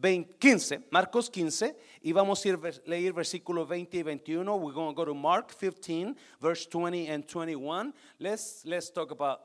15, 0.00 0.88
Marcos 0.90 1.28
15, 1.28 1.76
y 2.02 2.12
vamos 2.12 2.44
a 2.44 2.48
ir 2.48 2.58
leer 2.86 3.12
versículos 3.12 3.68
20 3.68 3.98
y 3.98 4.02
21. 4.02 4.56
We're 4.56 4.72
going 4.72 4.94
to 4.94 4.94
go 4.94 5.04
to 5.04 5.14
Mark 5.14 5.52
15, 5.52 6.16
verse 6.40 6.66
20 6.66 7.08
and 7.08 7.28
21. 7.28 7.92
Let's, 8.18 8.64
let's 8.64 8.90
talk 8.90 9.10
about, 9.10 9.40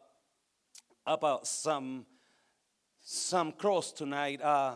about 1.06 1.46
some, 1.46 2.06
some 3.02 3.52
cross 3.52 3.92
tonight. 3.92 4.42
Uh, 4.42 4.76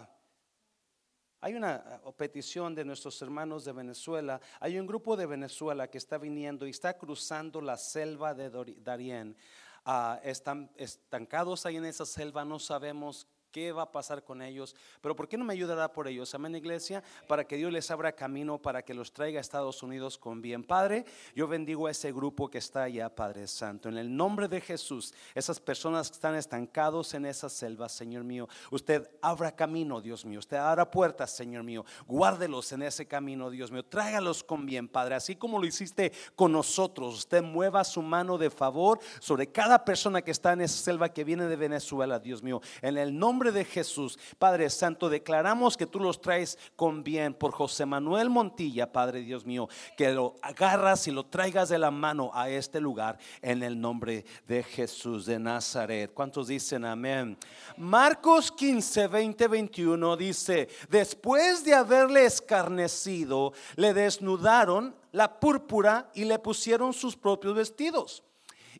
hay 1.41 1.53
una 1.53 2.01
uh, 2.05 2.11
petición 2.11 2.75
de 2.75 2.83
nuestros 2.83 3.21
hermanos 3.21 3.63
de 3.63 3.71
Venezuela. 3.71 4.41
Hay 4.59 4.77
un 4.77 4.85
grupo 4.85 5.15
de 5.15 5.25
Venezuela 5.25 5.87
que 5.87 5.97
está 5.97 6.17
viniendo 6.17 6.67
y 6.67 6.71
está 6.71 6.97
cruzando 6.97 7.61
la 7.61 7.77
selva 7.77 8.33
de 8.33 8.49
Darién. 8.83 9.37
Uh, 9.85 10.17
están 10.23 10.69
estancados 10.75 11.65
ahí 11.65 11.77
en 11.77 11.85
esa 11.85 12.05
selva, 12.05 12.43
no 12.43 12.59
sabemos 12.59 13.25
qué 13.51 13.71
va 13.71 13.83
a 13.83 13.91
pasar 13.91 14.23
con 14.23 14.41
ellos, 14.41 14.75
pero 15.01 15.15
¿por 15.15 15.27
qué 15.27 15.37
no 15.37 15.45
me 15.45 15.53
ayudará 15.53 15.91
por 15.91 16.07
ellos? 16.07 16.33
Amén, 16.35 16.55
iglesia, 16.55 17.03
para 17.27 17.45
que 17.45 17.57
Dios 17.57 17.71
les 17.71 17.89
abra 17.91 18.11
camino, 18.11 18.61
para 18.61 18.83
que 18.83 18.93
los 18.93 19.11
traiga 19.11 19.39
a 19.39 19.41
Estados 19.41 19.81
Unidos 19.83 20.17
con 20.17 20.41
bien. 20.41 20.63
Padre, 20.63 21.05
yo 21.35 21.47
bendigo 21.47 21.87
a 21.87 21.91
ese 21.91 22.11
grupo 22.11 22.49
que 22.49 22.59
está 22.59 22.83
allá, 22.83 23.13
Padre 23.13 23.47
Santo, 23.47 23.89
en 23.89 23.97
el 23.97 24.15
nombre 24.15 24.47
de 24.47 24.61
Jesús, 24.61 25.13
esas 25.33 25.59
personas 25.59 26.09
que 26.09 26.15
están 26.15 26.35
estancados 26.35 27.13
en 27.13 27.25
esa 27.25 27.49
selva, 27.49 27.89
Señor 27.89 28.23
mío, 28.23 28.47
usted 28.71 29.09
abra 29.21 29.55
camino, 29.55 30.01
Dios 30.01 30.25
mío, 30.25 30.39
usted 30.39 30.57
abra 30.57 30.89
puertas, 30.89 31.31
Señor 31.31 31.63
mío, 31.63 31.85
guárdelos 32.07 32.71
en 32.71 32.83
ese 32.83 33.07
camino, 33.07 33.49
Dios 33.49 33.71
mío, 33.71 33.83
tráigalos 33.83 34.43
con 34.43 34.65
bien, 34.65 34.87
Padre, 34.87 35.15
así 35.15 35.35
como 35.35 35.59
lo 35.59 35.65
hiciste 35.65 36.11
con 36.35 36.51
nosotros, 36.51 37.15
usted 37.15 37.41
mueva 37.41 37.83
su 37.83 38.01
mano 38.01 38.37
de 38.37 38.49
favor 38.49 38.99
sobre 39.19 39.51
cada 39.51 39.83
persona 39.83 40.21
que 40.21 40.31
está 40.31 40.53
en 40.53 40.61
esa 40.61 40.83
selva 40.83 41.09
que 41.09 41.23
viene 41.23 41.45
de 41.45 41.55
Venezuela, 41.55 42.19
Dios 42.19 42.43
mío, 42.43 42.61
en 42.81 42.97
el 42.97 43.17
nombre 43.17 43.38
de 43.39 43.63
Jesús, 43.63 44.19
Padre 44.37 44.69
Santo, 44.69 45.09
declaramos 45.09 45.77
que 45.77 45.87
tú 45.87 45.99
los 45.99 46.19
traes 46.19 46.57
con 46.75 47.03
bien 47.03 47.33
por 47.33 47.51
José 47.51 47.85
Manuel 47.85 48.29
Montilla, 48.29 48.91
Padre 48.91 49.21
Dios 49.21 49.45
mío, 49.45 49.69
que 49.97 50.11
lo 50.11 50.35
agarras 50.41 51.07
y 51.07 51.11
lo 51.11 51.25
traigas 51.25 51.69
de 51.69 51.79
la 51.79 51.89
mano 51.89 52.31
a 52.33 52.49
este 52.49 52.81
lugar 52.81 53.17
en 53.41 53.63
el 53.63 53.79
nombre 53.79 54.25
de 54.45 54.61
Jesús 54.61 55.25
de 55.25 55.39
Nazaret. 55.39 56.11
¿Cuántos 56.13 56.49
dicen 56.49 56.83
amén? 56.83 57.37
Marcos 57.77 58.51
15, 58.51 59.07
20, 59.07 59.47
21 59.47 60.17
dice, 60.17 60.67
después 60.89 61.63
de 61.63 61.73
haberle 61.73 62.25
escarnecido, 62.25 63.53
le 63.77 63.93
desnudaron 63.93 64.93
la 65.13 65.39
púrpura 65.39 66.11
y 66.13 66.25
le 66.25 66.37
pusieron 66.37 66.93
sus 66.93 67.15
propios 67.15 67.55
vestidos 67.55 68.23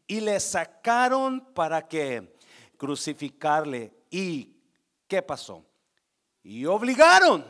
y 0.10 0.20
le 0.20 0.40
sacaron 0.40 1.40
para 1.54 1.88
que 1.88 2.36
crucificarle 2.78 3.94
¿Y 4.10 4.56
qué 5.08 5.22
pasó? 5.22 5.66
Y 6.44 6.66
obligaron 6.66 7.46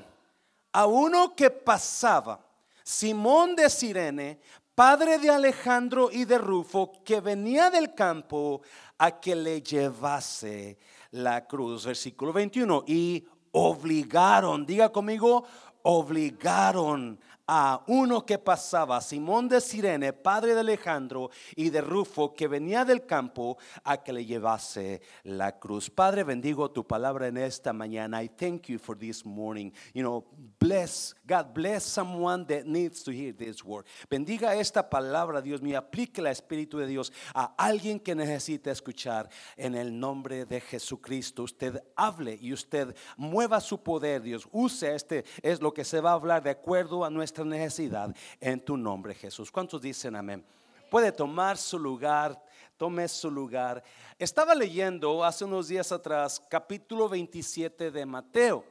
a 0.71 0.85
uno 0.85 1.35
que 1.35 1.49
pasaba, 1.49 2.45
Simón 2.83 3.55
de 3.55 3.69
Sirene, 3.69 4.39
padre 4.75 5.19
de 5.19 5.29
Alejandro 5.29 6.09
y 6.11 6.25
de 6.25 6.37
Rufo, 6.37 7.03
que 7.03 7.21
venía 7.21 7.69
del 7.69 7.93
campo, 7.93 8.61
a 8.97 9.19
que 9.19 9.35
le 9.35 9.61
llevase 9.61 10.77
la 11.11 11.45
cruz. 11.47 11.85
Versículo 11.85 12.33
21. 12.33 12.83
Y 12.87 13.25
obligaron, 13.51 14.65
diga 14.65 14.91
conmigo, 14.91 15.45
obligaron 15.83 17.19
a 17.51 17.83
uno 17.87 18.23
que 18.27 18.37
pasaba, 18.37 19.01
Simón 19.01 19.49
de 19.49 19.59
Sirene, 19.59 20.13
padre 20.13 20.53
de 20.53 20.59
Alejandro 20.59 21.31
y 21.55 21.71
de 21.71 21.81
Rufo, 21.81 22.31
que 22.31 22.47
venía 22.47 22.85
del 22.85 23.07
campo, 23.07 23.57
a 23.83 24.03
que 24.03 24.13
le 24.13 24.23
llevase 24.23 25.01
la 25.23 25.57
cruz. 25.57 25.89
Padre, 25.89 26.23
bendigo 26.23 26.69
tu 26.69 26.85
palabra 26.85 27.27
en 27.27 27.37
esta 27.37 27.73
mañana. 27.73 28.21
I 28.21 28.27
thank 28.27 28.67
you 28.67 28.77
for 28.77 28.95
this 28.95 29.25
morning. 29.25 29.71
You 29.95 30.03
know, 30.03 30.25
bless, 30.59 31.15
God 31.25 31.51
bless 31.55 31.83
someone 31.83 32.45
that 32.49 32.67
needs 32.67 33.01
to 33.05 33.11
hear 33.11 33.33
this 33.33 33.63
word. 33.63 33.87
Bendiga 34.11 34.53
esta 34.53 34.87
palabra, 34.87 35.41
Dios 35.41 35.59
mío, 35.59 35.79
aplique 35.79 36.19
el 36.19 36.27
Espíritu 36.27 36.77
de 36.77 36.85
Dios 36.85 37.11
a 37.33 37.55
alguien 37.57 37.99
que 37.99 38.13
necesita 38.13 38.69
escuchar 38.69 39.27
en 39.57 39.73
el 39.73 39.99
nombre 39.99 40.45
de 40.45 40.61
Jesucristo. 40.61 41.41
Usted 41.41 41.81
hable 41.95 42.37
y 42.39 42.53
usted 42.53 42.95
mueva 43.17 43.59
su 43.59 43.81
poder, 43.81 44.21
Dios. 44.21 44.47
Use 44.51 44.93
este, 44.93 45.25
es 45.41 45.59
lo 45.63 45.73
que 45.73 45.83
se 45.83 45.99
va 45.99 46.11
a 46.11 46.13
hablar 46.13 46.43
de 46.43 46.51
acuerdo 46.51 47.03
a 47.03 47.09
nuestra 47.09 47.38
necesidad 47.45 48.15
en 48.39 48.59
tu 48.59 48.77
nombre, 48.77 49.13
Jesús. 49.15 49.51
¿Cuántos 49.51 49.81
dicen 49.81 50.15
amén? 50.15 50.43
Puede 50.89 51.11
tomar 51.11 51.57
su 51.57 51.77
lugar, 51.77 52.41
tome 52.77 53.07
su 53.07 53.29
lugar. 53.29 53.83
Estaba 54.17 54.55
leyendo 54.55 55.23
hace 55.23 55.45
unos 55.45 55.67
días 55.67 55.91
atrás 55.91 56.41
capítulo 56.49 57.07
27 57.07 57.91
de 57.91 58.05
Mateo. 58.05 58.63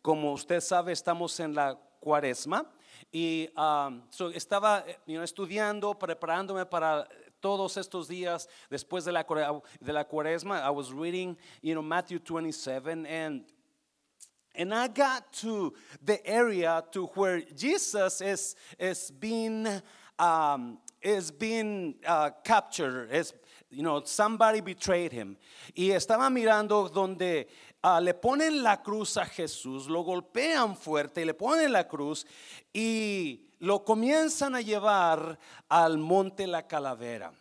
Como 0.00 0.32
usted 0.32 0.60
sabe, 0.60 0.92
estamos 0.92 1.38
en 1.40 1.54
la 1.54 1.78
cuaresma 1.98 2.70
y 3.10 3.48
um, 3.56 4.02
estaba 4.34 4.84
estudiando, 5.06 5.98
preparándome 5.98 6.66
para 6.66 7.08
todos 7.40 7.76
estos 7.76 8.08
días 8.08 8.48
después 8.70 9.04
de 9.04 9.12
la, 9.12 9.26
de 9.80 9.92
la 9.92 10.06
cuaresma. 10.06 10.60
I 10.60 10.70
was 10.70 10.92
reading, 10.92 11.36
you 11.62 11.74
know, 11.74 11.82
Matthew 11.82 12.18
27 12.18 13.06
and 13.06 13.44
And 14.54 14.72
I 14.72 14.88
got 14.88 15.32
to 15.34 15.74
the 16.02 16.24
area 16.26 16.82
to 16.92 17.06
where 17.06 17.40
Jesus 17.40 18.20
is, 18.20 18.54
is 18.78 19.10
being, 19.10 19.66
um, 20.18 20.78
being 21.38 21.96
uh, 22.06 22.30
captured. 22.44 23.10
Is, 23.12 23.34
you 23.70 23.82
know, 23.82 24.02
somebody 24.04 24.60
betrayed 24.60 25.12
him. 25.12 25.36
Y 25.74 25.90
estaba 25.90 26.30
mirando 26.30 26.88
donde 26.88 27.46
uh, 27.82 28.00
le 28.00 28.14
ponen 28.14 28.62
la 28.62 28.76
cruz 28.76 29.16
a 29.16 29.26
Jesús, 29.26 29.88
lo 29.88 30.04
golpean 30.04 30.76
fuerte 30.76 31.18
y 31.18 31.24
le 31.24 31.34
ponen 31.34 31.72
la 31.72 31.84
cruz 31.84 32.24
y 32.72 33.40
lo 33.58 33.84
comienzan 33.84 34.54
a 34.54 34.60
llevar 34.60 35.38
al 35.68 35.98
monte 35.98 36.46
la 36.46 36.66
calavera. 36.66 37.32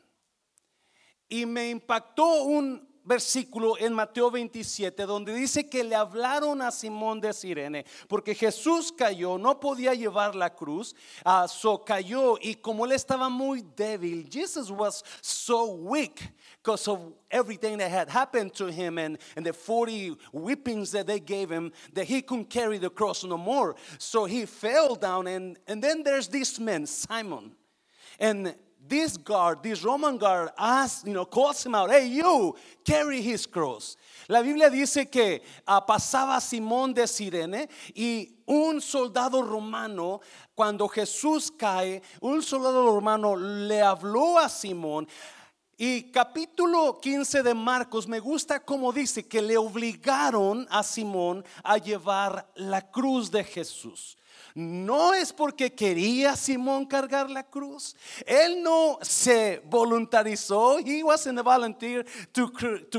Y 1.29 1.46
me 1.46 1.69
impactó 1.69 2.44
un, 2.44 2.88
versículo 3.03 3.78
en 3.78 3.94
Mateo 3.94 4.31
27 4.31 5.06
donde 5.06 5.34
dice 5.34 5.69
que 5.69 5.84
le 5.84 5.96
hablaron 5.96 6.62
a 6.62 6.72
Simón 6.72 7.19
de 7.19 7.34
Sirene 7.34 7.86
porque 8.08 8.34
Jesús 8.34 8.91
cayó, 8.91 9.38
no 9.38 9.59
podía 9.59 9.94
llevar 9.94 10.36
la 10.36 10.50
cruz, 10.50 10.96
uh, 11.25 11.47
so 11.47 11.84
cayó 11.84 12.38
y 12.41 12.56
como 12.56 12.86
él 12.86 12.94
estaba 12.94 13.30
muy 13.30 13.64
débil, 13.75 14.28
Jesus 14.30 14.69
was 14.69 15.03
so 15.22 15.74
weak 15.74 16.34
because 16.62 16.88
of 16.88 17.14
everything 17.30 17.78
that 17.78 17.91
had 17.91 18.09
happened 18.09 18.53
to 18.53 18.68
him 18.68 18.97
and, 18.97 19.18
and 19.35 19.46
the 19.46 19.53
40 19.53 20.18
whippings 20.31 20.91
that 20.91 21.08
they 21.08 21.20
gave 21.20 21.50
him 21.50 21.72
that 21.94 22.06
he 22.06 22.22
couldn't 22.22 22.50
carry 22.50 22.78
the 22.78 22.90
cross 22.90 23.24
no 23.24 23.38
more. 23.38 23.75
So 23.97 24.25
he 24.25 24.46
fell 24.46 24.96
down 24.96 25.28
and, 25.28 25.58
and 25.68 25.84
then 25.84 26.03
there's 26.03 26.28
this 26.28 26.59
man, 26.59 26.85
Simon. 26.85 27.52
And 28.20 28.56
this 28.88 29.18
guard, 29.18 29.64
this 29.64 29.84
Roman 29.84 30.18
guard, 30.18 30.50
asks, 30.58 31.04
you 31.06 31.14
know, 31.14 31.26
calls 31.26 31.66
him 31.66 31.76
out, 31.76 31.90
hey, 31.90 32.08
you, 32.08 32.56
carry 32.84 33.22
his 33.22 33.46
cross. 33.46 33.98
La 34.28 34.42
Biblia 34.42 34.70
dice 34.70 35.10
que 35.10 35.42
uh, 35.68 35.82
pasaba 35.82 36.40
Simón 36.40 36.94
de 36.94 37.08
Sirene 37.08 37.68
y 37.96 38.30
un 38.46 38.82
soldado 38.82 39.42
romano, 39.42 40.22
cuando 40.56 40.88
Jesús 40.88 41.52
cae, 41.52 42.02
un 42.22 42.42
soldado 42.42 42.94
romano 42.94 43.36
le 43.36 43.82
habló 43.82 44.38
a 44.38 44.50
Simón. 44.50 45.08
Y 45.78 46.12
capítulo 46.12 47.00
15 47.02 47.44
de 47.44 47.54
Marcos 47.54 48.08
me 48.08 48.20
gusta 48.20 48.60
como 48.60 48.94
dice 48.94 49.28
que 49.28 49.42
le 49.42 49.58
obligaron 49.58 50.68
a 50.70 50.84
Simón 50.84 51.44
a 51.64 51.78
llevar 51.78 52.48
la 52.56 52.90
cruz 52.90 53.32
de 53.32 53.44
Jesús. 53.44 54.18
No 54.56 55.14
es 55.14 55.34
porque 55.34 55.74
quería 55.74 56.36
Simón 56.36 56.86
cargar 56.86 57.30
la 57.30 57.44
cruz. 57.44 57.96
Él 58.25 58.62
no 58.62 59.00
se 59.02 59.62
voluntarizó. 59.66 60.78
He 60.80 61.03
wasn't 61.03 61.40
a 61.40 61.44
volunteer 61.44 62.06
to, 62.34 62.52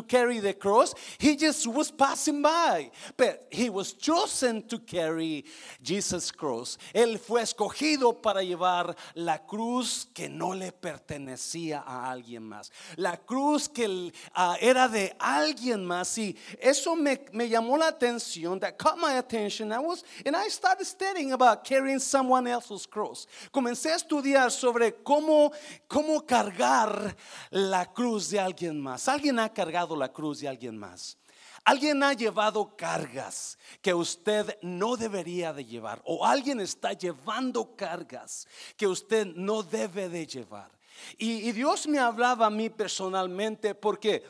carry 0.03 0.41
the 0.41 0.55
cross. 0.55 0.95
He 1.19 1.37
just 1.37 1.67
was 1.69 1.93
passing 1.93 2.43
by. 2.43 2.91
But 3.17 3.47
he 3.51 3.71
was 3.71 3.93
chosen 3.93 4.67
to 4.67 4.81
carry 4.81 5.45
Jesus' 5.81 6.33
cross. 6.33 6.77
Él 6.93 7.21
fue 7.21 7.43
escogido 7.43 8.21
para 8.21 8.43
llevar 8.43 8.97
la 9.15 9.39
cruz 9.39 10.09
que 10.13 10.29
no 10.29 10.55
le 10.55 10.73
pertenecía 10.73 11.85
a 11.87 12.11
alguien 12.11 12.43
más. 12.43 12.73
La 12.97 13.17
cruz 13.17 13.69
que 13.69 13.87
uh, 13.87 14.55
era 14.61 14.89
de 14.89 15.15
alguien 15.21 15.85
más. 15.85 16.19
Y 16.19 16.37
eso 16.59 16.97
me, 16.97 17.21
me 17.33 17.49
llamó 17.49 17.79
la 17.79 17.93
atención. 17.93 18.59
That 18.59 18.77
caught 18.77 18.99
my 18.99 19.19
attention. 19.19 19.73
I 19.73 19.79
was, 19.79 20.05
and 20.27 20.35
I 20.35 20.49
started 20.49 20.85
studying 20.85 21.33
about 21.33 21.44
carrying 21.63 22.01
someone 22.01 22.47
else's 22.47 22.87
cross. 22.87 23.29
Comencé 23.51 23.93
a 23.93 23.97
estudiar 23.97 24.51
sobre 24.51 24.95
cómo, 25.03 25.53
cómo 25.87 26.25
cargar 26.25 27.17
la 27.51 27.87
cruz 27.87 28.31
de 28.31 28.41
alguien 28.41 28.81
más. 28.81 29.09
Alguien 29.09 29.39
ha 29.39 29.49
cargado 29.49 29.97
la 29.97 30.09
cruz 30.09 30.41
de 30.41 30.49
alguien 30.49 30.77
más. 30.77 31.17
Alguien 31.65 32.03
ha 32.03 32.13
llevado 32.13 32.77
cargas 32.77 33.59
que 33.81 33.95
usted 33.95 34.59
no 34.61 34.97
debería 34.97 35.53
de 35.53 35.65
llevar. 35.65 36.03
O 36.05 36.25
alguien 36.27 36.61
está 36.61 36.93
llevando 36.93 37.75
cargas 37.75 38.47
que 38.77 38.87
usted 38.87 39.27
no 39.35 39.63
debe 39.63 40.09
de 40.09 40.27
llevar. 40.27 40.71
Y, 41.17 41.49
y 41.49 41.53
Dios 41.53 41.87
me 41.87 41.99
hablaba 41.99 42.47
a 42.47 42.51
mí 42.51 42.69
personalmente 42.69 43.75
porque 43.75 44.23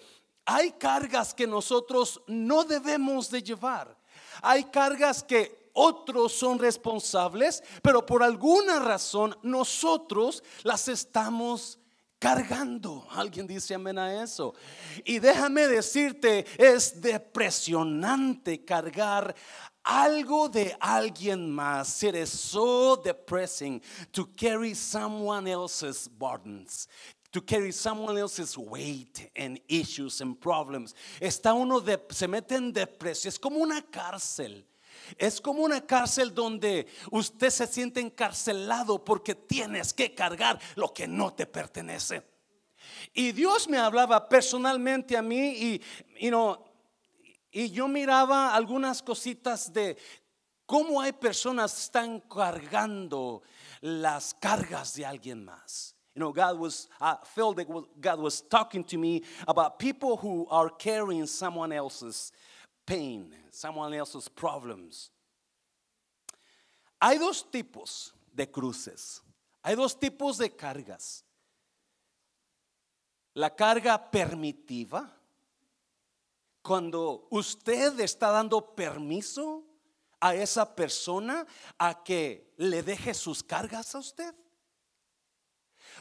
hay 0.44 0.72
cargas 0.72 1.34
que 1.34 1.46
nosotros 1.46 2.20
no 2.26 2.64
debemos 2.64 3.30
de 3.30 3.42
llevar. 3.42 3.96
hay 4.42 4.64
cargas 4.64 5.22
que 5.22 5.63
otros 5.74 6.32
son 6.32 6.58
responsables, 6.58 7.62
pero 7.82 8.06
por 8.06 8.22
alguna 8.22 8.78
razón 8.78 9.36
nosotros 9.42 10.42
las 10.62 10.88
estamos 10.88 11.78
cargando. 12.18 13.06
Alguien 13.10 13.46
dice 13.46 13.74
amén 13.74 13.98
a 13.98 14.22
eso. 14.22 14.54
Y 15.04 15.18
déjame 15.18 15.66
decirte, 15.66 16.46
es 16.56 17.00
depresionante 17.02 18.64
cargar 18.64 19.34
algo 19.82 20.48
de 20.48 20.74
alguien 20.80 21.50
más. 21.50 22.02
It 22.02 22.14
is 22.14 22.30
so 22.30 22.96
depressing 22.96 23.82
to 24.12 24.26
carry 24.36 24.74
someone 24.74 25.46
else's 25.46 26.08
burdens. 26.08 26.88
To 27.32 27.42
carry 27.42 27.72
someone 27.72 28.16
else's 28.16 28.56
weight 28.56 29.30
and 29.36 29.60
issues 29.68 30.20
and 30.20 30.40
problems. 30.40 30.94
Está 31.20 31.52
uno 31.52 31.80
de, 31.80 32.00
se 32.10 32.26
mete 32.26 32.54
en 32.54 32.72
depresión. 32.72 33.28
Es 33.28 33.38
como 33.38 33.58
una 33.58 33.82
cárcel. 33.82 34.64
Es 35.16 35.40
como 35.40 35.62
una 35.62 35.80
cárcel 35.80 36.34
donde 36.34 36.86
usted 37.10 37.50
se 37.50 37.66
siente 37.66 38.00
encarcelado 38.00 39.04
porque 39.04 39.34
tienes 39.34 39.92
que 39.92 40.14
cargar 40.14 40.60
lo 40.76 40.92
que 40.92 41.06
no 41.06 41.32
te 41.32 41.46
pertenece. 41.46 42.22
Y 43.12 43.32
Dios 43.32 43.68
me 43.68 43.78
hablaba 43.78 44.28
personalmente 44.28 45.16
a 45.16 45.22
mí 45.22 45.54
y, 45.56 45.82
you 46.20 46.30
know, 46.30 46.64
y 47.50 47.70
yo 47.70 47.86
miraba 47.86 48.54
algunas 48.54 49.02
cositas 49.02 49.72
de 49.72 49.96
cómo 50.66 51.00
hay 51.00 51.12
personas 51.12 51.72
que 51.72 51.80
están 51.82 52.20
cargando 52.20 53.42
las 53.80 54.34
cargas 54.34 54.94
de 54.94 55.06
alguien 55.06 55.44
más. 55.44 55.94
You 56.14 56.20
know, 56.20 56.32
God 56.32 56.58
was, 56.58 56.88
I 57.00 57.16
felt 57.24 57.56
that 57.56 57.66
God 58.00 58.20
was 58.20 58.40
talking 58.40 58.84
to 58.84 58.98
me 58.98 59.22
about 59.48 59.78
people 59.78 60.16
who 60.16 60.46
are 60.48 60.70
carrying 60.70 61.26
someone 61.26 61.72
else's 61.72 62.32
pain, 62.86 63.34
someone 63.50 63.94
else's 63.94 64.28
problems. 64.28 65.10
Hay 67.00 67.18
dos 67.18 67.44
tipos 67.50 68.14
de 68.32 68.50
cruces, 68.50 69.22
hay 69.62 69.74
dos 69.74 69.98
tipos 69.98 70.38
de 70.38 70.50
cargas. 70.50 71.24
La 73.34 73.50
carga 73.50 74.10
permitiva 74.10 75.10
cuando 76.62 77.26
usted 77.30 77.98
está 78.00 78.30
dando 78.30 78.74
permiso 78.74 79.64
a 80.20 80.34
esa 80.34 80.74
persona 80.74 81.46
a 81.78 82.02
que 82.02 82.54
le 82.56 82.82
deje 82.82 83.12
sus 83.12 83.42
cargas 83.42 83.94
a 83.94 83.98
usted. 83.98 84.34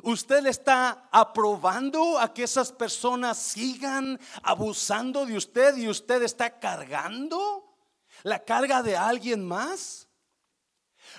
Usted 0.02 0.48
está 0.48 1.08
aprobando 1.12 2.18
a 2.18 2.34
que 2.34 2.44
esas 2.44 2.72
personas 2.72 3.38
sigan 3.38 4.20
abusando 4.42 5.26
de 5.26 5.38
usted 5.38 5.78
y 5.78 5.88
usted 5.88 6.24
está 6.24 6.60
cargando 6.60 7.78
la 8.24 8.44
carga 8.44 8.82
de 8.82 8.98
alguien 8.98 9.46
más. 9.46 10.08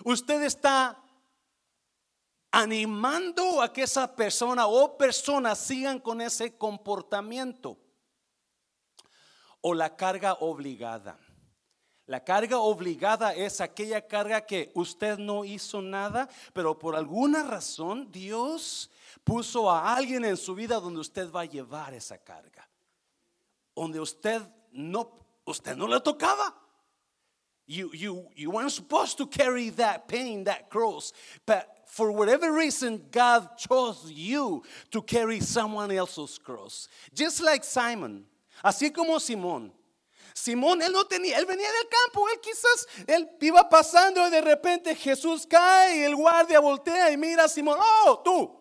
Usted 0.03 0.43
está 0.43 1.01
animando 2.51 3.63
a 3.63 3.73
que 3.73 3.83
esa 3.83 4.15
persona 4.15 4.67
o 4.67 4.97
personas 4.97 5.59
sigan 5.59 5.99
con 5.99 6.21
ese 6.21 6.57
comportamiento 6.57 7.79
o 9.61 9.73
la 9.73 9.97
carga 9.97 10.35
obligada. 10.35 11.19
La 12.07 12.23
carga 12.23 12.59
obligada 12.59 13.33
es 13.33 13.61
aquella 13.61 14.07
carga 14.07 14.45
que 14.45 14.71
usted 14.75 15.19
no 15.19 15.45
hizo 15.45 15.81
nada, 15.81 16.29
pero 16.53 16.79
por 16.79 16.95
alguna 16.95 17.43
razón 17.43 18.13
Dios 18.13 18.91
puso 19.25 19.71
a 19.71 19.95
alguien 19.95 20.25
en 20.25 20.37
su 20.37 20.55
vida 20.55 20.79
donde 20.81 21.01
usted 21.01 21.31
va 21.31 21.43
a 21.43 21.47
llevar 21.47 21.95
esa 21.95 22.19
carga. 22.19 22.69
Donde 23.75 24.01
usted 24.01 24.43
no, 24.73 25.19
usted 25.47 25.77
no 25.77 25.89
le 25.89 25.99
tocaba. 26.01 26.55
You, 27.67 27.91
you, 27.95 28.51
weren't 28.51 28.73
supposed 28.73 29.17
to 29.17 29.27
carry 29.27 29.71
that 29.71 30.07
pain, 30.07 30.45
that 30.45 30.69
cross. 30.69 31.15
But 31.47 31.67
for 31.87 32.13
whatever 32.13 32.53
reason, 32.53 33.03
God 33.11 33.57
chose 33.57 34.13
you 34.13 34.63
to 34.91 35.01
carry 35.01 35.41
someone 35.41 35.91
else's 35.91 36.39
cross. 36.39 36.89
Just 37.15 37.43
like 37.43 37.65
Simon. 37.65 38.27
Así 38.63 38.93
como 38.93 39.19
Simón. 39.19 39.71
Simón, 40.35 40.83
él 40.83 40.93
no 40.93 41.07
tenía, 41.07 41.39
él 41.39 41.47
venía 41.47 41.71
del 41.71 41.89
campo, 41.89 42.29
él 42.29 42.41
quizás, 42.41 42.89
él 43.07 43.31
iba 43.41 43.69
pasando 43.69 44.27
y 44.27 44.31
de 44.31 44.41
repente 44.41 44.97
Jesús 44.97 45.47
cae 45.47 45.99
y 45.99 46.03
el 46.03 46.17
guardia 46.17 46.59
voltea 46.59 47.13
y 47.13 47.17
mira 47.17 47.45
a 47.45 47.49
Simón, 47.49 47.79
oh, 47.81 48.21
tú. 48.25 48.61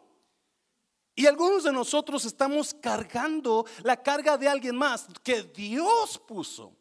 Y 1.15 1.25
algunos 1.25 1.63
de 1.63 1.71
nosotros 1.71 2.25
estamos 2.25 2.75
cargando 2.75 3.65
la 3.83 4.01
carga 4.01 4.37
de 4.37 4.47
alguien 4.47 4.75
más 4.75 5.07
que 5.23 5.43
Dios 5.43 6.19
puso, 6.19 6.75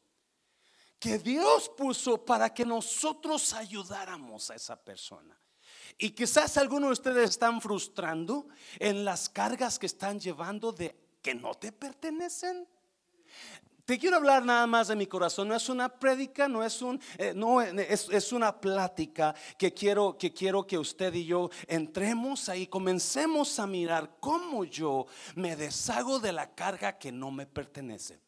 que 0.99 1.19
Dios 1.19 1.71
puso 1.71 2.23
para 2.23 2.53
que 2.53 2.65
nosotros 2.65 3.55
ayudáramos 3.55 4.51
a 4.51 4.55
esa 4.55 4.77
persona. 4.77 5.39
Y 5.99 6.11
quizás 6.11 6.57
algunos 6.59 6.89
de 6.89 6.93
ustedes 6.93 7.31
están 7.31 7.61
frustrando 7.61 8.49
en 8.79 9.05
las 9.05 9.29
cargas 9.29 9.79
que 9.79 9.87
están 9.87 10.21
llevando 10.21 10.73
de 10.73 10.97
que 11.23 11.35
no 11.35 11.55
te 11.55 11.73
pertenecen. 11.73 12.67
Te 13.85 13.99
quiero 13.99 14.17
hablar 14.17 14.45
nada 14.45 14.65
más 14.69 14.89
de 14.89 14.97
mi 14.97 15.09
corazón. 15.09 15.49
No 15.49 15.57
es 15.57 15.69
una 15.69 15.89
prédica, 15.89 16.47
no 16.47 16.63
es 16.63 16.83
un, 16.83 17.01
eh, 17.19 17.33
no 17.35 17.61
es, 17.61 18.09
es, 18.09 18.33
una 18.33 18.61
plática 18.61 19.35
que 19.59 19.75
quiero, 19.75 20.17
que 20.17 20.33
quiero 20.33 20.65
que 20.65 20.79
usted 20.79 21.13
y 21.15 21.25
yo 21.25 21.51
entremos 21.67 22.49
ahí, 22.49 22.69
comencemos 22.69 23.59
a 23.59 23.67
mirar 23.67 24.19
cómo 24.21 24.65
yo 24.65 25.07
me 25.35 25.57
deshago 25.57 26.21
de 26.21 26.33
la 26.33 26.55
carga 26.55 26.97
que 26.97 27.11
no 27.11 27.33
me 27.33 27.45
pertenece. 27.45 28.21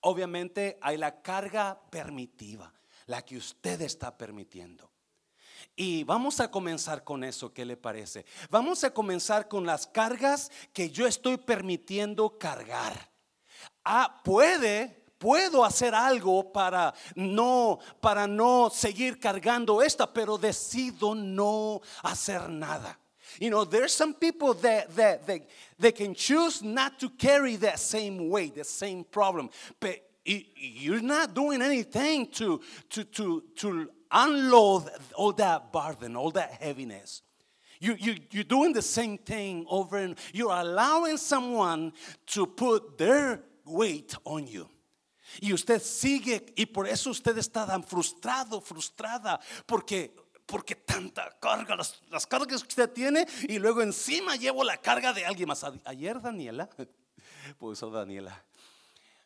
Obviamente 0.00 0.78
hay 0.80 0.96
la 0.96 1.22
carga 1.22 1.80
permitiva, 1.90 2.72
la 3.06 3.22
que 3.22 3.36
usted 3.36 3.80
está 3.82 4.16
permitiendo. 4.16 4.92
Y 5.74 6.04
vamos 6.04 6.38
a 6.38 6.52
comenzar 6.52 7.02
con 7.02 7.24
eso, 7.24 7.52
¿qué 7.52 7.64
le 7.64 7.76
parece? 7.76 8.26
Vamos 8.48 8.84
a 8.84 8.94
comenzar 8.94 9.48
con 9.48 9.66
las 9.66 9.88
cargas 9.88 10.52
que 10.72 10.90
yo 10.90 11.06
estoy 11.06 11.36
permitiendo 11.36 12.38
cargar 12.38 13.11
ah, 13.84 14.20
puede, 14.24 14.90
puedo 15.18 15.64
hacer 15.64 15.94
algo 15.94 16.52
para 16.52 16.94
no, 17.14 17.78
para 18.00 18.26
no 18.26 18.70
seguir 18.70 19.18
cargando 19.18 19.82
esta, 19.82 20.12
pero 20.12 20.36
decido 20.36 21.14
no 21.14 21.80
hacer 22.02 22.48
nada. 22.48 22.98
You 23.40 23.50
know, 23.50 23.64
there's 23.64 23.94
some 23.94 24.14
people 24.14 24.54
that, 24.54 24.94
that, 24.96 25.26
that 25.26 25.42
they 25.78 25.92
can 25.92 26.14
choose 26.14 26.62
not 26.62 26.98
to 27.00 27.08
carry 27.08 27.56
that 27.56 27.78
same 27.78 28.28
weight, 28.28 28.54
the 28.54 28.64
same 28.64 29.04
problem. 29.04 29.48
But 29.80 30.02
you're 30.24 31.00
not 31.00 31.34
doing 31.34 31.62
anything 31.62 32.26
to, 32.32 32.60
to, 32.90 33.04
to, 33.04 33.42
to 33.56 33.90
unload 34.10 34.90
all 35.14 35.32
that 35.32 35.72
burden, 35.72 36.16
all 36.16 36.30
that 36.32 36.52
heaviness. 36.60 37.22
You, 37.80 37.96
you, 37.98 38.16
you're 38.30 38.44
doing 38.44 38.72
the 38.72 38.82
same 38.82 39.18
thing 39.18 39.66
over 39.68 39.96
and 39.96 40.16
you're 40.32 40.52
allowing 40.52 41.16
someone 41.16 41.92
to 42.26 42.46
put 42.46 42.96
their 42.96 43.40
weight 43.64 44.14
on 44.24 44.46
you. 44.46 44.68
Y 45.40 45.52
usted 45.52 45.80
sigue 45.80 46.52
y 46.56 46.66
por 46.66 46.88
eso 46.88 47.10
usted 47.10 47.36
está 47.38 47.66
tan 47.66 47.82
frustrado, 47.84 48.60
frustrada, 48.60 49.40
porque 49.66 50.14
porque 50.44 50.74
tanta 50.74 51.30
carga, 51.40 51.76
las, 51.76 52.02
las, 52.10 52.26
cargas 52.26 52.62
que 52.62 52.68
usted 52.68 52.90
tiene 52.90 53.26
y 53.48 53.58
luego 53.58 53.80
encima 53.80 54.36
llevo 54.36 54.64
la 54.64 54.76
carga 54.76 55.12
de 55.12 55.24
alguien 55.24 55.48
más. 55.48 55.64
Ayer 55.84 56.20
Daniela, 56.20 56.68
pues 57.58 57.80
Daniela, 57.80 58.44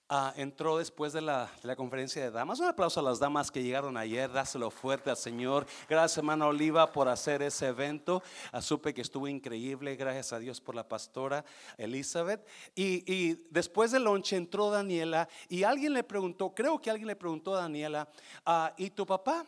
Ah, 0.08 0.32
entró 0.36 0.78
después 0.78 1.12
de 1.12 1.20
la, 1.20 1.50
conferencia 1.76 2.22
de 2.22 2.30
damas. 2.30 2.60
Un 2.60 2.68
aplauso 2.68 3.00
a 3.00 3.02
las 3.02 3.18
damas 3.18 3.50
que 3.50 3.60
llegaron 3.60 3.96
ayer. 3.96 4.30
Dáselo 4.30 4.70
fuerte 4.70 5.10
al 5.10 5.16
Señor. 5.16 5.66
Gracias, 5.88 6.18
hermana 6.18 6.46
Oliva, 6.46 6.92
por 6.92 7.08
hacer 7.08 7.42
ese 7.42 7.66
evento. 7.66 8.22
Ah, 8.52 8.62
supe 8.62 8.94
que 8.94 9.00
estuvo 9.00 9.26
increíble. 9.26 9.96
Gracias 9.96 10.32
a 10.32 10.38
Dios 10.38 10.60
por 10.60 10.76
la 10.76 10.88
pastora 10.88 11.44
Elizabeth. 11.76 12.46
Y, 12.76 13.34
después 13.50 13.90
del 13.90 14.04
lunch 14.04 14.34
entró 14.34 14.70
Daniela 14.70 15.28
y 15.48 15.64
alguien 15.64 15.92
le 15.92 16.04
preguntó, 16.04 16.54
creo 16.54 16.80
que 16.80 16.88
alguien 16.88 17.08
le 17.08 17.16
preguntó 17.16 17.56
a 17.56 17.62
Daniela, 17.62 18.08
ah, 18.44 18.72
¿y 18.76 18.90
tu 18.90 19.04
papá? 19.04 19.44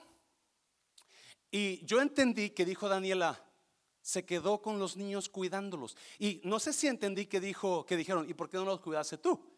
Y 1.52 1.84
yo 1.86 2.00
entendí 2.00 2.50
que 2.50 2.64
dijo 2.64 2.88
Daniela, 2.88 3.40
se 4.02 4.24
quedó 4.24 4.60
con 4.60 4.80
los 4.80 4.96
niños 4.96 5.28
cuidándolos. 5.28 5.96
Y 6.18 6.40
no 6.42 6.58
sé 6.58 6.72
si 6.72 6.88
entendí 6.88 7.26
que 7.26 7.38
dijo, 7.38 7.86
que 7.86 7.96
dijeron, 7.96 8.28
¿y 8.28 8.34
por 8.34 8.50
qué 8.50 8.56
no 8.56 8.64
los 8.64 8.80
cuidaste 8.80 9.18
tú? 9.18 9.57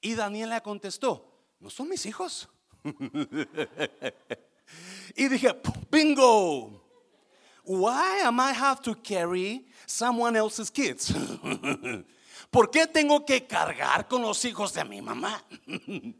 Y 0.00 0.14
Daniela 0.14 0.60
contestó, 0.60 1.32
no 1.60 1.70
son 1.70 1.88
mis 1.88 2.06
hijos. 2.06 2.48
y 5.16 5.28
dije, 5.28 5.60
bingo. 5.90 6.80
Why 7.64 8.22
am 8.24 8.40
I 8.40 8.52
have 8.52 8.82
to 8.82 8.94
carry 8.94 9.66
someone 9.86 10.36
else's 10.36 10.70
kids? 10.70 11.12
¿Por 12.50 12.70
qué 12.70 12.86
tengo 12.86 13.24
que 13.24 13.46
cargar 13.46 14.08
con 14.08 14.22
los 14.22 14.44
hijos 14.44 14.74
de 14.74 14.84
mi 14.84 15.00
mamá? 15.00 15.42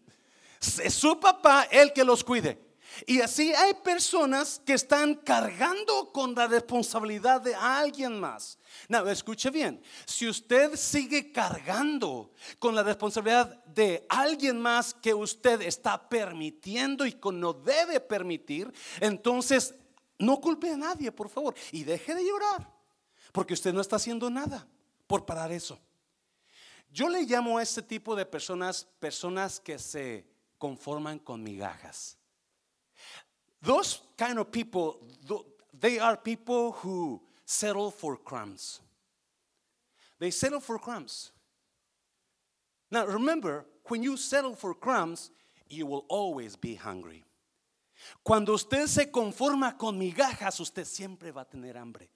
es 0.61 0.95
su 0.95 1.19
papá 1.19 1.67
el 1.71 1.93
que 1.93 2.05
los 2.05 2.23
cuide. 2.23 2.59
Y 3.07 3.21
así 3.21 3.53
hay 3.55 3.75
personas 3.75 4.61
que 4.65 4.75
están 4.75 5.15
cargando 5.15 6.13
con 6.13 6.35
la 6.35 6.47
responsabilidad 6.47 7.41
de 7.41 7.55
alguien 7.55 8.19
más. 8.19 8.59
No, 8.89 9.09
escuche 9.09 9.51
bien, 9.51 9.83
si 10.05 10.29
usted 10.29 10.77
sigue 10.77 11.33
cargando 11.33 12.33
con 12.59 12.75
la 12.75 12.83
responsabilidad 12.83 13.65
de 13.65 14.05
alguien 14.09 14.61
más 14.61 14.95
que 14.95 15.15
usted 15.15 15.63
está 15.63 16.09
permitiendo 16.09 17.07
y 17.07 17.13
que 17.13 17.33
no 17.33 17.53
debe 17.53 18.01
permitir, 18.01 18.73
entonces 19.01 19.75
no 20.19 20.41
culpe 20.41 20.71
a 20.71 20.77
nadie, 20.77 21.11
por 21.13 21.29
favor, 21.29 21.55
y 21.73 21.85
deje 21.85 22.15
de 22.15 22.25
llorar, 22.25 22.71
porque 23.33 23.55
usted 23.55 23.73
no 23.73 23.81
está 23.81 23.97
haciendo 23.97 24.31
nada 24.31 24.67
por 25.07 25.27
parar 25.27 25.53
eso. 25.53 25.79
Yo 26.93 27.09
le 27.09 27.23
llamo 27.23 27.57
a 27.57 27.63
este 27.63 27.83
tipo 27.83 28.15
de 28.15 28.27
personas 28.27 28.85
personas 29.01 29.59
que 29.59 29.79
se 29.79 30.27
conforman 30.59 31.19
con 31.19 31.43
migajas. 31.43 32.19
Those 33.63 34.01
kind 34.17 34.39
of 34.39 34.51
people, 34.51 34.99
they 35.79 35.99
are 35.99 36.17
people 36.17 36.73
who 36.73 37.21
settle 37.45 37.91
for 37.91 38.17
crumbs. 38.17 38.81
They 40.19 40.31
settle 40.31 40.61
for 40.61 40.79
crumbs. 40.79 41.31
Now 42.91 43.07
remember, 43.07 43.65
when 43.89 44.03
you 44.03 44.17
settle 44.17 44.55
for 44.55 44.75
crumbs, 44.75 45.31
you 45.69 45.87
will 45.87 46.05
always 46.09 46.57
be 46.57 46.75
hungry. 46.75 47.25
Cuando 48.25 48.53
usted 48.55 48.87
se 48.89 49.11
conforma 49.11 49.79
con 49.79 49.99
migajas, 49.99 50.61
usted 50.61 50.85
siempre 50.85 51.31
va 51.31 51.43
a 51.43 51.45
tener 51.45 51.77
hambre. 51.77 52.09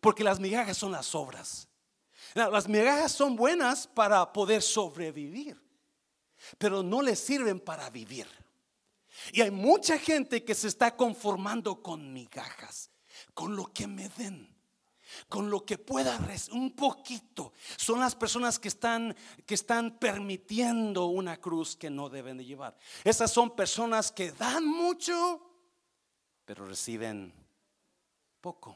Porque 0.00 0.22
las 0.22 0.38
migajas 0.38 0.76
son 0.76 0.92
las 0.92 1.14
obras. 1.14 1.66
las 2.34 2.68
migajas 2.68 3.12
son 3.12 3.36
buenas 3.36 3.86
para 3.86 4.32
poder 4.32 4.62
sobrevivir, 4.62 5.56
pero 6.58 6.82
no 6.82 7.02
le 7.02 7.16
sirven 7.16 7.58
para 7.58 7.90
vivir. 7.90 8.26
Y 9.32 9.40
hay 9.40 9.50
mucha 9.50 9.98
gente 9.98 10.44
que 10.44 10.54
se 10.54 10.68
está 10.68 10.96
conformando 10.96 11.82
con 11.82 12.12
migajas, 12.12 12.90
con 13.34 13.56
lo 13.56 13.72
que 13.72 13.86
me 13.86 14.08
den, 14.10 14.54
con 15.28 15.50
lo 15.50 15.64
que 15.64 15.78
pueda 15.78 16.18
un 16.52 16.74
poquito. 16.74 17.52
Son 17.76 18.00
las 18.00 18.14
personas 18.14 18.58
que 18.58 18.68
están 18.68 19.16
que 19.46 19.54
están 19.54 19.98
permitiendo 19.98 21.06
una 21.06 21.38
cruz 21.38 21.76
que 21.76 21.90
no 21.90 22.08
deben 22.08 22.38
de 22.38 22.44
llevar. 22.44 22.76
Esas 23.04 23.30
son 23.32 23.54
personas 23.54 24.12
que 24.12 24.32
dan 24.32 24.64
mucho 24.66 25.44
pero 26.48 26.64
reciben 26.64 27.30
poco. 28.40 28.74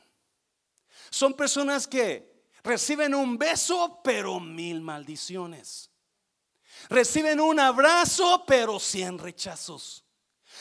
Son 1.08 1.32
personas 1.32 1.86
que 1.86 2.44
reciben 2.62 3.14
un 3.14 3.38
beso 3.38 4.02
pero 4.04 4.38
mil 4.38 4.82
maldiciones. 4.82 5.90
Reciben 6.90 7.40
un 7.40 7.58
abrazo 7.58 8.44
pero 8.46 8.78
cien 8.78 9.18
rechazos. 9.18 10.04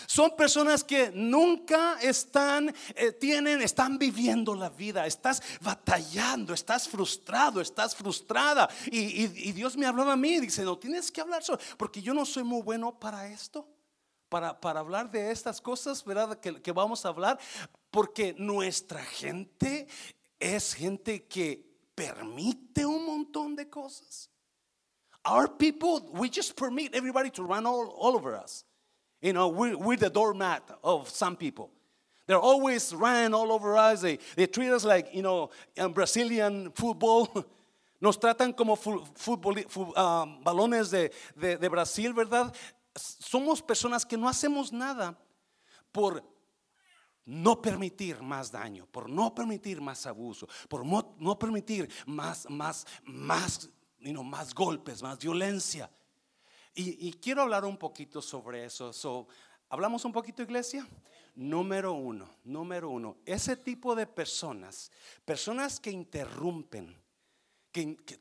Son 0.07 0.35
personas 0.35 0.83
que 0.83 1.11
nunca 1.13 1.99
están, 2.01 2.73
eh, 2.95 3.11
tienen, 3.11 3.61
están 3.61 3.97
viviendo 3.97 4.55
la 4.55 4.69
vida. 4.69 5.05
Estás 5.05 5.41
batallando, 5.61 6.53
estás 6.53 6.87
frustrado, 6.87 7.61
estás 7.61 7.95
frustrada. 7.95 8.69
Y, 8.87 9.27
Dios 9.51 9.77
me 9.77 9.85
hablaba 9.85 10.13
a 10.13 10.17
mí, 10.17 10.39
dice, 10.39 10.63
no 10.63 10.77
tienes 10.77 11.11
que 11.11 11.21
hablar 11.21 11.43
porque 11.77 12.01
yo 12.01 12.13
no 12.13 12.25
soy 12.25 12.43
muy 12.43 12.61
bueno 12.61 12.99
para 12.99 13.27
esto. 13.27 13.67
Para, 14.29 14.59
para 14.59 14.79
hablar 14.79 15.11
de 15.11 15.29
estas 15.29 15.59
cosas, 15.59 16.05
¿verdad? 16.05 16.39
Que, 16.39 16.61
que 16.61 16.71
vamos 16.71 17.05
a 17.05 17.09
hablar, 17.09 17.37
porque 17.89 18.33
nuestra 18.37 19.03
gente 19.03 19.87
es 20.39 20.73
gente 20.73 21.27
que 21.27 21.69
permite 21.93 22.85
un 22.85 23.05
montón 23.05 23.55
de 23.55 23.69
cosas. 23.69 24.29
Our 25.25 25.47
people, 25.47 26.09
we 26.13 26.29
just 26.29 26.55
permit 26.55 26.95
everybody 26.95 27.29
to 27.31 27.43
run 27.43 27.65
all, 27.65 27.93
all 27.97 28.15
over 28.15 28.35
us. 28.35 28.63
You 29.21 29.33
know, 29.33 29.49
we're, 29.49 29.77
we're 29.77 29.97
the 29.97 30.09
doormat 30.09 30.63
of 30.83 31.09
some 31.09 31.35
people. 31.35 31.69
They're 32.27 32.39
always 32.39 32.93
running 32.93 33.33
all 33.33 33.51
over 33.51 33.77
us. 33.77 34.01
They, 34.01 34.17
they 34.35 34.47
treat 34.47 34.71
us 34.71 34.85
like, 34.85 35.13
you 35.13 35.21
know, 35.21 35.49
in 35.75 35.91
Brazilian 35.91 36.71
football. 36.71 37.27
Nos 38.01 38.17
tratan 38.17 38.55
como 38.57 38.75
fútbol, 38.75 39.63
um, 39.95 40.43
balones 40.43 40.89
de, 40.89 41.11
de, 41.35 41.55
de 41.57 41.69
Brasil, 41.69 42.13
¿verdad? 42.13 42.51
Somos 42.95 43.61
personas 43.61 44.03
que 44.03 44.17
no 44.17 44.27
hacemos 44.27 44.71
nada 44.71 45.15
por 45.91 46.23
no 47.25 47.61
permitir 47.61 48.19
más 48.23 48.51
daño, 48.51 48.87
por 48.87 49.07
no 49.07 49.35
permitir 49.35 49.79
más 49.81 50.07
abuso, 50.07 50.47
por 50.67 50.83
no, 50.83 51.15
no 51.19 51.37
permitir 51.37 51.87
más, 52.07 52.49
más, 52.49 52.87
más, 53.03 53.69
you 53.99 54.13
know, 54.13 54.23
más 54.23 54.51
golpes, 54.53 55.03
más 55.03 55.19
violencia. 55.19 55.87
Y, 56.73 57.11
quiero 57.13 57.41
hablar 57.41 57.65
un 57.65 57.77
poquito 57.77 58.21
sobre 58.21 58.65
eso. 58.65 59.27
¿Hablamos 59.69 60.05
un 60.05 60.13
poquito, 60.13 60.41
iglesia? 60.41 60.87
Número 61.35 61.93
uno, 61.93 62.29
número 62.43 62.89
uno, 62.89 63.17
ese 63.25 63.55
tipo 63.55 63.95
de 63.95 64.05
personas, 64.05 64.91
personas 65.23 65.79
que 65.79 65.91
interrumpen, 65.91 66.97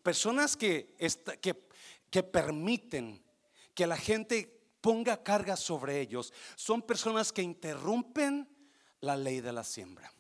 personas 0.02 0.56
que, 0.56 0.94
que, 1.40 1.68
que 2.08 2.22
permiten 2.22 3.22
que 3.74 3.86
la 3.86 3.96
gente 3.96 4.60
ponga 4.80 5.22
carga 5.22 5.56
sobre 5.56 6.00
ellos, 6.00 6.32
son 6.54 6.82
personas 6.82 7.32
que 7.32 7.42
interrumpen 7.42 8.48
la 9.00 9.16
ley 9.16 9.40
de 9.40 9.52
la 9.52 9.64
siembra. 9.64 10.12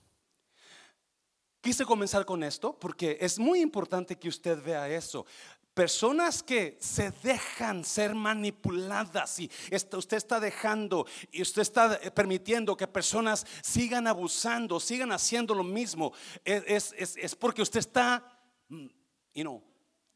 Quise 1.60 1.84
comenzar 1.84 2.24
con 2.24 2.42
esto 2.42 2.78
porque 2.78 3.18
es 3.20 3.38
muy 3.38 3.60
importante 3.60 4.18
que 4.18 4.28
usted 4.28 4.62
vea 4.62 4.88
eso. 4.88 5.26
Personas 5.74 6.42
que 6.42 6.76
se 6.80 7.12
dejan 7.22 7.84
ser 7.84 8.14
manipuladas 8.14 9.38
y 9.38 9.50
usted 9.70 10.16
está 10.16 10.40
dejando 10.40 11.06
y 11.30 11.42
usted 11.42 11.62
está 11.62 11.98
permitiendo 12.12 12.76
que 12.76 12.88
personas 12.88 13.46
sigan 13.62 14.08
abusando, 14.08 14.80
sigan 14.80 15.12
haciendo 15.12 15.54
lo 15.54 15.62
mismo, 15.62 16.12
es, 16.44 16.92
es 16.98 17.36
porque 17.36 17.62
usted 17.62 17.78
está, 17.78 18.22
mm, 18.68 18.86
you 19.34 19.42
know, 19.42 19.62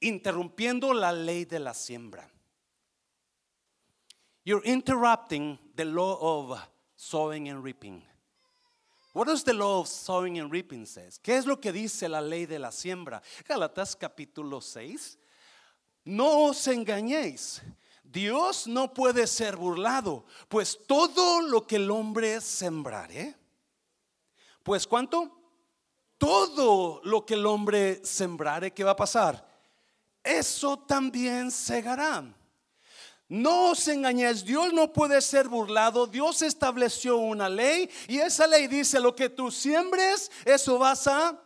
interrumpiendo 0.01 0.93
la 0.93 1.13
ley 1.13 1.45
de 1.45 1.61
la 1.61 1.73
siembra. 1.73 2.29
You're 4.45 4.65
interrupting 4.65 5.59
the 5.77 5.85
law 5.85 6.19
of 6.21 6.61
sowing 6.97 7.49
and 7.49 7.65
reaping. 7.65 8.03
What 9.15 9.29
does 9.29 9.45
the 9.45 9.55
law 9.55 9.81
of 9.81 9.89
sowing 9.89 10.39
and 10.39 10.51
reaping 10.51 10.85
says? 10.85 11.19
¿Qué 11.19 11.37
es 11.37 11.47
lo 11.47 11.61
que 11.61 11.73
dice 11.73 12.09
la 12.09 12.21
ley 12.21 12.45
de 12.45 12.59
la 12.59 12.73
siembra? 12.73 13.23
Galatas 13.49 13.97
capítulo 13.97 14.61
6 14.61 15.19
no 16.05 16.45
os 16.45 16.67
engañéis. 16.69 17.63
Dios 18.03 18.69
no 18.69 18.95
puede 18.95 19.27
ser 19.27 19.57
burlado, 19.57 20.25
pues 20.49 20.79
todo 20.87 21.41
lo 21.41 21.67
que 21.67 21.77
el 21.77 21.91
hombre 21.91 22.41
sembrare, 22.41 23.35
pues 24.63 24.87
cuánto? 24.87 25.37
Todo 26.17 27.01
lo 27.03 27.27
que 27.27 27.35
el 27.35 27.45
hombre 27.45 28.05
sembrare, 28.05 28.73
¿qué 28.73 28.85
va 28.85 28.93
a 28.93 28.97
pasar? 28.97 29.45
Eso 30.23 30.79
también 30.79 31.51
segará. 31.51 32.25
No 33.29 33.71
os 33.71 33.89
engañéis, 33.89 34.45
Dios 34.45 34.73
no 34.73 34.93
puede 34.93 35.21
ser 35.21 35.49
burlado. 35.49 36.07
Dios 36.07 36.41
estableció 36.43 37.17
una 37.17 37.49
ley 37.49 37.91
y 38.07 38.19
esa 38.19 38.47
ley 38.47 38.69
dice 38.69 39.01
lo 39.01 39.17
que 39.17 39.29
tú 39.29 39.51
siembres, 39.51 40.31
eso 40.45 40.79
vas 40.79 41.07
a 41.09 41.44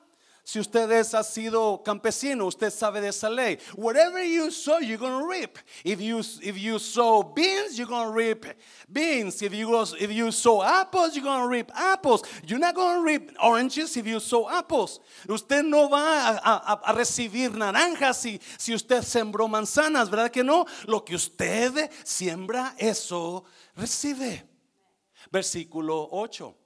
si 0.48 0.58
usted 0.58 0.90
ha 0.90 1.22
sido 1.22 1.82
campesino, 1.84 2.46
usted 2.46 2.70
sabe 2.70 3.02
de 3.02 3.08
esa 3.08 3.28
ley. 3.28 3.58
Whatever 3.76 4.24
you 4.24 4.50
sow, 4.50 4.78
you're 4.78 4.96
going 4.96 5.20
to 5.20 5.28
reap. 5.28 5.58
If 5.84 6.00
you, 6.00 6.20
if 6.20 6.56
you 6.56 6.78
sow 6.78 7.22
beans, 7.22 7.76
you're 7.76 7.86
going 7.86 8.08
to 8.08 8.14
reap 8.14 8.46
beans. 8.90 9.42
If 9.42 9.52
you, 9.52 9.78
if 10.00 10.10
you 10.10 10.32
sow 10.32 10.62
apples, 10.62 11.14
you're 11.14 11.24
going 11.24 11.42
to 11.42 11.48
reap 11.48 11.70
apples. 11.74 12.22
You're 12.46 12.58
not 12.58 12.74
going 12.74 12.96
to 12.96 13.04
reap 13.04 13.36
oranges 13.44 13.94
if 13.98 14.06
you 14.06 14.20
sow 14.20 14.48
apples. 14.48 15.00
Usted 15.28 15.66
no 15.66 15.90
va 15.90 16.40
a, 16.42 16.80
a, 16.82 16.94
recibir 16.94 17.50
naranjas 17.50 18.14
si, 18.14 18.40
si 18.56 18.72
usted 18.72 19.02
sembró 19.02 19.48
manzanas, 19.48 20.08
¿verdad 20.08 20.30
que 20.30 20.42
no? 20.42 20.64
Lo 20.86 21.04
que 21.04 21.14
usted 21.14 21.90
siembra, 22.04 22.74
eso 22.78 23.44
recibe. 23.76 24.48
Versículo 25.30 26.08
8. 26.10 26.56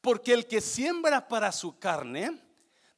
Porque 0.00 0.32
el 0.32 0.46
que 0.46 0.62
siembra 0.62 1.28
para 1.28 1.52
su 1.52 1.78
carne, 1.78 2.45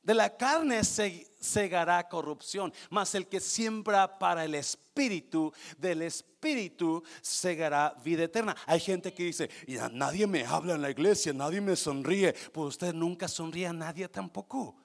de 0.09 0.15
la 0.15 0.35
carne 0.35 0.83
se 0.85 1.31
segará 1.39 2.09
corrupción, 2.09 2.73
mas 2.89 3.15
el 3.15 3.27
que 3.27 3.41
siembra 3.41 4.19
para 4.19 4.43
el 4.43 4.55
espíritu, 4.55 5.53
del 5.77 6.01
espíritu 6.01 7.03
segará 7.21 7.95
vida 8.03 8.25
eterna. 8.25 8.57
Hay 8.65 8.81
gente 8.81 9.13
que 9.13 9.25
dice, 9.25 9.51
ya 9.67 9.91
nadie 9.91 10.27
me 10.27 10.47
habla 10.47 10.77
en 10.77 10.81
la 10.81 10.89
iglesia, 10.89 11.35
nadie 11.35 11.61
me 11.61 11.77
sonríe. 11.77 12.33
Pues 12.55 12.69
usted 12.69 12.95
nunca 12.95 13.29
sonríe 13.29 13.67
a 13.67 13.75
nadie 13.75 14.09
tampoco. 14.09 14.77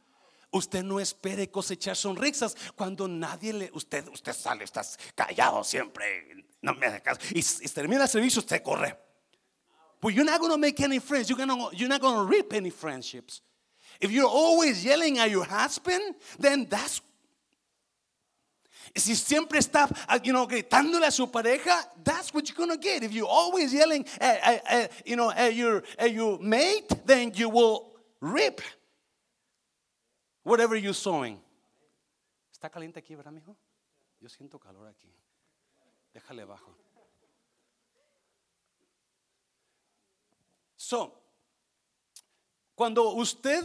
Usted 0.52 0.84
no 0.84 1.00
espere 1.00 1.50
cosechar 1.50 1.96
sonrisas 1.96 2.58
cuando 2.76 3.08
nadie 3.08 3.54
le, 3.54 3.72
usted, 3.74 4.06
usted 4.10 4.34
sale, 4.34 4.66
estás 4.66 5.00
callado 5.16 5.64
siempre, 5.64 6.46
no 6.62 6.76
me 6.76 7.02
caso. 7.02 7.22
Y, 7.32 7.42
termina 7.70 8.04
el 8.04 8.10
servicio, 8.10 8.42
usted 8.42 8.62
corre. 8.62 8.94
But 10.02 10.14
you're 10.14 10.26
not 10.26 10.42
going 10.42 10.52
to 10.52 10.58
make 10.58 10.82
any 10.82 11.00
friends. 11.00 11.30
You're, 11.30 11.38
gonna, 11.38 11.70
you're 11.72 11.88
not 11.88 12.02
going 12.02 12.18
to 12.18 12.26
reap 12.26 12.52
any 12.52 12.72
friendships. 12.72 13.42
If 14.00 14.12
you're 14.12 14.28
always 14.28 14.84
yelling 14.84 15.20
at 15.20 15.30
your 15.30 15.46
husband, 15.46 16.16
then 16.40 16.68
that's 16.70 17.02
Si 18.96 19.16
siempre 19.16 19.58
está, 19.58 19.90
uh, 20.08 20.20
you 20.24 20.32
know, 20.32 20.46
gritándole 20.46 21.08
a 21.08 21.12
su 21.12 21.26
pareja, 21.26 21.84
that's 22.04 22.32
what 22.32 22.48
you're 22.48 22.56
gonna 22.56 22.78
get. 22.78 23.02
If 23.02 23.12
you're 23.12 23.28
always 23.28 23.74
yelling 23.74 24.06
at, 24.20 24.40
at, 24.44 24.72
at, 24.72 24.92
you 25.04 25.16
know, 25.16 25.32
at 25.32 25.56
your, 25.56 25.82
at 25.98 26.14
your 26.14 26.38
mate, 26.40 26.90
then 27.04 27.32
you 27.34 27.50
will 27.50 27.92
rip 28.22 28.62
whatever 30.44 30.76
you're 30.76 30.94
sowing. 30.94 31.42
¿Está 32.52 32.70
caliente 32.70 33.00
aquí, 33.00 33.16
verdad, 33.16 33.32
mijo? 33.32 33.56
Yo 34.20 34.30
siento 34.30 34.60
calor 34.60 34.88
aquí. 34.88 35.12
Déjale 36.14 36.46
bajo. 36.46 36.78
So, 40.78 41.23
cuando 42.76 43.12
usted 43.12 43.64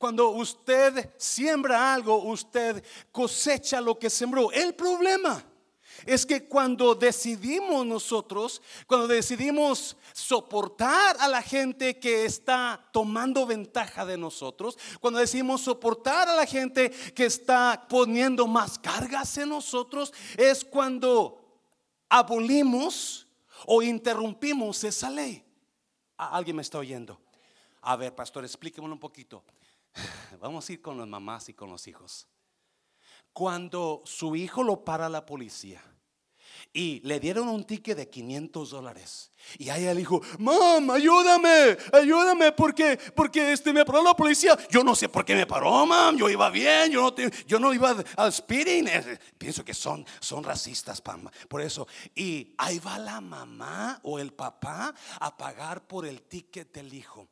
cuando 0.00 0.30
usted 0.30 1.10
siembra 1.18 1.92
algo, 1.92 2.16
usted 2.22 2.82
cosecha 3.12 3.82
lo 3.82 3.98
que 3.98 4.08
sembró. 4.08 4.50
El 4.50 4.74
problema 4.74 5.44
es 6.06 6.24
que 6.24 6.48
cuando 6.48 6.94
decidimos 6.94 7.84
nosotros, 7.84 8.62
cuando 8.86 9.06
decidimos 9.06 9.98
soportar 10.14 11.16
a 11.20 11.28
la 11.28 11.42
gente 11.42 11.98
que 11.98 12.24
está 12.24 12.82
tomando 12.92 13.44
ventaja 13.44 14.06
de 14.06 14.16
nosotros, 14.16 14.78
cuando 15.00 15.20
decidimos 15.20 15.60
soportar 15.60 16.28
a 16.30 16.34
la 16.34 16.46
gente 16.46 16.90
que 17.14 17.26
está 17.26 17.86
poniendo 17.86 18.46
más 18.46 18.78
cargas 18.78 19.36
en 19.36 19.50
nosotros, 19.50 20.14
es 20.38 20.64
cuando 20.64 21.60
abolimos 22.08 23.26
o 23.66 23.82
interrumpimos 23.82 24.82
esa 24.84 25.10
ley. 25.10 25.44
¿Alguien 26.16 26.56
me 26.56 26.62
está 26.62 26.78
oyendo? 26.78 27.20
A 27.82 27.96
ver, 27.96 28.14
pastor, 28.14 28.44
explíquemelo 28.44 28.92
un 28.92 29.00
poquito. 29.00 29.44
Vamos 30.40 30.68
a 30.68 30.72
ir 30.72 30.82
con 30.82 30.98
las 30.98 31.08
mamás 31.08 31.48
y 31.48 31.54
con 31.54 31.70
los 31.70 31.86
hijos. 31.88 32.28
Cuando 33.32 34.02
su 34.04 34.34
hijo 34.36 34.62
lo 34.62 34.84
para 34.84 35.08
la 35.08 35.24
policía 35.24 35.82
y 36.72 37.00
le 37.00 37.18
dieron 37.18 37.48
un 37.48 37.64
ticket 37.64 37.96
de 37.96 38.08
500 38.08 38.70
dólares. 38.70 39.32
Y 39.58 39.70
ahí 39.70 39.86
el 39.86 39.98
hijo, 39.98 40.20
mam, 40.38 40.90
ayúdame, 40.90 41.76
ayúdame 41.92 42.52
porque, 42.52 42.98
porque 43.14 43.52
este 43.52 43.72
me 43.72 43.84
paró 43.84 44.02
la 44.02 44.14
policía. 44.14 44.56
Yo 44.70 44.84
no 44.84 44.94
sé 44.94 45.08
por 45.08 45.24
qué 45.24 45.34
me 45.34 45.46
paró, 45.46 45.86
mam, 45.86 46.16
yo 46.16 46.28
iba 46.28 46.50
bien, 46.50 46.92
yo 46.92 47.58
no, 47.58 47.72
iba 47.72 47.96
al 48.16 48.32
speeding. 48.32 48.88
Pienso 49.38 49.64
que 49.64 49.74
son, 49.74 50.04
son 50.20 50.44
racistas, 50.44 51.00
pam, 51.00 51.28
por 51.48 51.60
eso. 51.60 51.86
Y 52.14 52.54
ahí 52.58 52.78
va 52.78 52.98
la 52.98 53.20
mamá 53.20 54.00
o 54.02 54.18
el 54.18 54.32
papá 54.32 54.94
a 55.18 55.36
pagar 55.36 55.86
por 55.86 56.06
el 56.06 56.22
ticket 56.22 56.72
del 56.72 56.92
hijo. 56.94 57.28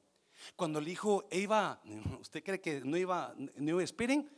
Cuando 0.56 0.78
el 0.78 0.88
hijo 0.88 1.26
iba, 1.30 1.80
¿usted 2.20 2.42
cree 2.42 2.60
que 2.60 2.80
no 2.80 2.96
iba, 2.96 3.34
no 3.36 3.70
iba 3.70 3.86
speeding? 3.86 4.28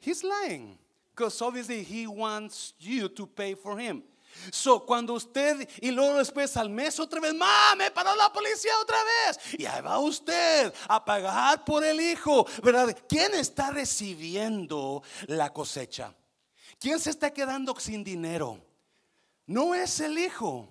He's 0.00 0.22
lying. 0.22 0.78
Because 1.14 1.42
obviously 1.42 1.82
he 1.82 2.06
wants 2.06 2.74
you 2.78 3.08
to 3.08 3.26
pay 3.26 3.54
for 3.54 3.78
him. 3.78 4.02
So, 4.52 4.80
cuando 4.80 5.14
usted 5.14 5.68
y 5.80 5.90
luego 5.90 6.18
después 6.18 6.56
al 6.56 6.70
mes 6.70 6.98
otra 7.00 7.20
vez, 7.20 7.34
¡Mamá, 7.34 7.74
me 7.76 7.90
paró 7.90 8.14
la 8.14 8.32
policía 8.32 8.72
otra 8.80 8.98
vez. 9.02 9.38
Y 9.58 9.66
ahí 9.66 9.82
va 9.82 9.98
usted 9.98 10.72
a 10.88 11.04
pagar 11.04 11.64
por 11.64 11.84
el 11.84 12.00
hijo, 12.00 12.46
¿verdad? 12.62 12.96
¿Quién 13.08 13.34
está 13.34 13.70
recibiendo 13.70 15.02
la 15.26 15.52
cosecha? 15.52 16.14
¿Quién 16.78 17.00
se 17.00 17.10
está 17.10 17.32
quedando 17.32 17.74
sin 17.80 18.04
dinero? 18.04 18.60
No 19.46 19.74
es 19.74 19.98
el 20.00 20.18
hijo, 20.18 20.68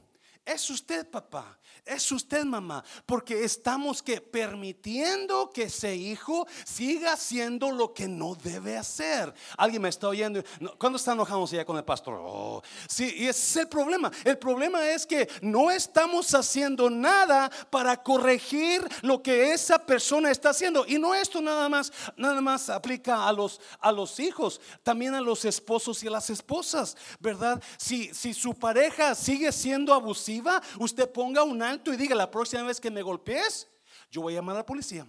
es 0.47 0.69
usted, 0.69 1.09
papá 1.09 1.57
es 1.87 2.11
usted, 2.11 2.43
mamá, 2.43 2.83
porque 3.05 3.43
estamos 3.43 4.03
que 4.03 4.19
permitiendo 4.19 5.49
que 5.49 5.63
ese 5.63 5.95
hijo 5.95 6.45
siga 6.65 7.13
haciendo 7.13 7.71
lo 7.71 7.93
que 7.93 8.07
no 8.07 8.35
debe 8.35 8.77
hacer. 8.77 9.33
Alguien 9.57 9.81
me 9.81 9.89
está 9.89 10.09
oyendo. 10.09 10.43
¿Cuándo 10.77 10.97
está 10.97 11.13
enojamos 11.13 11.51
ya 11.51 11.65
con 11.65 11.77
el 11.77 11.85
pastor? 11.85 12.19
Oh, 12.21 12.61
sí, 12.87 13.15
y 13.17 13.27
ese 13.27 13.29
es 13.29 13.55
el 13.57 13.69
problema. 13.69 14.11
El 14.23 14.37
problema 14.37 14.87
es 14.89 15.05
que 15.05 15.29
no 15.41 15.71
estamos 15.71 16.33
haciendo 16.33 16.89
nada 16.89 17.49
para 17.69 18.03
corregir 18.03 18.85
lo 19.01 19.23
que 19.23 19.53
esa 19.53 19.79
persona 19.79 20.29
está 20.29 20.49
haciendo. 20.49 20.85
Y 20.87 20.99
no 20.99 21.15
esto 21.15 21.41
nada 21.41 21.69
más, 21.69 21.91
nada 22.17 22.41
más 22.41 22.69
aplica 22.69 23.27
a 23.27 23.33
los, 23.33 23.61
a 23.79 23.91
los 23.91 24.19
hijos, 24.19 24.59
también 24.83 25.15
a 25.15 25.21
los 25.21 25.45
esposos 25.45 26.03
y 26.03 26.07
a 26.07 26.11
las 26.11 26.29
esposas, 26.29 26.97
¿verdad? 27.19 27.61
Si, 27.77 28.13
si 28.13 28.33
su 28.33 28.53
pareja 28.53 29.15
sigue 29.15 29.51
siendo 29.51 29.93
abusiva, 29.93 30.36
usted 30.79 31.11
ponga 31.11 31.43
un 31.43 31.61
alto 31.61 31.93
y 31.93 31.97
diga, 31.97 32.15
la 32.15 32.29
próxima 32.29 32.63
vez 32.63 32.79
que 32.79 32.91
me 32.91 33.01
golpees, 33.01 33.67
yo 34.09 34.21
voy 34.21 34.33
a 34.33 34.37
llamar 34.37 34.55
a 34.55 34.59
la 34.59 34.65
policía. 34.65 35.07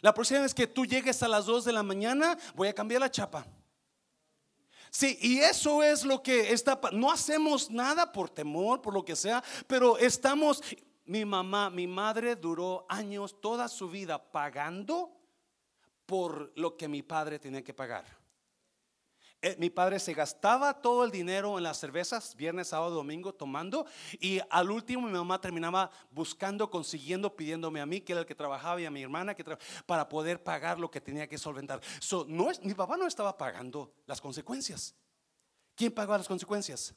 La 0.00 0.12
próxima 0.12 0.40
vez 0.40 0.54
que 0.54 0.66
tú 0.66 0.84
llegues 0.84 1.22
a 1.22 1.28
las 1.28 1.46
2 1.46 1.64
de 1.64 1.72
la 1.72 1.82
mañana, 1.82 2.36
voy 2.54 2.68
a 2.68 2.74
cambiar 2.74 3.00
la 3.00 3.10
chapa. 3.10 3.46
Sí, 4.90 5.18
y 5.20 5.40
eso 5.40 5.82
es 5.82 6.04
lo 6.04 6.22
que 6.22 6.52
está, 6.52 6.78
no 6.92 7.10
hacemos 7.10 7.70
nada 7.70 8.12
por 8.12 8.30
temor, 8.30 8.80
por 8.80 8.94
lo 8.94 9.04
que 9.04 9.16
sea, 9.16 9.42
pero 9.66 9.98
estamos, 9.98 10.62
mi 11.04 11.24
mamá, 11.24 11.68
mi 11.68 11.86
madre 11.86 12.36
duró 12.36 12.86
años, 12.88 13.40
toda 13.40 13.68
su 13.68 13.88
vida 13.88 14.30
pagando 14.30 15.10
por 16.06 16.52
lo 16.54 16.76
que 16.76 16.86
mi 16.86 17.02
padre 17.02 17.38
tenía 17.38 17.64
que 17.64 17.74
pagar. 17.74 18.23
Eh, 19.44 19.56
mi 19.58 19.68
padre 19.68 20.00
se 20.00 20.14
gastaba 20.14 20.72
todo 20.80 21.04
el 21.04 21.10
dinero 21.10 21.58
en 21.58 21.64
las 21.64 21.78
cervezas, 21.78 22.34
viernes, 22.34 22.68
sábado, 22.68 22.94
domingo, 22.94 23.34
tomando. 23.34 23.84
Y 24.18 24.40
al 24.48 24.70
último 24.70 25.06
mi 25.06 25.12
mamá 25.12 25.38
terminaba 25.38 25.90
buscando, 26.10 26.70
consiguiendo, 26.70 27.36
pidiéndome 27.36 27.82
a 27.82 27.84
mí, 27.84 28.00
que 28.00 28.12
era 28.12 28.20
el 28.22 28.26
que 28.26 28.34
trabajaba, 28.34 28.80
y 28.80 28.86
a 28.86 28.90
mi 28.90 29.02
hermana, 29.02 29.34
que 29.34 29.44
para 29.84 30.08
poder 30.08 30.42
pagar 30.42 30.78
lo 30.78 30.90
que 30.90 30.98
tenía 30.98 31.28
que 31.28 31.36
solventar. 31.36 31.82
no 32.26 32.50
es, 32.50 32.64
mi 32.64 32.72
papá 32.72 32.96
no 32.96 33.06
estaba 33.06 33.36
pagando 33.36 33.92
las 34.06 34.18
consecuencias. 34.18 34.94
¿Quién 35.74 35.92
pagaba 35.92 36.16
las 36.16 36.28
consecuencias? 36.28 36.94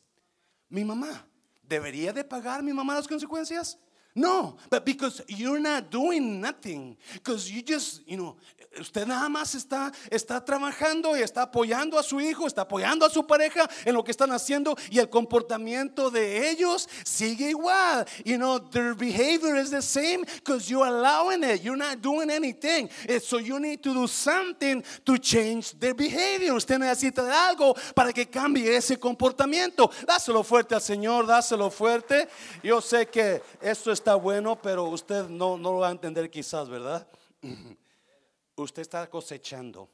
Mi 0.69 0.85
mamá. 0.85 1.27
¿Debería 1.61 2.13
de 2.13 2.23
pagar 2.23 2.63
mi 2.63 2.71
mamá 2.71 2.95
las 2.95 3.09
consecuencias? 3.09 3.77
No, 4.17 4.57
but 4.71 4.83
because 4.83 5.21
you're 5.27 5.59
not 5.59 5.91
doing 5.91 6.41
nothing, 6.41 6.97
because 7.13 7.51
you 7.51 7.61
just, 7.61 8.01
you 8.07 8.17
know, 8.17 8.35
usted 8.79 9.07
nada 9.07 9.29
más 9.29 9.53
está, 9.53 9.91
está 10.09 10.43
trabajando 10.43 11.15
y 11.15 11.21
está 11.21 11.43
apoyando 11.43 11.99
a 11.99 12.03
su 12.03 12.19
hijo, 12.19 12.47
está 12.47 12.63
apoyando 12.63 13.05
a 13.05 13.11
su 13.11 13.27
pareja 13.27 13.69
en 13.85 13.93
lo 13.93 14.03
que 14.03 14.11
están 14.11 14.31
haciendo 14.31 14.75
y 14.89 14.97
el 14.97 15.07
comportamiento 15.09 16.09
de 16.09 16.49
ellos 16.49 16.89
sigue 17.05 17.51
igual. 17.51 18.07
You 18.25 18.37
know, 18.37 18.59
their 18.59 18.95
behavior 18.95 19.55
is 19.55 19.69
the 19.69 19.83
same 19.83 20.25
because 20.25 20.67
you're 20.67 20.87
allowing 20.87 21.43
it. 21.43 21.61
You're 21.61 21.77
not 21.77 22.01
doing 22.01 22.31
anything. 22.31 22.89
Eh, 23.07 23.19
so 23.19 23.37
you 23.37 23.59
need 23.59 23.83
to 23.83 23.93
do 23.93 24.07
something 24.07 24.83
to 25.05 25.17
change 25.19 25.77
their 25.79 25.93
behavior. 25.93 26.55
Usted 26.55 26.79
necesita 26.79 27.23
de 27.23 27.31
algo 27.31 27.75
para 27.93 28.11
que 28.11 28.25
cambie 28.25 28.75
ese 28.75 28.97
comportamiento. 28.97 29.91
Dáselo 30.07 30.43
fuerte 30.43 30.73
al 30.73 30.81
Señor, 30.81 31.27
dáselo 31.27 31.69
fuerte. 31.69 32.27
Yo 32.63 32.81
sé 32.81 33.07
que 33.07 33.41
esto 33.61 33.91
está 33.91 34.06
bueno, 34.15 34.61
pero 34.61 34.85
usted 34.85 35.27
no, 35.27 35.57
no 35.57 35.73
lo 35.73 35.79
va 35.79 35.89
a 35.89 35.91
entender 35.91 36.29
quizás, 36.29 36.69
¿verdad? 36.69 37.07
Usted 38.55 38.81
está 38.81 39.07
cosechando 39.09 39.89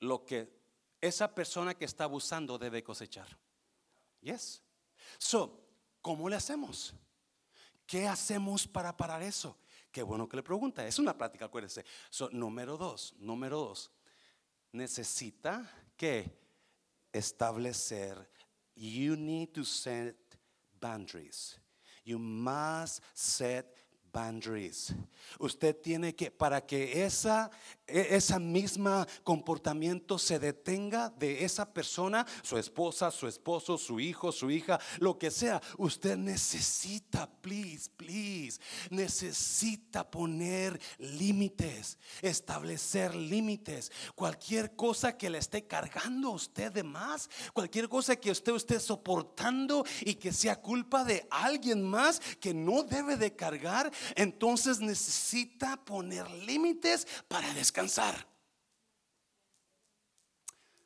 lo 0.00 0.24
que 0.24 0.48
esa 1.00 1.34
persona 1.34 1.74
que 1.74 1.84
está 1.84 2.04
abusando 2.04 2.58
debe 2.58 2.82
cosechar. 2.82 3.28
Yes. 4.20 4.62
So, 5.16 5.60
¿cómo 6.02 6.28
le 6.28 6.36
hacemos? 6.36 6.92
¿Qué 7.86 8.06
hacemos 8.06 8.66
para 8.66 8.96
parar 8.96 9.22
eso? 9.22 9.56
Qué 9.90 10.02
bueno 10.02 10.28
que 10.28 10.36
le 10.36 10.42
pregunta. 10.42 10.86
Es 10.86 10.98
una 10.98 11.16
práctica, 11.16 11.46
acuérdese. 11.46 11.84
So, 12.10 12.28
número 12.30 12.76
dos, 12.76 13.14
número 13.18 13.58
dos. 13.58 13.90
Necesita 14.72 15.70
que 15.96 16.30
establecer. 17.12 18.28
You 18.74 19.16
need 19.16 19.52
to 19.54 19.64
set 19.64 20.16
boundaries. 20.78 21.58
You 22.08 22.18
must 22.18 23.02
set 23.12 23.66
boundaries. 24.10 24.94
Usted 25.38 25.76
tiene 25.82 26.14
que, 26.14 26.30
para 26.30 26.62
que 26.62 27.04
esa, 27.04 27.50
esa 27.88 28.38
misma 28.38 29.06
comportamiento 29.24 30.18
se 30.18 30.38
detenga 30.38 31.10
de 31.10 31.44
esa 31.44 31.72
persona, 31.72 32.26
su 32.42 32.58
esposa, 32.58 33.10
su 33.10 33.26
esposo, 33.26 33.78
su 33.78 33.98
hijo, 33.98 34.30
su 34.30 34.50
hija, 34.50 34.78
lo 34.98 35.18
que 35.18 35.30
sea, 35.30 35.60
usted 35.78 36.16
necesita, 36.16 37.30
please, 37.40 37.90
please, 37.96 38.60
necesita 38.90 40.08
poner 40.10 40.78
límites, 40.98 41.98
establecer 42.20 43.14
límites. 43.14 43.90
Cualquier 44.14 44.76
cosa 44.76 45.16
que 45.16 45.30
le 45.30 45.38
esté 45.38 45.66
cargando 45.66 46.28
a 46.28 46.32
usted 46.32 46.72
de 46.72 46.82
más, 46.82 47.30
cualquier 47.52 47.88
cosa 47.88 48.16
que 48.16 48.30
usted 48.30 48.54
esté 48.54 48.80
soportando 48.80 49.84
y 50.00 50.14
que 50.14 50.32
sea 50.32 50.60
culpa 50.60 51.04
de 51.04 51.26
alguien 51.30 51.82
más 51.82 52.20
que 52.40 52.52
no 52.52 52.82
debe 52.82 53.16
de 53.16 53.34
cargar, 53.34 53.90
entonces 54.14 54.80
necesita 54.80 55.76
poner 55.84 56.30
límites 56.30 57.06
para 57.28 57.52
descansar. 57.54 57.77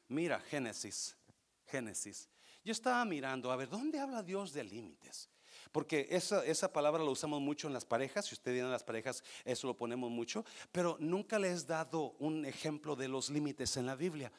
Mira, 0.08 0.40
Génesis, 0.40 1.16
Génesis. 1.66 2.28
Yo 2.64 2.72
estaba 2.72 3.04
mirando, 3.04 3.50
a 3.50 3.56
ver, 3.56 3.68
¿dónde 3.68 3.98
habla 3.98 4.22
Dios 4.22 4.52
de 4.52 4.62
límites? 4.62 5.28
Porque 5.72 6.06
esa, 6.10 6.44
esa 6.44 6.70
palabra 6.70 7.02
la 7.02 7.10
usamos 7.10 7.40
mucho 7.40 7.66
en 7.66 7.72
las 7.72 7.86
parejas, 7.86 8.26
si 8.26 8.34
usted 8.34 8.52
viene 8.52 8.68
a 8.68 8.72
las 8.72 8.84
parejas, 8.84 9.24
eso 9.44 9.66
lo 9.66 9.76
ponemos 9.76 10.10
mucho, 10.10 10.44
pero 10.70 10.98
nunca 11.00 11.38
les 11.38 11.62
he 11.62 11.66
dado 11.66 12.14
un 12.18 12.44
ejemplo 12.44 12.94
de 12.94 13.08
los 13.08 13.30
límites 13.30 13.76
en 13.78 13.86
la 13.86 13.96
Biblia. 13.96 14.30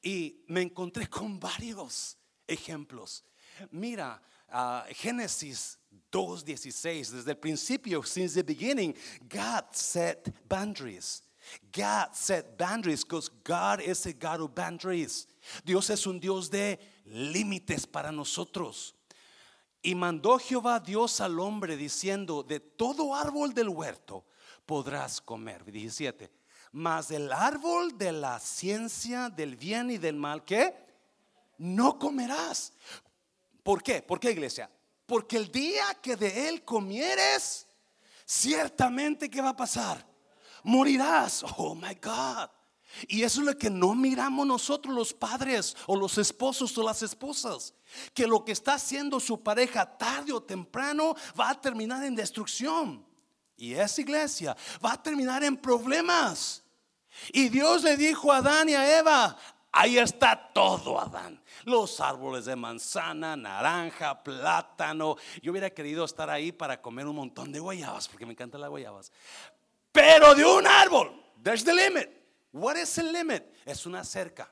Y 0.00 0.44
me 0.46 0.62
encontré 0.62 1.08
con 1.08 1.40
varios 1.40 2.16
ejemplos. 2.46 3.24
Mira, 3.72 4.22
uh, 4.52 4.82
Génesis 4.94 5.78
2.16, 6.12 7.10
desde 7.10 7.32
el 7.32 7.38
principio, 7.38 8.02
since 8.04 8.34
the 8.34 8.42
beginning, 8.42 8.94
God 9.28 9.64
set 9.72 10.32
boundaries. 10.48 11.25
God 11.72 12.14
set 12.14 12.56
boundaries 12.56 13.04
because 13.04 13.30
God 13.44 13.80
is 13.80 14.06
a 14.06 14.12
God 14.12 14.40
of 14.40 14.54
boundaries. 14.54 15.26
Dios 15.64 15.90
es 15.90 16.06
un 16.06 16.18
Dios 16.18 16.50
de 16.50 16.78
límites 17.06 17.86
para 17.86 18.10
nosotros. 18.10 18.94
Y 19.82 19.94
mandó 19.94 20.38
Jehová 20.38 20.80
Dios 20.80 21.20
al 21.20 21.38
hombre 21.38 21.76
diciendo, 21.76 22.42
de 22.42 22.58
todo 22.58 23.14
árbol 23.14 23.54
del 23.54 23.68
huerto 23.68 24.24
podrás 24.64 25.20
comer. 25.20 25.64
17. 25.64 26.30
Mas 26.72 27.08
del 27.08 27.32
árbol 27.32 27.96
de 27.96 28.12
la 28.12 28.40
ciencia 28.40 29.30
del 29.30 29.56
bien 29.56 29.90
y 29.90 29.98
del 29.98 30.16
mal, 30.16 30.44
¿qué? 30.44 30.74
No 31.58 31.98
comerás. 31.98 32.72
¿Por 33.62 33.82
qué? 33.82 34.02
¿Por 34.02 34.18
qué 34.18 34.32
iglesia? 34.32 34.70
Porque 35.06 35.36
el 35.36 35.50
día 35.50 35.84
que 36.02 36.16
de 36.16 36.48
él 36.48 36.64
comieres, 36.64 37.66
ciertamente 38.24 39.30
¿qué 39.30 39.40
va 39.40 39.50
a 39.50 39.56
pasar? 39.56 40.04
Morirás. 40.66 41.44
Oh 41.56 41.76
my 41.76 41.94
God. 41.94 42.50
Y 43.08 43.22
eso 43.22 43.40
es 43.40 43.46
lo 43.46 43.56
que 43.56 43.70
no 43.70 43.94
miramos 43.94 44.46
nosotros 44.46 44.94
los 44.94 45.12
padres 45.14 45.76
o 45.86 45.96
los 45.96 46.18
esposos 46.18 46.76
o 46.76 46.82
las 46.82 47.02
esposas. 47.02 47.72
Que 48.12 48.26
lo 48.26 48.44
que 48.44 48.52
está 48.52 48.74
haciendo 48.74 49.20
su 49.20 49.42
pareja 49.42 49.86
tarde 49.96 50.32
o 50.32 50.42
temprano 50.42 51.14
va 51.38 51.50
a 51.50 51.60
terminar 51.60 52.02
en 52.04 52.16
destrucción. 52.16 53.06
Y 53.56 53.74
esa 53.74 54.00
iglesia 54.00 54.56
va 54.84 54.94
a 54.94 55.02
terminar 55.02 55.44
en 55.44 55.56
problemas. 55.56 56.64
Y 57.32 57.48
Dios 57.48 57.84
le 57.84 57.96
dijo 57.96 58.32
a 58.32 58.38
Adán 58.38 58.68
y 58.68 58.74
a 58.74 58.98
Eva, 58.98 59.36
ahí 59.70 59.98
está 59.98 60.50
todo 60.52 61.00
Adán. 61.00 61.40
Los 61.64 62.00
árboles 62.00 62.44
de 62.44 62.56
manzana, 62.56 63.36
naranja, 63.36 64.22
plátano. 64.22 65.16
Yo 65.42 65.52
hubiera 65.52 65.70
querido 65.70 66.04
estar 66.04 66.28
ahí 66.28 66.50
para 66.50 66.82
comer 66.82 67.06
un 67.06 67.16
montón 67.16 67.52
de 67.52 67.60
guayabas, 67.60 68.08
porque 68.08 68.26
me 68.26 68.32
encantan 68.32 68.60
las 68.60 68.70
guayabas. 68.70 69.12
Pero 69.96 70.34
de 70.34 70.44
un 70.44 70.66
árbol, 70.66 71.10
there's 71.42 71.64
the 71.64 71.72
limit. 71.72 72.10
What 72.52 72.76
is 72.76 72.94
the 72.94 73.02
limit? 73.02 73.50
Es 73.64 73.86
una 73.86 74.04
cerca. 74.04 74.46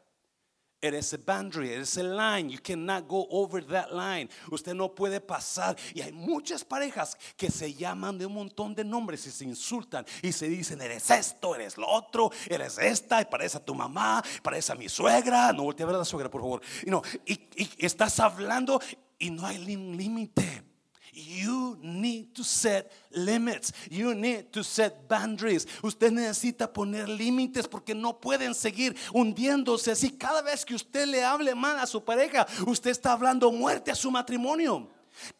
It 0.81 0.95
is 0.95 1.13
a 1.13 1.19
boundary, 1.19 1.71
it 1.73 1.81
is 1.81 1.99
a 1.99 2.03
line. 2.03 2.49
You 2.49 2.59
cannot 2.59 3.07
go 3.07 3.27
over 3.31 3.61
that 3.61 3.95
line. 3.95 4.31
Usted 4.51 4.75
no 4.75 4.89
puede 4.89 5.21
pasar. 5.21 5.77
Y 5.95 6.01
hay 6.01 6.13
muchas 6.13 6.65
parejas 6.65 7.19
que 7.37 7.51
se 7.51 7.75
llaman 7.75 8.17
de 8.17 8.25
un 8.25 8.33
montón 8.33 8.75
de 8.75 8.85
nombres 8.85 9.27
y 9.27 9.31
se 9.31 9.45
insultan 9.45 10.07
y 10.23 10.33
se 10.33 10.49
dicen, 10.49 10.81
eres 10.81 11.11
esto, 11.11 11.55
eres 11.55 11.77
lo 11.77 11.89
otro, 11.89 12.31
eres 12.49 12.79
esta, 12.79 13.21
y 13.21 13.27
parece 13.27 13.59
a 13.59 13.65
tu 13.65 13.75
mamá, 13.75 14.25
parece 14.43 14.73
a 14.73 14.77
mi 14.77 14.89
suegra. 14.89 15.53
No 15.53 15.65
voltea 15.65 15.85
a 15.85 15.89
ver 15.89 15.97
a 15.97 15.99
la 15.99 16.05
suegra, 16.07 16.31
por 16.31 16.41
favor. 16.41 16.63
Y, 16.87 16.91
no, 16.91 17.03
y, 17.27 17.39
estás 17.85 18.19
hablando 18.19 18.81
y 19.19 19.31
no 19.31 19.47
hay 19.47 19.59
límite. 19.59 20.74
You 21.15 21.79
need 21.81 22.35
to 22.35 22.43
set 22.43 22.91
limits. 23.13 23.73
You 23.89 24.15
need 24.15 24.51
to 24.53 24.65
set 24.65 25.09
boundaries. 25.09 25.65
Usted 25.81 26.11
necesita 26.11 26.73
poner 26.73 27.09
límites 27.09 27.69
porque 27.69 27.95
no 27.95 28.21
pueden 28.21 28.53
seguir 28.53 28.97
hundiéndose 29.13 29.93
así. 29.93 30.11
Cada 30.11 30.43
vez 30.43 30.65
que 30.65 30.75
usted 30.75 31.07
le 31.07 31.23
hable 31.23 31.55
mal 31.55 31.79
a 31.79 31.87
su 31.87 32.03
pareja, 32.03 32.47
usted 32.67 32.91
está 32.91 33.13
hablando 33.13 33.53
muerte 33.53 33.93
a 33.93 33.95
su 33.95 34.11
matrimonio. 34.11 34.89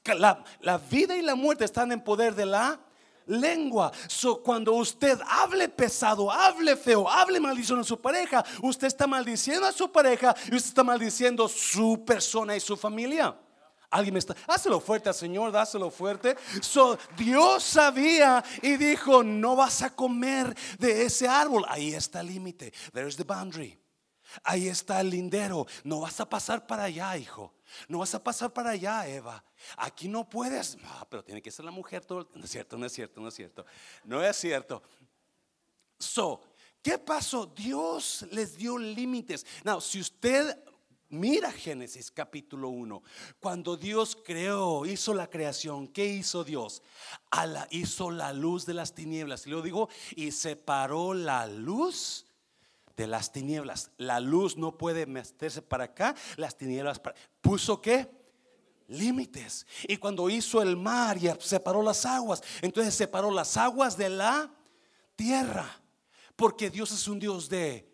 La, 0.05 0.79
vida 0.79 1.17
y 1.17 1.23
la 1.23 1.35
muerte 1.35 1.65
están 1.65 1.91
en 1.91 2.01
poder 2.01 2.37
de 2.37 2.47
la 2.47 2.79
lengua. 3.27 3.91
So, 4.07 4.43
cuando 4.45 4.75
usted 4.75 5.19
hable 5.27 5.69
pesado, 5.69 6.31
hable 6.31 6.77
feo, 6.77 7.09
hable 7.09 7.41
maldición 7.41 7.81
a 7.81 7.85
su 7.85 8.01
pareja, 8.01 8.45
usted 8.63 8.87
está 8.87 9.09
maldiciendo 9.09 9.67
a 9.67 9.73
su 9.73 9.91
pareja 9.91 10.37
y 10.53 10.55
usted 10.55 10.69
está 10.69 10.85
maldiciendo 10.85 11.49
su 11.49 12.05
persona 12.05 12.55
y 12.55 12.61
su 12.61 12.77
familia. 12.77 13.37
Alguien 13.95 14.15
me 14.15 14.19
está, 14.19 14.35
hazlo 14.49 14.81
fuerte 14.81 15.13
Señor, 15.13 15.53
dáselo 15.53 15.89
fuerte. 15.89 16.37
So, 16.61 16.99
Dios 17.17 17.63
sabía 17.63 18.45
y 18.61 18.77
dijo, 18.77 19.23
no 19.23 19.55
vas 19.55 19.83
a 19.83 19.95
comer 19.95 20.53
de 20.81 21.05
ese 21.05 21.29
árbol. 21.29 21.65
Ahí 21.69 21.95
está 21.95 22.21
el 22.21 22.27
límite. 22.27 22.73
There's 22.93 23.17
the 23.17 23.23
boundary. 23.23 23.79
Ahí 24.43 24.67
está 24.67 25.01
el 25.01 25.11
lindero. 25.11 25.69
No 25.85 26.01
vas 26.01 26.19
a 26.19 26.29
pasar 26.29 26.67
para 26.67 26.85
allá, 26.85 27.17
hijo. 27.17 27.55
No 27.87 27.99
vas 27.99 28.13
a 28.17 28.23
pasar 28.23 28.53
para 28.53 28.71
allá, 28.71 29.07
Eva. 29.07 29.45
Aquí 29.77 30.09
no 30.09 30.29
puedes. 30.29 30.77
Ah, 30.83 31.07
pero 31.09 31.23
tiene 31.23 31.41
que 31.41 31.53
ser 31.53 31.65
la 31.65 31.71
mujer 31.71 32.05
todo. 32.05 32.29
No 32.35 32.45
es 32.45 32.51
cierto, 32.51 32.77
no 32.77 32.87
es 32.87 32.93
cierto, 32.93 33.21
no 33.21 33.29
es 33.29 33.35
cierto. 33.35 33.65
No 34.03 34.25
es 34.25 34.37
cierto. 34.37 34.83
So, 36.01 36.43
¿qué 36.83 36.99
pasó? 36.99 37.47
Dios 37.47 38.27
les 38.33 38.57
dio 38.57 38.77
límites. 38.77 39.47
Now, 39.63 39.81
si 39.81 40.01
usted 40.01 40.59
Mira 41.11 41.53
Génesis 41.53 42.11
capítulo 42.11 42.71
1. 42.71 43.03
Cuando 43.39 43.77
Dios 43.77 44.17
creó, 44.17 44.85
hizo 44.87 45.15
la 45.15 45.29
creación, 45.29 45.87
¿qué 45.89 46.07
hizo 46.07 46.45
Dios? 46.45 46.83
Hizo 47.71 48.11
la 48.11 48.33
luz 48.33 48.67
de 48.67 48.75
las 48.75 48.95
tinieblas. 48.95 49.47
Y 49.47 49.51
luego 49.51 49.65
digo, 49.65 49.89
y 50.17 50.33
separó 50.33 51.15
la 51.15 51.47
luz 51.47 52.27
de 52.97 53.07
las 53.07 53.33
tinieblas. 53.33 53.91
La 53.97 54.19
luz 54.21 54.57
no 54.57 54.77
puede 54.77 55.07
meterse 55.07 55.63
para 55.63 55.85
acá, 55.85 56.15
las 56.37 56.57
tinieblas 56.57 56.99
para... 56.99 57.17
¿Puso 57.41 57.81
qué? 57.81 58.11
Límites. 58.89 59.67
Y 59.85 59.97
cuando 59.99 60.29
hizo 60.31 60.63
el 60.63 60.77
mar 60.77 61.17
y 61.17 61.31
separó 61.41 61.83
las 61.83 62.05
aguas, 62.07 62.43
entonces 62.61 62.95
separó 62.95 63.31
las 63.31 63.57
aguas 63.57 63.97
de 63.97 64.09
la 64.09 64.51
tierra. 65.17 65.81
Porque 66.37 66.71
Dios 66.71 66.91
es 66.93 67.07
un 67.07 67.19
Dios 67.19 67.49
de 67.49 67.94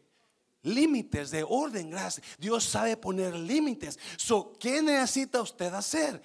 límites 0.63 1.31
de 1.31 1.45
orden, 1.47 1.91
gracias. 1.91 2.27
Dios 2.39 2.65
sabe 2.65 2.97
poner 2.97 3.35
límites. 3.35 3.99
So, 4.17 4.53
¿qué 4.59 4.83
necesita 4.83 5.41
usted 5.41 5.73
hacer? 5.73 6.23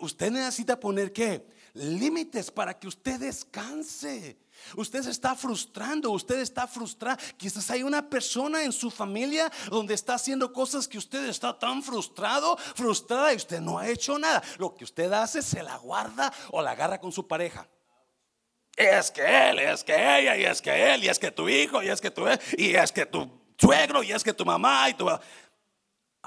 usted 0.00 0.30
necesita 0.30 0.78
poner 0.78 1.12
qué? 1.12 1.46
Límites 1.74 2.50
para 2.50 2.78
que 2.78 2.88
usted 2.88 3.20
descanse. 3.20 4.38
Usted 4.76 5.02
se 5.02 5.10
está 5.10 5.36
frustrando, 5.36 6.10
usted 6.10 6.40
está 6.40 6.66
frustrado. 6.66 7.18
Quizás 7.36 7.70
hay 7.70 7.82
una 7.82 8.08
persona 8.08 8.64
en 8.64 8.72
su 8.72 8.90
familia 8.90 9.50
donde 9.70 9.94
está 9.94 10.14
haciendo 10.14 10.52
cosas 10.52 10.88
que 10.88 10.98
usted 10.98 11.28
está 11.28 11.56
tan 11.56 11.82
frustrado, 11.82 12.56
frustrada 12.74 13.32
y 13.32 13.36
usted 13.36 13.60
no 13.60 13.78
ha 13.78 13.88
hecho 13.88 14.18
nada. 14.18 14.42
Lo 14.58 14.74
que 14.74 14.84
usted 14.84 15.12
hace 15.12 15.42
se 15.42 15.62
la 15.62 15.76
guarda 15.76 16.32
o 16.50 16.60
la 16.60 16.72
agarra 16.72 16.98
con 16.98 17.12
su 17.12 17.26
pareja. 17.26 17.68
Es 18.76 19.10
que 19.10 19.50
él, 19.50 19.58
es 19.58 19.82
que 19.82 19.92
ella, 19.92 20.36
y 20.36 20.44
es 20.44 20.62
que 20.62 20.94
él, 20.94 21.04
y 21.04 21.08
es 21.08 21.18
que 21.18 21.32
tu 21.32 21.48
hijo, 21.48 21.82
y 21.82 21.88
es 21.88 22.00
que 22.00 22.12
tú, 22.12 22.24
y 22.56 22.76
es 22.76 22.92
que 22.92 23.06
tu 23.06 23.37
suegro 23.58 24.02
y 24.02 24.12
es 24.12 24.22
que 24.22 24.32
tu 24.32 24.44
mamá 24.44 24.88
y 24.88 24.94
tu... 24.94 25.06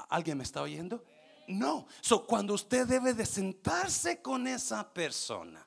¿Alguien 0.08 0.38
me 0.38 0.44
está 0.44 0.62
oyendo? 0.62 1.04
No. 1.48 1.86
So, 2.00 2.26
cuando 2.26 2.54
usted 2.54 2.86
debe 2.86 3.14
de 3.14 3.26
sentarse 3.26 4.20
con 4.20 4.46
esa 4.46 4.92
persona. 4.92 5.66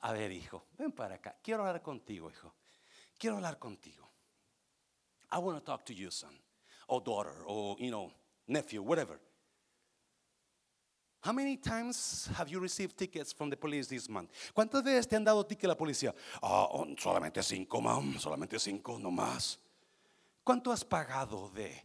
A 0.00 0.12
ver, 0.12 0.30
hijo, 0.32 0.66
ven 0.78 0.92
para 0.92 1.16
acá. 1.16 1.36
Quiero 1.42 1.64
hablar 1.64 1.82
contigo, 1.82 2.30
hijo. 2.30 2.54
Quiero 3.18 3.36
hablar 3.36 3.58
contigo. 3.58 4.08
I 5.30 5.38
want 5.38 5.58
to 5.58 5.64
talk 5.64 5.84
to 5.86 5.94
you, 5.94 6.10
son, 6.10 6.38
or 6.86 7.00
daughter, 7.02 7.44
or, 7.46 7.76
you 7.78 7.90
know, 7.90 8.12
nephew, 8.46 8.82
whatever. 8.82 9.18
How 11.20 11.32
many 11.32 11.56
times 11.56 12.28
have 12.36 12.48
you 12.48 12.60
received 12.60 12.96
tickets 12.96 13.32
from 13.32 13.50
the 13.50 13.56
police 13.56 13.88
this 13.88 14.08
month? 14.08 14.30
¿Cuántas 14.54 14.84
veces 14.84 15.08
te 15.08 15.16
han 15.16 15.24
dado 15.24 15.44
ticket 15.44 15.68
la 15.68 15.74
policía? 15.74 16.14
Ah, 16.40 16.68
oh, 16.70 16.86
solamente 16.96 17.42
cinco, 17.42 17.80
mam, 17.80 18.16
solamente 18.20 18.60
cinco, 18.60 18.96
no 18.98 19.10
más. 19.10 19.58
¿Cuánto 20.46 20.70
has 20.70 20.84
pagado 20.84 21.50
de 21.50 21.84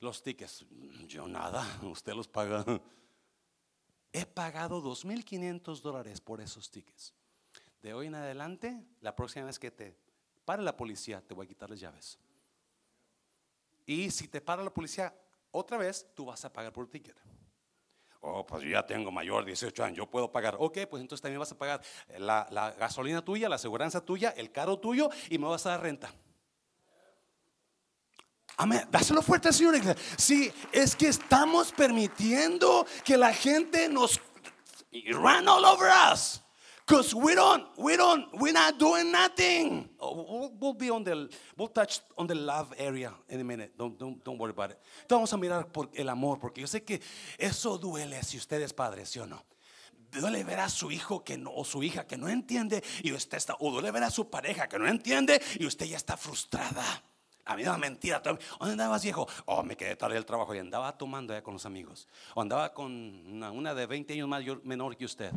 los 0.00 0.22
tickets? 0.22 0.64
Yo 1.06 1.28
nada, 1.28 1.62
usted 1.82 2.14
los 2.14 2.26
paga. 2.26 2.64
He 4.10 4.24
pagado 4.24 4.82
2.500 4.82 5.82
dólares 5.82 6.18
por 6.18 6.40
esos 6.40 6.70
tickets. 6.70 7.12
De 7.82 7.92
hoy 7.92 8.06
en 8.06 8.14
adelante, 8.14 8.82
la 9.02 9.14
próxima 9.14 9.44
vez 9.44 9.58
que 9.58 9.70
te 9.70 9.94
pare 10.46 10.62
la 10.62 10.74
policía, 10.74 11.20
te 11.20 11.34
voy 11.34 11.44
a 11.44 11.48
quitar 11.48 11.68
las 11.68 11.78
llaves. 11.78 12.18
Y 13.84 14.10
si 14.10 14.28
te 14.28 14.40
para 14.40 14.64
la 14.64 14.72
policía 14.72 15.14
otra 15.50 15.76
vez, 15.76 16.06
tú 16.14 16.24
vas 16.24 16.42
a 16.42 16.50
pagar 16.50 16.72
por 16.72 16.86
el 16.86 16.90
ticket. 16.90 17.20
Oh, 18.20 18.46
pues 18.46 18.62
yo 18.62 18.70
ya 18.70 18.86
tengo 18.86 19.10
mayor, 19.10 19.44
18 19.44 19.84
años, 19.84 19.98
yo 19.98 20.10
puedo 20.10 20.32
pagar. 20.32 20.56
Ok, 20.58 20.78
pues 20.88 21.02
entonces 21.02 21.20
también 21.20 21.38
vas 21.38 21.52
a 21.52 21.58
pagar 21.58 21.82
la, 22.16 22.48
la 22.50 22.70
gasolina 22.70 23.22
tuya, 23.22 23.50
la 23.50 23.56
aseguranza 23.56 24.02
tuya, 24.02 24.30
el 24.30 24.50
carro 24.52 24.78
tuyo 24.78 25.10
y 25.28 25.36
me 25.36 25.48
vas 25.48 25.66
a 25.66 25.72
dar 25.72 25.82
renta. 25.82 26.14
Amén. 28.56 28.86
Dáselo 28.90 29.22
fuerte 29.22 29.48
al 29.48 29.54
Señor. 29.54 29.74
Sí, 30.16 30.52
es 30.72 30.94
que 30.94 31.08
estamos 31.08 31.72
permitiendo 31.72 32.86
que 33.04 33.16
la 33.16 33.32
gente 33.32 33.88
nos 33.88 34.20
run 35.12 35.48
all 35.48 35.64
over 35.64 35.88
us. 36.12 36.40
Because 36.86 37.14
we 37.14 37.34
don't, 37.34 37.66
we 37.78 37.96
don't, 37.96 38.26
we're 38.34 38.52
not 38.52 38.78
doing 38.78 39.10
nothing. 39.10 39.88
Oh, 39.98 40.50
we'll, 40.60 40.74
be 40.74 40.90
on 40.90 41.02
the, 41.02 41.30
we'll 41.56 41.68
touch 41.68 42.00
on 42.18 42.26
the 42.26 42.34
love 42.34 42.74
area 42.76 43.10
in 43.30 43.40
a 43.40 43.44
minute. 43.44 43.72
Don't, 43.78 43.98
don't, 43.98 44.22
don't 44.22 44.38
worry 44.38 44.50
about 44.50 44.70
it. 44.70 44.78
Entonces 45.02 45.08
vamos 45.08 45.32
a 45.32 45.36
mirar 45.38 45.72
por 45.72 45.88
el 45.94 46.10
amor, 46.10 46.38
porque 46.38 46.60
yo 46.60 46.66
sé 46.66 46.84
que 46.84 47.00
eso 47.38 47.78
duele 47.78 48.22
si 48.22 48.36
usted 48.36 48.60
es 48.60 48.74
padre, 48.74 49.06
¿sí 49.06 49.18
o 49.18 49.26
no? 49.26 49.42
duele 50.12 50.44
ver 50.44 50.60
a 50.60 50.68
su 50.68 50.92
hijo 50.92 51.24
que 51.24 51.36
no, 51.36 51.52
o 51.52 51.64
su 51.64 51.82
hija 51.82 52.06
que 52.06 52.16
no 52.16 52.28
entiende 52.28 52.84
y 53.02 53.12
usted 53.12 53.36
está, 53.36 53.56
o 53.58 53.72
duele 53.72 53.90
ver 53.90 54.04
a 54.04 54.10
su 54.10 54.30
pareja 54.30 54.68
que 54.68 54.78
no 54.78 54.86
entiende 54.86 55.42
y 55.58 55.66
usted 55.66 55.86
ya 55.86 55.96
está 55.96 56.16
frustrada. 56.16 56.84
A 57.46 57.56
mí 57.56 57.62
no 57.62 57.76
mentira. 57.76 58.20
¿Dónde 58.20 58.38
andabas, 58.60 59.02
viejo? 59.02 59.26
Oh, 59.46 59.62
me 59.62 59.76
quedé 59.76 59.96
tarde 59.96 60.14
del 60.14 60.24
trabajo 60.24 60.54
y 60.54 60.58
andaba 60.58 60.96
tomando 60.96 61.34
ya 61.34 61.42
con 61.42 61.54
los 61.54 61.66
amigos. 61.66 62.08
O 62.34 62.40
andaba 62.40 62.72
con 62.72 62.90
una, 62.92 63.74
de 63.74 63.86
20 63.86 64.14
años 64.14 64.28
mayor, 64.28 64.64
menor 64.64 64.96
que 64.96 65.04
usted. 65.04 65.32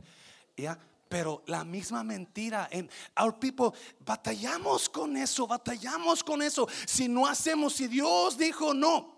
¿Ya? 0.56 0.80
Pero 1.10 1.44
la 1.48 1.64
misma 1.64 2.04
mentira 2.04 2.68
en 2.72 2.90
our 3.22 3.38
people 3.40 3.72
batallamos 4.00 4.90
con 4.90 5.16
eso, 5.18 5.48
batallamos 5.48 6.24
con 6.24 6.42
eso. 6.42 6.68
Si 6.86 7.08
no 7.08 7.26
hacemos, 7.26 7.74
si 7.74 7.88
Dios 7.88 8.38
dijo 8.38 8.74
no, 8.74 9.16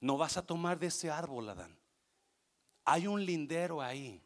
no 0.00 0.16
vas 0.18 0.36
a 0.36 0.44
tomar 0.44 0.78
de 0.78 0.88
ese 0.88 1.10
árbol, 1.10 1.48
Adán. 1.48 1.76
Hay 2.84 3.06
un 3.06 3.24
lindero 3.24 3.80
ahí. 3.80 4.20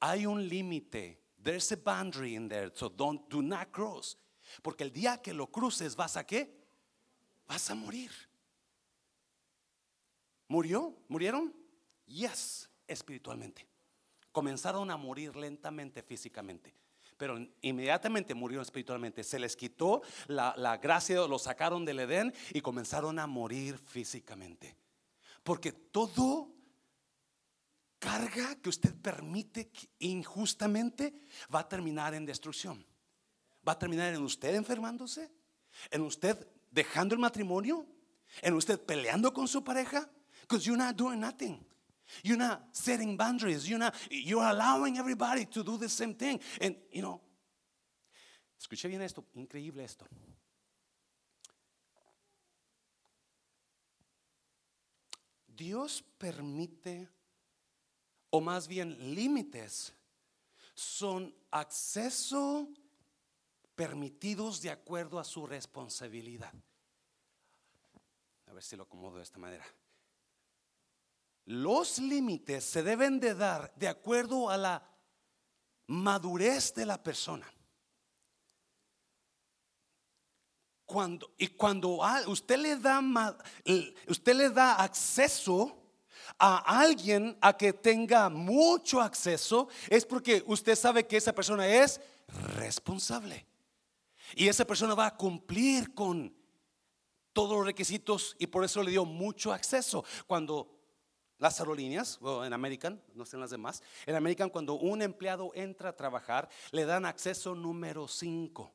Hay 0.00 0.26
un 0.26 0.48
límite. 0.48 1.20
There's 1.42 1.70
a 1.72 1.76
boundary 1.76 2.34
in 2.34 2.48
there. 2.48 2.70
So 2.74 2.88
don't 2.88 3.28
do 3.28 3.42
not 3.42 3.70
cross. 3.70 4.16
Porque 4.60 4.84
el 4.84 4.92
día 4.92 5.22
que 5.22 5.32
lo 5.32 5.46
cruces, 5.46 5.96
¿vas 5.96 6.16
a 6.16 6.26
qué? 6.26 6.54
Vas 7.46 7.70
a 7.70 7.74
morir. 7.74 8.10
¿Murió? 10.48 10.94
¿Murieron? 11.08 11.54
Yes, 12.06 12.68
espiritualmente. 12.86 13.66
Comenzaron 14.32 14.90
a 14.90 14.96
morir 14.96 15.34
lentamente 15.36 16.02
físicamente. 16.02 16.74
Pero 17.16 17.38
inmediatamente 17.60 18.34
murieron 18.34 18.62
espiritualmente. 18.62 19.22
Se 19.22 19.38
les 19.38 19.56
quitó 19.56 20.02
la, 20.26 20.54
la 20.56 20.76
gracia, 20.76 21.26
lo 21.26 21.38
sacaron 21.38 21.84
del 21.84 22.00
Edén 22.00 22.34
y 22.52 22.60
comenzaron 22.60 23.18
a 23.18 23.26
morir 23.26 23.78
físicamente. 23.78 24.76
Porque 25.42 25.72
todo 25.72 26.52
carga 27.98 28.56
que 28.56 28.68
usted 28.68 28.94
permite 28.94 29.70
injustamente 30.00 31.14
va 31.54 31.60
a 31.60 31.68
terminar 31.68 32.14
en 32.14 32.26
destrucción. 32.26 32.84
Va 33.66 33.72
a 33.72 33.78
terminar 33.78 34.12
en 34.14 34.22
usted 34.22 34.54
enfermándose, 34.54 35.30
en 35.90 36.02
usted 36.02 36.46
dejando 36.70 37.14
el 37.14 37.20
matrimonio, 37.20 37.86
en 38.40 38.54
usted 38.54 38.80
peleando 38.80 39.32
con 39.32 39.46
su 39.46 39.62
pareja, 39.62 40.10
because 40.42 40.66
you're 40.66 40.76
not 40.76 40.96
doing 40.96 41.20
nothing. 41.20 41.64
You're 42.22 42.36
not 42.36 42.74
setting 42.74 43.16
boundaries. 43.16 43.68
You're 43.68 43.78
not, 43.78 43.94
you're 44.10 44.44
allowing 44.44 44.98
everybody 44.98 45.46
to 45.46 45.62
do 45.62 45.78
the 45.78 45.88
same 45.88 46.14
thing. 46.14 46.40
And, 46.60 46.76
you 46.90 47.00
know, 47.00 47.20
escuché 48.60 48.88
bien 48.88 49.02
esto, 49.02 49.24
increíble 49.34 49.84
esto. 49.84 50.06
Dios 55.46 56.02
permite, 56.18 57.08
o 58.30 58.40
más 58.40 58.66
bien 58.66 59.14
límites, 59.14 59.92
son 60.74 61.32
acceso 61.50 62.68
permitidos 63.74 64.60
de 64.60 64.70
acuerdo 64.70 65.18
a 65.18 65.24
su 65.24 65.46
responsabilidad. 65.46 66.52
A 68.46 68.52
ver 68.52 68.62
si 68.62 68.76
lo 68.76 68.84
acomodo 68.84 69.16
de 69.16 69.22
esta 69.22 69.38
manera. 69.38 69.64
Los 71.46 71.98
límites 71.98 72.64
se 72.64 72.82
deben 72.82 73.18
de 73.18 73.34
dar 73.34 73.74
de 73.74 73.88
acuerdo 73.88 74.48
a 74.48 74.56
la 74.56 74.88
madurez 75.86 76.74
de 76.74 76.86
la 76.86 77.02
persona. 77.02 77.50
Cuando, 80.84 81.32
y 81.38 81.48
cuando 81.48 82.00
usted 82.26 82.58
le 82.58 82.76
da 82.76 83.00
usted 84.08 84.34
le 84.34 84.50
da 84.50 84.82
acceso 84.82 85.78
a 86.38 86.80
alguien 86.80 87.36
a 87.40 87.56
que 87.56 87.72
tenga 87.72 88.28
mucho 88.28 89.00
acceso 89.00 89.68
es 89.88 90.04
porque 90.04 90.44
usted 90.46 90.76
sabe 90.76 91.06
que 91.06 91.16
esa 91.16 91.32
persona 91.32 91.66
es 91.66 92.00
responsable. 92.56 93.46
Y 94.34 94.48
esa 94.48 94.66
persona 94.66 94.94
va 94.94 95.06
a 95.06 95.16
cumplir 95.16 95.94
con 95.94 96.34
todos 97.32 97.56
los 97.56 97.66
requisitos 97.66 98.36
y 98.38 98.46
por 98.46 98.64
eso 98.64 98.82
le 98.82 98.90
dio 98.90 99.04
mucho 99.04 99.52
acceso. 99.52 100.04
Cuando 100.26 100.78
las 101.38 101.58
aerolíneas, 101.58 102.18
o 102.22 102.44
en 102.44 102.52
American, 102.52 103.02
no 103.14 103.24
sé 103.24 103.36
en 103.36 103.40
las 103.40 103.50
demás, 103.50 103.82
en 104.06 104.14
American 104.14 104.48
cuando 104.48 104.74
un 104.74 105.02
empleado 105.02 105.50
entra 105.54 105.90
a 105.90 105.96
trabajar, 105.96 106.48
le 106.70 106.84
dan 106.84 107.04
acceso 107.04 107.54
número 107.54 108.06
5. 108.06 108.72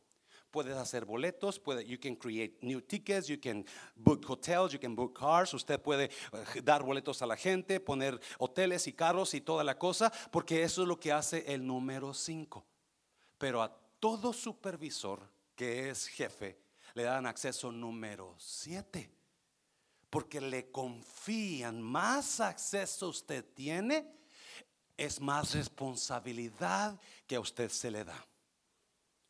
Puedes 0.52 0.76
hacer 0.76 1.06
boletos, 1.06 1.60
puede, 1.60 1.86
you 1.86 2.00
can 2.00 2.16
create 2.16 2.58
new 2.62 2.82
tickets, 2.82 3.28
you 3.28 3.40
can 3.40 3.66
book 3.96 4.26
hotels, 4.28 4.72
you 4.72 4.80
can 4.80 4.96
book 4.96 5.18
cars, 5.18 5.54
usted 5.54 5.80
puede 5.80 6.06
eh, 6.06 6.62
dar 6.64 6.84
boletos 6.84 7.22
a 7.22 7.26
la 7.26 7.36
gente, 7.36 7.80
poner 7.80 8.20
hoteles 8.40 8.88
y 8.88 8.94
carros 8.94 9.34
y 9.34 9.42
toda 9.42 9.64
la 9.64 9.78
cosa, 9.78 10.12
porque 10.32 10.64
eso 10.64 10.82
es 10.82 10.88
lo 10.88 11.00
que 11.00 11.12
hace 11.12 11.46
el 11.54 11.66
número 11.66 12.14
5. 12.14 12.66
Pero 13.38 13.62
a 13.62 13.78
todo 14.00 14.34
supervisor 14.34 15.37
que 15.58 15.90
es 15.90 16.08
jefe, 16.08 16.62
le 16.94 17.04
dan 17.04 17.26
acceso 17.26 17.72
número 17.72 18.36
7. 18.38 19.12
Porque 20.10 20.40
le 20.40 20.72
confían, 20.72 21.82
más 21.82 22.40
acceso 22.40 23.10
usted 23.10 23.44
tiene, 23.54 24.10
es 24.96 25.20
más 25.20 25.54
responsabilidad 25.54 26.98
que 27.26 27.36
a 27.36 27.40
usted 27.40 27.70
se 27.70 27.92
le 27.92 28.06
da. 28.06 28.26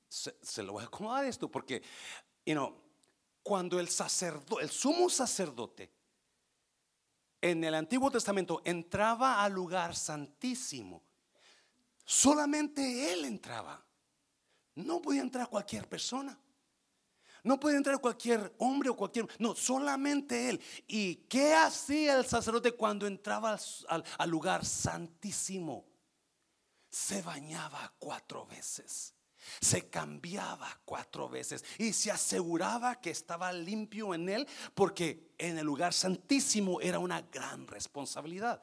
Se, 0.09 0.63
lo 0.63 0.73
voy 0.73 0.83
a 0.83 0.87
acomodar 0.87 1.25
esto 1.25 1.49
porque, 1.49 1.81
you 2.45 2.53
know, 2.53 2.75
cuando 3.41 3.79
el 3.79 3.87
sacerdote, 3.87 4.63
el 4.63 4.69
sumo 4.69 5.09
sacerdote, 5.09 5.91
en 7.41 7.63
el 7.63 7.73
Antiguo 7.73 8.11
Testamento 8.11 8.61
entraba 8.65 9.43
al 9.43 9.53
lugar 9.53 9.95
santísimo, 9.95 11.01
solamente 12.03 13.13
él 13.13 13.25
entraba. 13.25 13.86
No 14.77 15.01
podía 15.01 15.21
entrar 15.21 15.49
cualquier 15.49 15.89
persona. 15.89 16.37
No 17.43 17.59
podía 17.59 17.77
entrar 17.77 17.99
cualquier 17.99 18.53
hombre 18.59 18.89
o 18.89 18.95
cualquier... 18.95 19.27
No, 19.39 19.55
solamente 19.55 20.49
él. 20.49 20.61
¿Y 20.87 21.15
qué 21.27 21.55
hacía 21.55 22.17
el 22.17 22.25
sacerdote 22.27 22.73
cuando 22.73 23.07
entraba 23.07 23.57
al, 23.87 24.29
lugar 24.29 24.63
santísimo? 24.63 25.87
Se 26.91 27.23
bañaba 27.23 27.91
cuatro 27.97 28.45
veces. 28.45 29.15
Se 29.61 29.89
cambiaba 29.89 30.79
cuatro 30.85 31.27
veces 31.27 31.63
y 31.79 31.93
se 31.93 32.11
aseguraba 32.11 33.01
que 33.01 33.09
estaba 33.09 33.51
limpio 33.53 34.13
en 34.13 34.29
él 34.29 34.47
porque 34.75 35.31
en 35.37 35.57
el 35.57 35.65
lugar 35.65 35.93
santísimo 35.93 36.81
era 36.81 36.99
una 36.99 37.21
gran 37.21 37.65
responsabilidad 37.65 38.61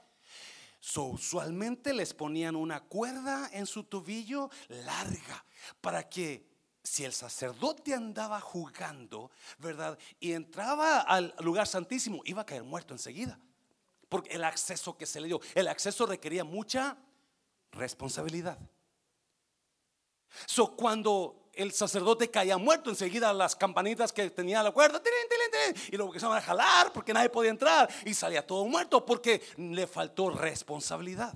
usualmente 0.97 1.93
les 1.93 2.15
ponían 2.15 2.57
una 2.57 2.81
cuerda 2.81 3.49
en 3.53 3.67
su 3.67 3.85
tobillo 3.85 4.51
larga 4.69 5.45
para 5.81 6.09
que 6.09 6.47
si 6.83 7.05
el 7.05 7.13
sacerdote 7.13 7.95
andaba 7.95 8.41
jugando, 8.41 9.31
¿verdad? 9.59 9.99
Y 10.21 10.33
entraba 10.33 11.01
al 11.01 11.35
lugar 11.41 11.67
santísimo, 11.67 12.21
iba 12.27 12.43
a 12.43 12.47
caer 12.47 12.63
muerto 12.63 12.93
enseguida. 12.93 13.41
Porque 14.11 14.35
el 14.35 14.45
acceso 14.45 14.97
que 14.97 15.07
se 15.07 15.21
le 15.21 15.27
dio, 15.27 15.41
el 15.55 15.67
acceso 15.67 16.05
requería 16.05 16.45
mucha 16.45 16.99
responsabilidad. 17.73 18.59
So, 20.47 20.77
cuando 20.77 21.44
el 21.57 21.73
sacerdote 21.73 22.31
caía 22.31 22.59
muerto 22.59 22.91
enseguida 22.91 23.33
las 23.33 23.57
campanitas 23.57 24.13
que 24.13 24.31
tenía 24.31 24.63
la 24.63 24.73
cuerda 24.73 25.03
y 25.91 25.97
lo 25.97 26.07
empezaban 26.07 26.39
a 26.39 26.43
jalar 26.43 26.93
porque 26.93 27.13
nadie 27.13 27.29
podía 27.29 27.51
entrar 27.51 27.89
y 28.05 28.15
salía 28.15 28.47
todo 28.47 28.65
muerto 28.67 29.05
porque 29.05 29.43
le 29.57 29.87
faltó 29.87 30.31
responsabilidad. 30.31 31.35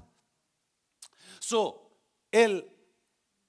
So, 1.40 1.90
el, 2.31 2.70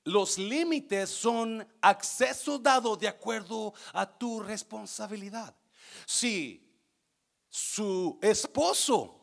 los 0.06 0.38
límites 0.38 1.10
son 1.10 1.68
acceso 1.82 2.60
dado 2.60 2.96
de 2.96 3.08
acuerdo 3.08 3.74
a 3.94 4.06
tu 4.06 4.42
responsabilidad. 4.42 5.56
Si 6.06 6.66
su 7.50 8.18
esposo 8.22 9.20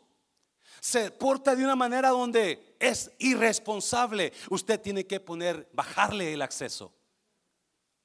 se 0.81 1.11
porta 1.11 1.57
de 1.57 1.65
una 1.65 1.77
manera 1.77 2.11
donde 2.11 2.77
es 2.79 3.11
irresponsable, 3.19 4.33
usted 4.51 4.81
tiene 4.81 5.07
que 5.07 5.21
poner, 5.21 5.69
bajarle 5.73 6.33
el 6.33 6.43
acceso. 6.43 6.96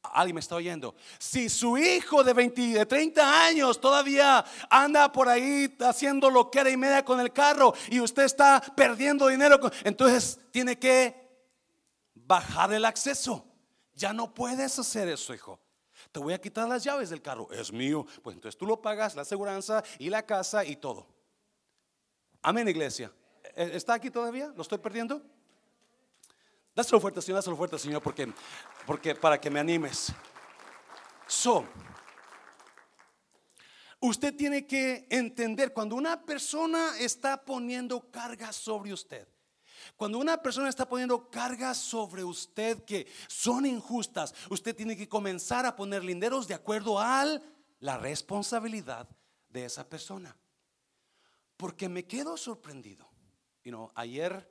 Alguien 0.03 0.35
me 0.35 0.39
está 0.39 0.55
oyendo. 0.55 0.95
Si 1.19 1.47
su 1.47 1.77
hijo 1.77 2.23
de 2.23 2.33
20, 2.33 2.61
de 2.61 2.85
30 2.85 3.45
años 3.45 3.79
todavía 3.79 4.43
anda 4.69 5.11
por 5.11 5.29
ahí 5.29 5.75
haciendo 5.79 6.29
lo 6.29 6.49
que 6.49 6.59
era 6.59 6.69
y 6.69 6.77
media 6.77 7.05
con 7.05 7.19
el 7.19 7.31
carro 7.31 7.73
y 7.89 7.99
usted 7.99 8.23
está 8.23 8.61
perdiendo 8.75 9.27
dinero, 9.27 9.59
entonces 9.83 10.39
tiene 10.51 10.77
que 10.77 11.15
bajar 12.15 12.73
el 12.73 12.85
acceso. 12.85 13.45
Ya 13.93 14.11
no 14.13 14.33
puedes 14.33 14.79
hacer 14.79 15.07
eso, 15.07 15.33
hijo. 15.33 15.59
Te 16.11 16.19
voy 16.19 16.33
a 16.33 16.41
quitar 16.41 16.67
las 16.67 16.83
llaves 16.83 17.09
del 17.09 17.21
carro. 17.21 17.51
Es 17.51 17.71
mío. 17.71 18.05
Pues 18.23 18.35
entonces 18.35 18.57
tú 18.57 18.65
lo 18.65 18.81
pagas, 18.81 19.15
la 19.15 19.21
aseguranza 19.21 19.83
y 19.99 20.09
la 20.09 20.25
casa 20.25 20.65
y 20.65 20.75
todo. 20.75 21.07
Amén, 22.41 22.67
iglesia. 22.67 23.11
¿E-, 23.55 23.75
¿Está 23.75 23.93
aquí 23.93 24.09
todavía? 24.09 24.51
¿Lo 24.55 24.63
estoy 24.63 24.79
perdiendo? 24.79 25.21
Dáselo 26.73 27.01
fuerte, 27.01 27.21
Señor, 27.21 27.39
dáselo 27.39 27.57
fuerte, 27.57 27.77
Señor, 27.77 28.01
porque, 28.01 28.31
porque 28.85 29.13
para 29.13 29.39
que 29.39 29.49
me 29.49 29.59
animes. 29.59 30.13
So, 31.27 31.65
usted 33.99 34.35
tiene 34.35 34.65
que 34.65 35.05
entender 35.09 35.73
cuando 35.73 35.95
una 35.95 36.23
persona 36.25 36.97
está 36.99 37.43
poniendo 37.43 38.09
carga 38.09 38.53
sobre 38.53 38.93
usted, 38.93 39.27
Cuando 39.97 40.19
una 40.19 40.37
persona 40.41 40.69
está 40.69 40.87
poniendo 40.87 41.29
cargas 41.29 41.77
sobre 41.77 42.23
usted 42.23 42.83
que 42.85 43.07
son 43.27 43.65
injustas, 43.65 44.33
usted 44.49 44.75
tiene 44.75 44.95
que 44.95 45.09
comenzar 45.09 45.65
a 45.65 45.75
poner 45.75 46.03
linderos 46.03 46.47
de 46.47 46.53
acuerdo 46.53 46.99
a 46.99 47.41
la 47.79 47.97
responsabilidad 47.97 49.09
de 49.49 49.65
esa 49.65 49.87
persona. 49.87 50.37
Porque 51.57 51.89
me 51.89 52.05
quedo 52.05 52.37
sorprendido. 52.37 53.09
You 53.63 53.71
know, 53.71 53.91
ayer, 53.95 54.47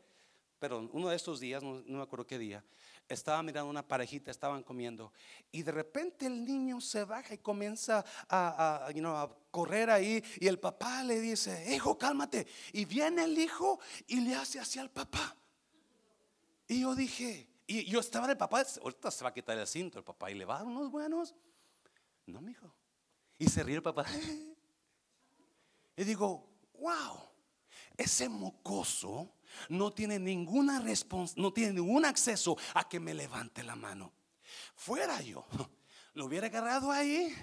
pero 0.60 0.88
uno 0.92 1.08
de 1.08 1.16
estos 1.16 1.40
días, 1.40 1.62
no, 1.62 1.82
me 1.86 2.02
acuerdo 2.02 2.26
qué 2.26 2.38
día, 2.38 2.62
estaba 3.08 3.42
mirando 3.42 3.70
una 3.70 3.82
parejita, 3.82 4.30
estaban 4.30 4.62
comiendo, 4.62 5.12
y 5.50 5.62
de 5.62 5.72
repente 5.72 6.26
el 6.26 6.44
niño 6.44 6.80
se 6.80 7.04
baja 7.04 7.34
y 7.34 7.38
comienza 7.38 8.04
a, 8.28 8.88
correr 9.50 9.90
ahí, 9.90 10.22
y 10.38 10.46
el 10.46 10.60
papá 10.60 11.02
le 11.02 11.18
dice, 11.18 11.74
hijo, 11.74 11.98
cálmate. 11.98 12.46
Y 12.72 12.84
viene 12.84 13.24
el 13.24 13.36
hijo 13.36 13.80
y 14.06 14.20
le 14.20 14.36
hace 14.36 14.60
así 14.60 14.78
al 14.78 14.90
papá. 14.90 15.34
Y 16.68 16.82
yo 16.82 16.94
dije, 16.94 17.48
y 17.66 17.86
yo 17.86 17.98
estaba 17.98 18.30
el 18.30 18.36
papá, 18.36 18.64
ahorita 18.82 19.10
se 19.10 19.24
va 19.24 19.30
a 19.30 19.34
quitar 19.34 19.58
el 19.58 19.66
cinto 19.66 19.98
el 19.98 20.04
papá 20.04 20.30
y 20.30 20.34
le 20.34 20.44
va 20.44 20.56
a 20.56 20.58
dar 20.58 20.66
unos 20.68 20.90
buenos. 20.90 21.34
No, 22.26 22.40
mi 22.40 22.52
hijo. 22.52 22.72
Y 23.38 23.48
se 23.48 23.62
ríe 23.62 23.76
el 23.76 23.82
papá. 23.82 24.04
Y 25.96 26.04
digo, 26.04 26.48
wow, 26.78 27.18
ese 27.94 28.26
mocoso 28.26 29.34
no 29.68 29.92
tiene 29.92 30.18
ninguna 30.18 30.80
respons 30.80 31.36
no 31.36 31.52
tiene 31.52 31.74
ningún 31.74 32.04
acceso 32.04 32.56
a 32.74 32.88
que 32.88 33.00
me 33.00 33.14
levante 33.14 33.62
la 33.62 33.76
mano. 33.76 34.12
Fuera 34.74 35.20
yo, 35.20 35.46
lo 36.14 36.26
hubiera 36.26 36.46
agarrado 36.46 36.90
ahí 36.90 37.34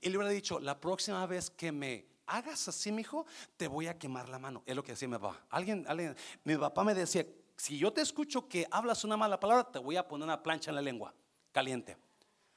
y 0.00 0.08
le 0.08 0.16
hubiera 0.16 0.32
dicho, 0.32 0.60
la 0.60 0.80
próxima 0.80 1.26
vez 1.26 1.50
que 1.50 1.72
me 1.72 2.06
hagas 2.26 2.68
así, 2.68 2.92
mi 2.92 3.02
hijo, 3.02 3.26
te 3.56 3.68
voy 3.68 3.86
a 3.86 3.98
quemar 3.98 4.28
la 4.28 4.38
mano. 4.38 4.62
Es 4.66 4.74
lo 4.74 4.82
que 4.82 4.92
decía 4.92 5.08
mi 5.08 5.18
papá. 5.18 5.44
Alguien, 5.50 5.84
alguien, 5.88 6.16
mi 6.44 6.56
papá 6.56 6.84
me 6.84 6.94
decía, 6.94 7.26
si 7.56 7.78
yo 7.78 7.92
te 7.92 8.00
escucho 8.00 8.48
que 8.48 8.66
hablas 8.70 9.04
una 9.04 9.16
mala 9.16 9.38
palabra, 9.38 9.64
te 9.64 9.78
voy 9.78 9.96
a 9.96 10.06
poner 10.06 10.24
una 10.24 10.42
plancha 10.42 10.70
en 10.70 10.76
la 10.76 10.82
lengua, 10.82 11.14
caliente. 11.52 11.96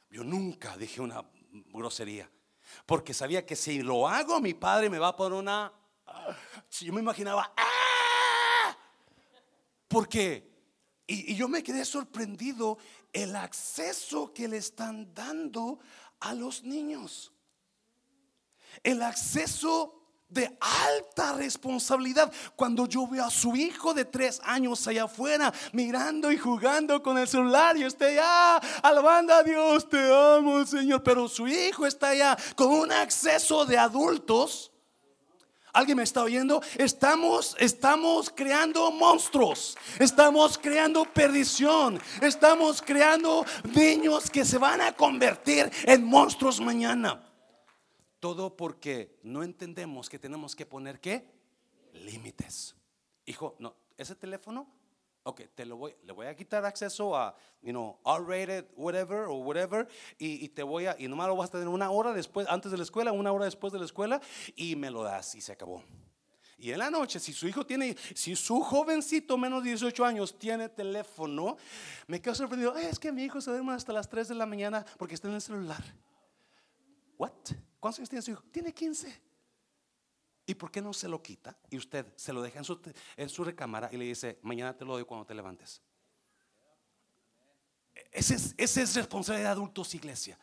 Yo 0.09 0.23
nunca 0.23 0.77
dije 0.77 1.01
una 1.01 1.23
grosería, 1.73 2.29
porque 2.85 3.13
sabía 3.13 3.45
que 3.45 3.55
si 3.55 3.81
lo 3.81 4.07
hago, 4.07 4.39
mi 4.39 4.53
padre 4.53 4.89
me 4.89 4.99
va 4.99 5.09
a 5.09 5.15
poner 5.15 5.37
una... 5.37 5.73
Si 6.69 6.85
yo 6.85 6.93
me 6.93 7.01
imaginaba, 7.01 7.53
¡ah! 7.57 7.94
Porque, 9.95 10.45
y, 11.07 11.31
y 11.31 11.35
yo 11.37 11.47
me 11.47 11.63
quedé 11.63 11.85
sorprendido 11.85 12.77
el 13.13 13.33
acceso 13.33 14.33
que 14.33 14.45
le 14.45 14.57
están 14.57 15.13
dando 15.13 15.79
a 16.19 16.33
los 16.33 16.65
niños. 16.65 17.31
El 18.83 19.01
acceso 19.01 19.95
de 20.27 20.57
alta 20.59 21.31
responsabilidad. 21.31 22.29
Cuando 22.57 22.87
yo 22.87 23.07
veo 23.07 23.23
a 23.23 23.29
su 23.29 23.55
hijo 23.55 23.93
de 23.93 24.03
tres 24.03 24.41
años 24.43 24.85
allá 24.85 25.05
afuera 25.05 25.53
mirando 25.71 26.29
y 26.29 26.37
jugando 26.37 27.01
con 27.01 27.17
el 27.17 27.29
celular 27.29 27.77
y 27.77 27.83
está 27.83 28.07
allá 28.07 28.57
alabando 28.83 29.33
a 29.33 29.43
Dios, 29.43 29.87
te 29.87 30.13
amo 30.13 30.65
Señor, 30.65 31.03
pero 31.03 31.29
su 31.29 31.47
hijo 31.47 31.85
está 31.85 32.09
allá 32.09 32.37
con 32.57 32.67
un 32.67 32.91
acceso 32.91 33.65
de 33.65 33.77
adultos. 33.77 34.73
¿Alguien 35.75 35.97
me 35.97 36.03
está 36.03 36.23
oyendo? 36.23 36.61
Estamos, 36.77 37.53
estamos 37.59 38.29
creando 38.29 38.89
monstruos. 38.91 39.77
Estamos 39.99 40.57
creando 40.57 41.03
perdición. 41.03 41.99
Estamos 42.21 42.81
creando 42.81 43.45
niños 43.75 44.29
que 44.29 44.45
se 44.45 44.57
van 44.57 44.79
a 44.79 44.93
convertir 44.93 45.69
en 45.83 46.05
monstruos 46.05 46.61
mañana. 46.61 47.29
Todo 48.21 48.55
porque 48.55 49.19
no 49.23 49.43
entendemos 49.43 50.07
que 50.07 50.17
tenemos 50.17 50.55
que 50.55 50.65
poner 50.65 51.01
qué? 51.01 51.29
Límites. 51.91 52.73
Hijo, 53.25 53.57
no, 53.59 53.75
ese 53.97 54.15
teléfono, 54.15 54.69
ok, 55.25 55.41
te 55.55 55.65
lo 55.65 55.75
voy, 55.75 55.95
le 56.03 56.13
voy 56.13 56.27
a 56.27 56.35
quitar 56.35 56.63
acceso 56.65 57.17
a, 57.17 57.35
you 57.63 57.71
know, 57.71 57.97
R-rated, 58.05 58.67
whatever, 58.75 59.25
o 59.27 59.37
whatever, 59.37 59.87
y, 60.19 60.47
te 60.49 60.61
voy 60.61 60.85
a, 60.85 60.95
y 60.99 61.07
nomás 61.07 61.27
lo 61.27 61.35
vas 61.35 61.49
a 61.49 61.53
tener 61.53 61.67
una 61.67 61.89
hora 61.89 62.13
después, 62.13 62.47
antes 62.47 62.71
de 62.71 62.77
la 62.77 62.83
escuela, 62.83 63.11
una 63.11 63.31
hora 63.31 63.45
después 63.45 63.73
de 63.73 63.79
la 63.79 63.85
escuela, 63.85 64.21
y 64.55 64.75
me 64.75 64.91
lo 64.91 65.01
das 65.01 65.33
y 65.33 65.41
se 65.41 65.51
acabó. 65.51 65.83
Y 66.59 66.71
en 66.71 66.77
la 66.77 66.91
noche, 66.91 67.19
si 67.19 67.33
su 67.33 67.47
hijo 67.47 67.65
tiene, 67.65 67.97
si 68.13 68.35
su 68.35 68.61
jovencito 68.61 69.35
menos 69.35 69.63
de 69.63 69.69
18 69.69 70.05
años 70.05 70.37
tiene 70.37 70.69
teléfono, 70.69 71.57
me 72.05 72.21
quedo 72.21 72.35
sorprendido. 72.35 72.77
es 72.77 72.99
que 72.99 73.11
mi 73.11 73.23
hijo 73.23 73.41
se 73.41 73.49
duerme 73.49 73.73
hasta 73.73 73.91
las 73.91 74.07
3 74.07 74.27
de 74.27 74.35
la 74.35 74.45
mañana 74.45 74.85
porque 74.97 75.15
está 75.15 75.27
en 75.27 75.33
el 75.33 75.41
celular. 75.41 75.83
¿What? 77.17 77.31
¿Cuántos 77.79 77.99
años 77.99 78.09
tiene 78.09 78.21
su 78.21 78.31
hijo? 78.31 78.43
Tiene 78.51 78.71
15. 78.71 79.24
¿Y 80.45 80.53
por 80.55 80.71
qué 80.71 80.81
no 80.81 80.93
se 80.93 81.07
lo 81.07 81.21
quita? 81.21 81.57
Y 81.69 81.77
usted 81.77 82.05
se 82.15 82.31
lo 82.31 82.41
deja 82.41 82.59
en 82.59 82.65
su, 82.65 82.79
en 83.17 83.29
su 83.29 83.43
recámara 83.43 83.89
y 83.91 83.97
le 83.97 84.05
dice, 84.05 84.39
mañana 84.43 84.77
te 84.77 84.85
lo 84.85 84.93
doy 84.93 85.05
cuando 85.05 85.25
te 85.25 85.33
levantes. 85.33 85.81
Esa 88.11 88.35
es, 88.35 88.53
esa 88.57 88.81
es 88.81 88.95
responsabilidad 88.95 89.49
de 89.49 89.53
adultos, 89.53 89.95
iglesia. 89.95 90.37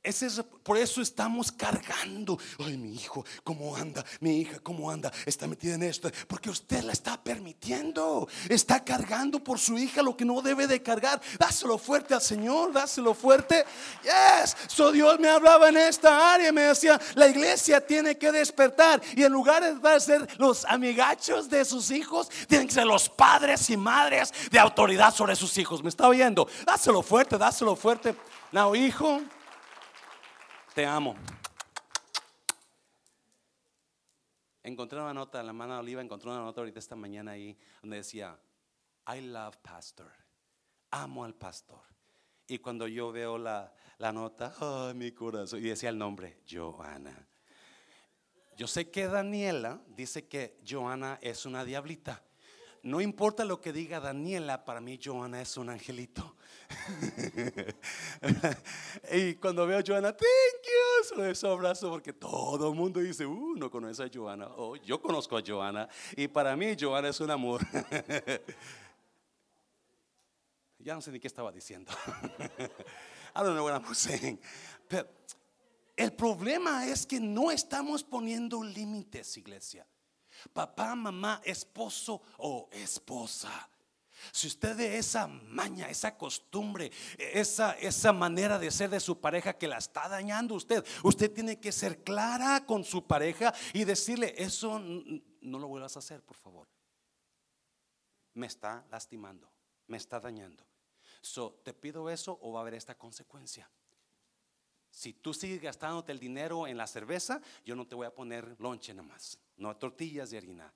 Es, 0.00 0.40
por 0.62 0.78
eso 0.78 1.02
estamos 1.02 1.50
cargando. 1.50 2.38
Ay, 2.60 2.76
mi 2.76 2.94
hijo, 2.94 3.24
¿cómo 3.42 3.74
anda? 3.74 4.04
Mi 4.20 4.40
hija, 4.40 4.60
¿cómo 4.60 4.90
anda? 4.90 5.12
Está 5.26 5.46
metida 5.46 5.74
en 5.74 5.82
esto. 5.82 6.08
Porque 6.28 6.50
usted 6.50 6.82
la 6.84 6.92
está 6.92 7.20
permitiendo. 7.20 8.28
Está 8.48 8.84
cargando 8.84 9.42
por 9.42 9.58
su 9.58 9.76
hija 9.76 10.00
lo 10.02 10.16
que 10.16 10.24
no 10.24 10.40
debe 10.40 10.66
de 10.68 10.82
cargar. 10.82 11.20
Dáselo 11.38 11.78
fuerte 11.78 12.14
al 12.14 12.22
Señor, 12.22 12.72
dáselo 12.72 13.12
fuerte. 13.12 13.64
Yes. 14.02 14.56
So 14.68 14.92
Dios 14.92 15.18
me 15.18 15.28
hablaba 15.28 15.68
en 15.68 15.76
esta 15.76 16.32
área. 16.32 16.52
Me 16.52 16.62
decía, 16.62 17.00
la 17.16 17.26
iglesia 17.26 17.84
tiene 17.84 18.16
que 18.16 18.30
despertar. 18.30 19.02
Y 19.16 19.24
en 19.24 19.32
lugar 19.32 19.80
de 19.80 20.00
ser 20.00 20.28
los 20.38 20.64
amigachos 20.64 21.50
de 21.50 21.64
sus 21.64 21.90
hijos, 21.90 22.30
tienen 22.46 22.68
que 22.68 22.74
ser 22.74 22.86
los 22.86 23.08
padres 23.08 23.68
y 23.68 23.76
madres 23.76 24.32
de 24.50 24.60
autoridad 24.60 25.12
sobre 25.12 25.34
sus 25.34 25.58
hijos. 25.58 25.82
¿Me 25.82 25.88
está 25.88 26.06
oyendo? 26.06 26.48
Dáselo 26.64 27.02
fuerte, 27.02 27.36
dáselo 27.36 27.74
fuerte. 27.74 28.14
No, 28.52 28.74
hijo. 28.74 29.20
Te 30.74 30.86
amo. 30.86 31.16
Encontré 34.62 35.00
una 35.00 35.14
nota, 35.14 35.42
la 35.42 35.48
hermana 35.48 35.78
Oliva 35.78 36.02
encontró 36.02 36.30
una 36.30 36.40
nota 36.40 36.60
ahorita 36.60 36.78
esta 36.78 36.94
mañana 36.94 37.32
ahí 37.32 37.58
donde 37.80 37.96
decía, 37.96 38.38
I 39.06 39.22
love 39.22 39.56
pastor. 39.58 40.12
Amo 40.90 41.24
al 41.24 41.34
pastor. 41.34 41.80
Y 42.46 42.58
cuando 42.58 42.86
yo 42.86 43.10
veo 43.10 43.38
la, 43.38 43.74
la 43.98 44.12
nota, 44.12 44.54
ay, 44.60 44.94
mi 44.94 45.12
corazón, 45.12 45.60
y 45.60 45.68
decía 45.68 45.88
el 45.88 45.98
nombre, 45.98 46.42
Joana. 46.50 47.26
Yo 48.56 48.66
sé 48.66 48.90
que 48.90 49.06
Daniela 49.06 49.80
dice 49.88 50.28
que 50.28 50.60
Joana 50.68 51.18
es 51.22 51.46
una 51.46 51.64
diablita. 51.64 52.22
No 52.82 53.00
importa 53.00 53.44
lo 53.44 53.60
que 53.60 53.72
diga 53.72 54.00
Daniela, 54.00 54.64
para 54.64 54.80
mí 54.80 54.98
Joana 55.02 55.40
es 55.40 55.56
un 55.56 55.70
angelito. 55.70 56.36
y 59.12 59.34
cuando 59.34 59.66
veo 59.66 59.78
a 59.78 59.82
Joana, 59.86 60.12
thank 60.12 60.64
you, 60.64 61.34
se 61.34 61.46
lo 61.46 61.52
abrazo 61.52 61.90
porque 61.90 62.12
todo 62.12 62.70
el 62.70 62.76
mundo 62.76 63.00
dice, 63.00 63.26
uh, 63.26 63.56
no 63.56 63.70
conoce 63.70 64.04
a 64.04 64.10
Joana. 64.12 64.48
Oh, 64.56 64.76
yo 64.76 65.00
conozco 65.00 65.36
a 65.36 65.42
Joana 65.46 65.88
y 66.16 66.28
para 66.28 66.56
mí 66.56 66.76
Joana 66.78 67.08
es 67.08 67.20
un 67.20 67.30
amor. 67.30 67.66
ya 70.78 70.94
no 70.94 71.00
sé 71.00 71.10
ni 71.10 71.20
qué 71.20 71.26
estaba 71.26 71.50
diciendo. 71.52 71.92
I 73.34 73.42
don't 73.42 73.54
know 73.54 73.64
what 73.64 73.74
I'm 73.74 73.94
saying. 73.94 74.38
El 75.96 76.12
problema 76.12 76.86
es 76.86 77.06
que 77.06 77.18
no 77.18 77.50
estamos 77.50 78.04
poniendo 78.04 78.62
límites, 78.62 79.36
iglesia. 79.36 79.86
Papá, 80.52 80.94
mamá, 80.94 81.40
esposo 81.44 82.22
o 82.38 82.68
esposa 82.72 83.68
si 84.32 84.46
usted 84.46 84.76
de 84.76 84.98
esa 84.98 85.26
maña, 85.26 85.88
esa 85.88 86.16
costumbre, 86.16 86.90
esa, 87.18 87.72
esa 87.78 88.12
manera 88.12 88.58
de 88.58 88.70
ser 88.70 88.90
de 88.90 89.00
su 89.00 89.20
pareja 89.20 89.56
que 89.56 89.68
la 89.68 89.78
está 89.78 90.08
dañando 90.08 90.54
usted, 90.54 90.84
usted 91.02 91.32
tiene 91.32 91.58
que 91.60 91.72
ser 91.72 92.02
clara 92.02 92.64
con 92.66 92.84
su 92.84 93.06
pareja 93.06 93.54
y 93.72 93.84
decirle, 93.84 94.34
eso 94.36 94.80
no 94.80 95.58
lo 95.58 95.68
vuelvas 95.68 95.96
a 95.96 96.00
hacer, 96.00 96.22
por 96.22 96.36
favor. 96.36 96.68
Me 98.34 98.46
está 98.46 98.84
lastimando, 98.90 99.50
me 99.86 99.96
está 99.96 100.20
dañando. 100.20 100.64
So, 101.20 101.60
te 101.64 101.74
pido 101.74 102.10
eso 102.10 102.38
o 102.42 102.52
va 102.52 102.60
a 102.60 102.62
haber 102.62 102.74
esta 102.74 102.96
consecuencia. 102.96 103.70
Si 104.90 105.12
tú 105.12 105.34
sigues 105.34 105.60
gastándote 105.60 106.12
el 106.12 106.18
dinero 106.18 106.66
en 106.66 106.76
la 106.76 106.86
cerveza, 106.86 107.40
yo 107.64 107.76
no 107.76 107.86
te 107.86 107.94
voy 107.94 108.06
a 108.06 108.14
poner 108.14 108.56
lonche 108.58 108.94
nada 108.94 109.08
más, 109.08 109.38
no 109.58 109.76
tortillas 109.76 110.30
de 110.30 110.38
harina. 110.38 110.72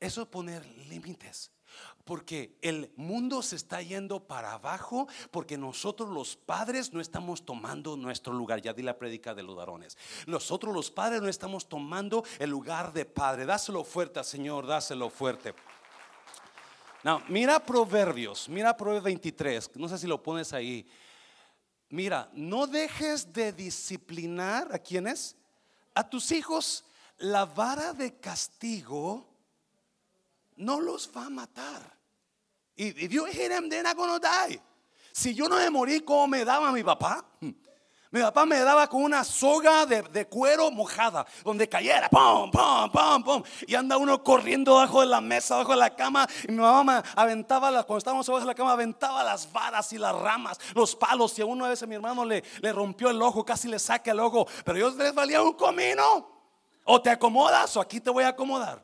Eso 0.00 0.22
es 0.22 0.28
poner 0.28 0.64
límites. 0.88 1.50
Porque 2.04 2.56
el 2.62 2.90
mundo 2.96 3.42
se 3.42 3.56
está 3.56 3.82
yendo 3.82 4.26
para 4.26 4.54
abajo 4.54 5.06
porque 5.30 5.58
nosotros 5.58 6.08
los 6.08 6.34
padres 6.34 6.94
no 6.94 7.00
estamos 7.00 7.44
tomando 7.44 7.96
nuestro 7.96 8.32
lugar. 8.32 8.62
Ya 8.62 8.72
di 8.72 8.82
la 8.82 8.98
prédica 8.98 9.34
de 9.34 9.42
los 9.42 9.54
varones. 9.54 9.98
Nosotros 10.26 10.72
los 10.72 10.90
padres 10.90 11.20
no 11.20 11.28
estamos 11.28 11.68
tomando 11.68 12.24
el 12.38 12.48
lugar 12.48 12.92
de 12.92 13.04
padre. 13.04 13.44
Dáselo 13.44 13.84
fuerte, 13.84 14.24
Señor, 14.24 14.66
dáselo 14.66 15.10
fuerte. 15.10 15.54
No, 17.04 17.22
mira 17.28 17.64
Proverbios, 17.64 18.48
mira 18.48 18.76
Proverbios 18.76 19.04
23, 19.04 19.76
no 19.76 19.88
sé 19.88 19.98
si 19.98 20.06
lo 20.06 20.20
pones 20.20 20.52
ahí. 20.52 20.88
Mira, 21.90 22.28
no 22.32 22.66
dejes 22.66 23.32
de 23.32 23.52
disciplinar 23.52 24.74
a 24.74 24.78
quienes, 24.78 25.36
a 25.94 26.08
tus 26.08 26.32
hijos, 26.32 26.84
la 27.18 27.44
vara 27.44 27.92
de 27.92 28.18
castigo 28.18 29.26
no 30.56 30.80
los 30.80 31.10
va 31.14 31.26
a 31.26 31.30
matar. 31.30 31.98
If, 32.76 32.96
if 33.02 33.12
you 33.12 33.24
hit 33.26 33.48
them, 33.50 33.68
they're 33.68 33.82
not 33.82 33.96
gonna 33.96 34.20
die. 34.20 34.60
Si 35.12 35.34
yo 35.34 35.48
no 35.48 35.56
me 35.56 35.68
morí 35.68 36.04
como 36.04 36.28
me 36.28 36.44
daba 36.44 36.70
mi 36.72 36.84
papá, 36.84 37.24
mi 38.10 38.20
papá 38.20 38.46
me 38.46 38.58
daba 38.60 38.88
con 38.88 39.02
una 39.02 39.24
soga 39.24 39.84
de, 39.84 40.02
de 40.02 40.26
cuero 40.26 40.70
mojada, 40.70 41.26
donde 41.44 41.68
cayera, 41.68 42.08
pum, 42.08 42.50
pum, 42.50 42.90
pum, 42.90 43.22
pum. 43.22 43.42
Y 43.66 43.74
anda 43.74 43.96
uno 43.96 44.22
corriendo 44.22 44.76
bajo 44.76 45.00
de 45.00 45.06
la 45.06 45.20
mesa, 45.20 45.56
bajo 45.56 45.72
de 45.72 45.78
la 45.78 45.94
cama. 45.94 46.26
Y 46.44 46.52
mi 46.52 46.58
mamá 46.58 47.02
aventaba, 47.16 47.70
las, 47.70 47.84
cuando 47.84 47.98
estábamos 47.98 48.28
abajo 48.28 48.40
de 48.40 48.46
la 48.46 48.54
cama, 48.54 48.72
aventaba 48.72 49.24
las 49.24 49.52
varas 49.52 49.92
y 49.92 49.98
las 49.98 50.14
ramas, 50.14 50.58
los 50.74 50.94
palos. 50.94 51.36
Y 51.38 51.42
a 51.42 51.46
uno 51.46 51.64
a 51.64 51.68
veces 51.68 51.88
mi 51.88 51.96
hermano 51.96 52.24
le, 52.24 52.44
le 52.60 52.72
rompió 52.72 53.10
el 53.10 53.20
ojo, 53.20 53.44
casi 53.44 53.68
le 53.68 53.78
saca 53.78 54.12
el 54.12 54.20
ojo. 54.20 54.46
Pero 54.64 54.78
yo 54.78 54.90
les 54.90 55.12
valía 55.12 55.42
un 55.42 55.54
comino. 55.54 56.37
O 56.90 57.02
te 57.02 57.10
acomodas 57.10 57.76
o 57.76 57.80
aquí 57.82 58.00
te 58.00 58.08
voy 58.08 58.24
a 58.24 58.28
acomodar. 58.28 58.82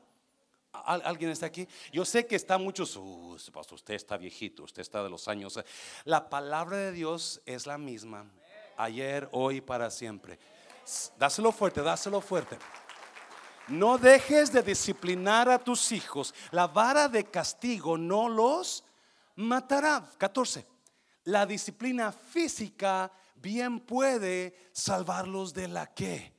¿Al- 0.73 1.01
¿Alguien 1.07 1.31
está 1.31 1.47
aquí? 1.47 1.67
Yo 1.91 2.05
sé 2.05 2.27
que 2.27 2.37
está 2.37 2.59
muchos, 2.59 2.95
"Uh, 2.97 3.35
usted 3.73 3.95
está 3.95 4.19
viejito, 4.19 4.65
usted 4.65 4.83
está 4.83 5.03
de 5.03 5.09
los 5.09 5.27
años. 5.27 5.59
La 6.05 6.29
palabra 6.29 6.77
de 6.77 6.93
Dios 6.93 7.41
es 7.47 7.67
la 7.67 7.79
misma, 7.79 8.27
ayer, 8.77 9.27
hoy, 9.33 9.63
para 9.63 9.91
siempre. 9.91 10.39
Dáselo 11.17 11.51
fuerte, 11.51 11.81
dáselo 11.81 12.21
fuerte. 12.21 12.59
No 13.69 13.97
dejes 13.97 14.53
de 14.53 14.63
disciplinar 14.63 15.49
a 15.49 15.59
tus 15.59 15.91
hijos. 15.93 16.35
La 16.51 16.67
vara 16.67 17.09
de 17.09 17.25
castigo 17.25 17.97
no 17.97 18.29
los 18.29 18.85
matará. 19.37 20.05
14. 20.19 20.67
La 21.25 21.47
disciplina 21.47 22.13
física 22.13 23.11
bien 23.37 23.81
puede 23.81 24.69
salvarlos 24.73 25.55
de 25.55 25.69
la 25.69 25.87
que? 25.95 26.34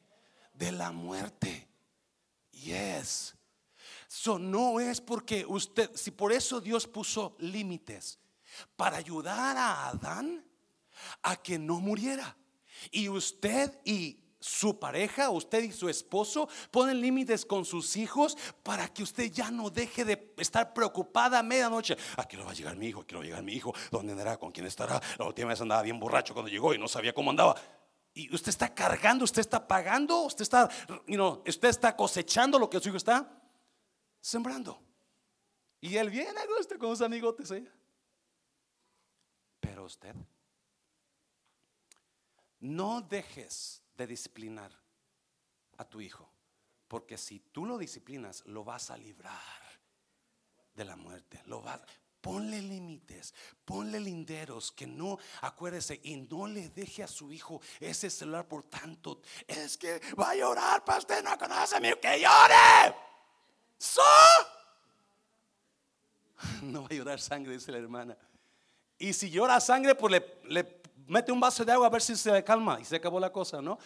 De 0.58 0.72
la 0.72 0.92
muerte. 0.92 1.68
Yes. 2.52 3.36
So 4.08 4.40
no 4.40 4.80
es 4.80 5.02
porque 5.02 5.46
usted, 5.48 5.92
si 5.96 6.12
por 6.12 6.32
eso 6.32 6.62
Dios 6.62 6.88
puso 6.88 7.36
límites 7.40 8.18
para 8.76 8.98
ayudar 8.98 9.58
a 9.58 9.90
Adán 9.90 10.44
a 11.22 11.36
que 11.36 11.60
no 11.60 11.80
muriera. 11.80 12.38
Y 12.92 13.10
usted 13.10 13.80
y 13.84 14.20
su 14.40 14.80
pareja, 14.80 15.32
usted 15.32 15.64
y 15.64 15.72
su 15.72 15.90
esposo 15.90 16.48
ponen 16.70 17.02
límites 17.02 17.46
con 17.46 17.66
sus 17.66 17.96
hijos 17.98 18.38
para 18.62 18.88
que 18.88 19.02
usted 19.02 19.32
ya 19.32 19.50
no 19.50 19.70
deje 19.70 20.06
de 20.06 20.34
estar 20.38 20.72
preocupada 20.74 21.40
a 21.40 21.44
medianoche. 21.44 21.98
¿A 22.16 22.28
qué 22.28 22.38
hora 22.38 22.46
va 22.46 22.52
a 22.52 22.56
llegar 22.56 22.76
mi 22.76 22.88
hijo? 22.88 23.02
¿A 23.02 23.08
qué 23.08 23.16
hora 23.16 23.20
va 23.20 23.24
a 23.24 23.28
llegar 23.28 23.44
mi 23.44 23.54
hijo? 23.54 23.74
¿Dónde 23.90 24.12
andará? 24.12 24.38
¿Con 24.38 24.52
quién 24.52 24.68
estará? 24.68 25.02
La 25.18 25.26
última 25.26 25.50
vez 25.50 25.62
andaba 25.62 25.82
bien 25.82 26.00
borracho 26.00 26.34
cuando 26.34 26.52
llegó 26.52 26.74
y 26.74 26.78
no 26.78 26.88
sabía 26.88 27.14
cómo 27.14 27.32
andaba. 27.32 27.56
Y 28.18 28.34
usted 28.34 28.50
está 28.50 28.74
cargando, 28.74 29.26
usted 29.26 29.42
está 29.42 29.68
pagando, 29.68 30.22
usted 30.22 30.44
está, 30.44 30.70
you 31.06 31.16
know, 31.16 31.44
usted 31.46 31.68
está 31.68 31.96
cosechando 31.98 32.58
lo 32.58 32.70
que 32.70 32.80
su 32.80 32.88
hijo 32.88 32.98
está 32.98 33.30
sembrando. 34.22 34.82
Y 35.82 35.98
él 35.98 36.10
viene 36.10 36.40
a 36.40 36.78
con 36.80 36.90
sus 36.90 37.02
amigotes 37.02 37.52
allá. 37.52 37.72
Pero 39.60 39.84
usted, 39.84 40.16
no 42.62 43.02
dejes 43.02 43.84
de 43.98 44.08
disciplinar 44.08 44.72
a 45.78 45.84
tu 45.84 46.00
hijo, 46.00 46.32
porque 46.88 47.18
si 47.18 47.40
tú 47.42 47.66
lo 47.66 47.78
disciplinas, 47.78 48.46
lo 48.46 48.64
vas 48.64 48.92
a 48.92 48.98
librar 48.98 49.42
de 50.74 50.86
la 50.86 50.96
muerte. 50.96 51.42
Lo 51.48 51.62
vas, 51.62 51.82
ponle 52.26 52.60
límites, 52.60 53.36
ponle 53.64 54.00
linderos, 54.00 54.72
que 54.72 54.88
no, 54.88 55.20
acuérdese, 55.42 56.00
y 56.02 56.16
no 56.16 56.48
le 56.48 56.70
deje 56.70 57.04
a 57.04 57.08
su 57.08 57.32
hijo 57.32 57.62
ese 57.80 58.10
celular 58.10 58.48
por 58.48 58.64
tanto. 58.64 59.22
Es 59.48 59.78
que 59.78 60.02
va 60.20 60.32
a 60.32 60.36
llorar, 60.36 60.84
pastor, 60.84 61.24
no 61.24 61.38
conoce 61.38 61.76
a 61.76 61.80
mí, 61.80 61.90
que 62.02 62.20
llore. 62.20 62.96
So. 63.78 64.02
No 66.64 66.82
va 66.82 66.88
a 66.90 66.94
llorar 66.96 67.22
sangre, 67.22 67.54
dice 67.54 67.72
la 67.72 67.78
hermana. 67.78 68.18
Y 68.98 69.14
si 69.14 69.30
llora 69.30 69.60
sangre, 69.60 69.94
pues 69.94 70.14
le, 70.14 70.40
le 70.46 70.82
mete 71.06 71.32
un 71.32 71.40
vaso 71.40 71.64
de 71.64 71.72
agua 71.74 71.86
a 71.86 71.90
ver 71.92 72.02
si 72.02 72.16
se 72.16 72.32
le 72.32 72.44
calma. 72.44 72.80
Y 72.82 72.86
se 72.86 72.96
acabó 72.96 73.20
la 73.20 73.32
cosa, 73.32 73.62
¿no? 73.62 73.78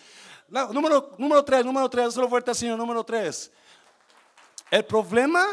La- 0.47 0.67
número, 0.67 1.11
número 1.17 1.43
tres, 1.43 1.65
número 1.65 1.89
tres, 1.89 2.13
solo 2.13 2.29
fuerte 2.29 2.55
señor, 2.55 2.77
número 2.77 3.03
tres. 3.03 3.51
El 4.71 4.85
problema 4.85 5.45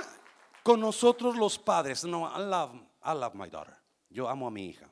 con 0.67 0.81
nosotros 0.81 1.37
los 1.37 1.61
padres, 1.61 2.03
no, 2.05 2.27
I 2.27 2.41
love, 2.43 2.75
I 3.05 3.15
love 3.17 3.35
my 3.35 3.49
daughter. 3.49 3.77
Yo 4.11 4.29
amo 4.29 4.49
a 4.49 4.51
mi 4.51 4.67
hija. 4.67 4.91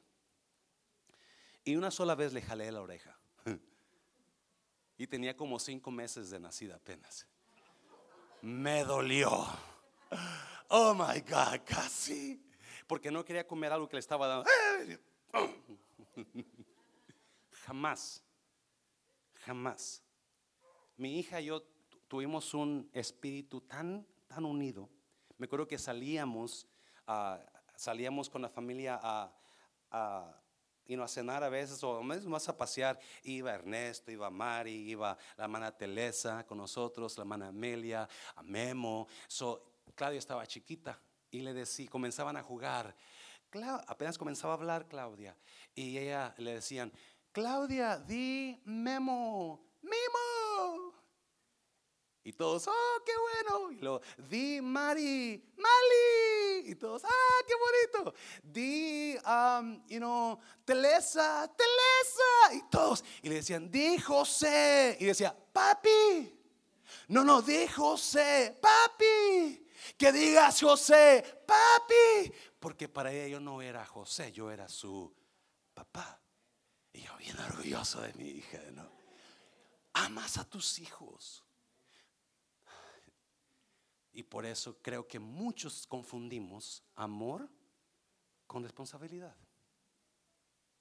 Y 1.65 1.75
una 1.75 1.91
sola 1.91 2.15
vez 2.15 2.33
le 2.33 2.41
jalé 2.43 2.71
la 2.71 2.81
oreja. 2.81 3.19
Y 4.97 5.09
tenía 5.09 5.37
como 5.37 5.59
cinco 5.59 5.91
meses 5.91 6.31
de 6.31 6.39
nacida 6.39 6.77
apenas. 6.77 7.27
Me 8.43 8.85
dolió. 8.85 9.45
Oh 10.69 10.95
my 10.95 11.21
God, 11.23 11.63
casi. 11.65 12.41
Porque 12.87 13.11
no 13.11 13.25
quería 13.25 13.45
comer 13.45 13.73
algo 13.73 13.89
que 13.89 13.97
le 13.97 14.01
estaba 14.01 14.29
dando. 14.29 14.49
Jamás, 17.67 18.23
jamás. 19.45 20.05
Mi 20.97 21.19
hija 21.19 21.41
y 21.41 21.47
yo 21.47 21.63
tu- 21.63 21.99
tuvimos 22.07 22.55
un 22.55 22.89
espíritu 22.93 23.63
tan, 23.63 24.07
tan 24.29 24.45
unido. 24.45 24.89
Me 25.37 25.47
acuerdo 25.47 25.67
que 25.67 25.79
salíamos, 25.79 26.67
ah, 27.07 27.41
salíamos 27.77 28.31
con 28.31 28.43
la 28.43 28.49
familia 28.49 28.99
a, 29.03 29.33
a, 29.91 30.43
a 31.03 31.09
cenar 31.09 31.43
a 31.43 31.49
veces 31.49 31.83
o 31.83 32.03
más 32.03 32.49
a 32.49 32.57
pasear. 32.57 32.99
Iba 33.23 33.55
Ernesto, 33.55 34.11
iba 34.11 34.31
Mari, 34.31 34.91
iba 34.91 35.17
la 35.37 35.45
hermana 35.45 35.77
Telesa 35.77 36.45
con 36.47 36.59
nosotros, 36.59 37.17
la 37.17 37.23
hermana 37.23 37.49
Amelia, 37.49 38.09
a 38.37 38.43
Memo. 38.43 39.09
So, 39.27 39.81
Claudia 39.95 40.19
estaba 40.19 40.47
chiquita 40.47 40.99
y 41.31 41.41
le 41.41 41.53
decía, 41.53 41.89
comenzaban 41.91 42.37
a 42.37 42.43
jugar. 42.43 42.95
Apenas 43.87 44.19
comenzaba 44.19 44.55
a 44.55 44.57
hablar 44.57 44.89
Claudia 44.89 45.37
y 45.75 45.97
ella 45.97 46.35
le 46.39 46.55
decían, 46.55 46.93
Claudia, 47.33 47.99
di 47.99 48.61
Memo, 48.65 49.61
Memo. 49.83 50.24
Y 52.27 52.33
todos, 52.33 52.67
oh, 52.69 53.03
qué 53.05 53.13
bueno. 53.19 53.71
Y 53.71 53.77
luego, 53.81 54.01
di 54.17 54.59
Mari, 54.63 55.45
Mali. 55.59 56.71
Y 56.71 56.75
todos, 56.75 57.05
ah, 57.05 57.43
qué 57.47 57.53
bonito. 57.55 58.15
Di, 58.43 59.17
um, 59.27 59.87
you 59.87 59.99
know, 59.99 60.41
Telesa, 60.65 61.47
Telesa. 61.55 62.55
Y 62.55 62.71
todos, 62.71 63.05
y 63.23 63.29
le 63.29 63.37
decían, 63.37 63.71
di 63.71 63.99
José. 63.99 64.97
Y 64.99 65.05
decía, 65.05 65.37
papi. 65.53 66.35
No, 67.09 67.23
no, 67.25 67.43
di 67.43 67.69
José, 67.69 68.59
papi. 68.59 69.63
Que 69.99 70.11
digas 70.11 70.59
José, 70.59 71.23
papi. 71.47 72.33
Porque 72.59 72.89
para 72.89 73.13
ella 73.13 73.29
yo 73.29 73.41
no 73.41 73.61
era 73.61 73.85
José, 73.85 74.33
yo 74.33 74.51
era 74.51 74.67
su 74.67 75.15
papá. 75.75 76.23
Y 76.91 77.03
yo 77.03 77.15
bien 77.19 77.39
orgulloso 77.39 78.01
de 78.01 78.15
mi 78.15 78.31
hija, 78.31 78.61
¿no? 78.73 78.91
Amas 79.93 80.39
a 80.39 80.45
tus 80.45 80.79
hijos. 80.79 81.45
Y 84.15 84.23
por 84.23 84.47
eso 84.47 84.81
creo 84.81 85.07
que 85.09 85.19
muchos 85.19 85.87
confundimos 85.89 86.85
amor 86.95 87.51
con 88.47 88.63
responsabilidad. 88.63 89.37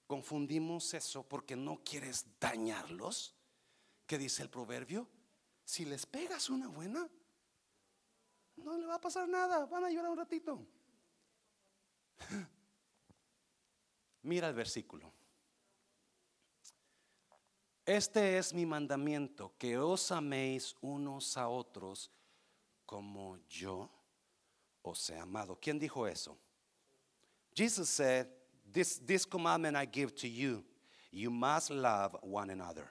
Confundimos 0.05 0.93
eso 0.93 1.27
porque 1.27 1.55
no 1.55 1.83
quieres 1.83 2.25
dañarlos. 2.39 3.35
¿Qué 4.05 4.19
dice 4.19 4.43
el 4.43 4.51
proverbio? 4.51 5.09
Si 5.65 5.83
les 5.83 6.05
pegas 6.05 6.51
una 6.51 6.67
buena, 6.67 7.09
no 8.57 8.77
le 8.77 8.85
va 8.85 8.95
a 8.95 9.01
pasar 9.01 9.27
nada, 9.27 9.65
van 9.65 9.85
a 9.85 9.89
llorar 9.89 10.11
un 10.11 10.17
ratito. 10.17 10.67
Mira 14.21 14.47
el 14.47 14.53
versículo. 14.53 15.11
Este 17.83 18.37
es 18.37 18.53
mi 18.53 18.67
mandamiento, 18.67 19.55
que 19.57 19.79
os 19.79 20.11
améis 20.11 20.75
unos 20.81 21.35
a 21.35 21.49
otros 21.49 22.11
como 22.85 23.37
yo 23.47 23.89
os 24.83 25.09
he 25.09 25.17
amado. 25.17 25.57
¿Quién 25.59 25.79
dijo 25.79 26.07
eso? 26.07 26.37
Jesus 27.55 27.89
said, 27.89 28.27
this, 28.71 28.99
this 28.99 29.25
commandment 29.25 29.75
I 29.75 29.85
give 29.85 30.15
to 30.15 30.27
you, 30.27 30.63
you 31.11 31.29
must 31.29 31.69
love 31.69 32.15
one 32.21 32.49
another. 32.49 32.89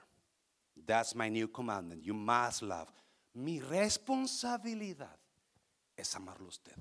That's 0.85 1.15
my 1.15 1.29
new 1.29 1.47
commandment. 1.47 2.03
You 2.03 2.13
must 2.13 2.61
love. 2.61 2.89
Mi 3.35 3.59
responsabilidad 3.59 5.17
es 5.97 6.15
amarlo 6.15 6.45
a 6.45 6.49
usted. 6.49 6.75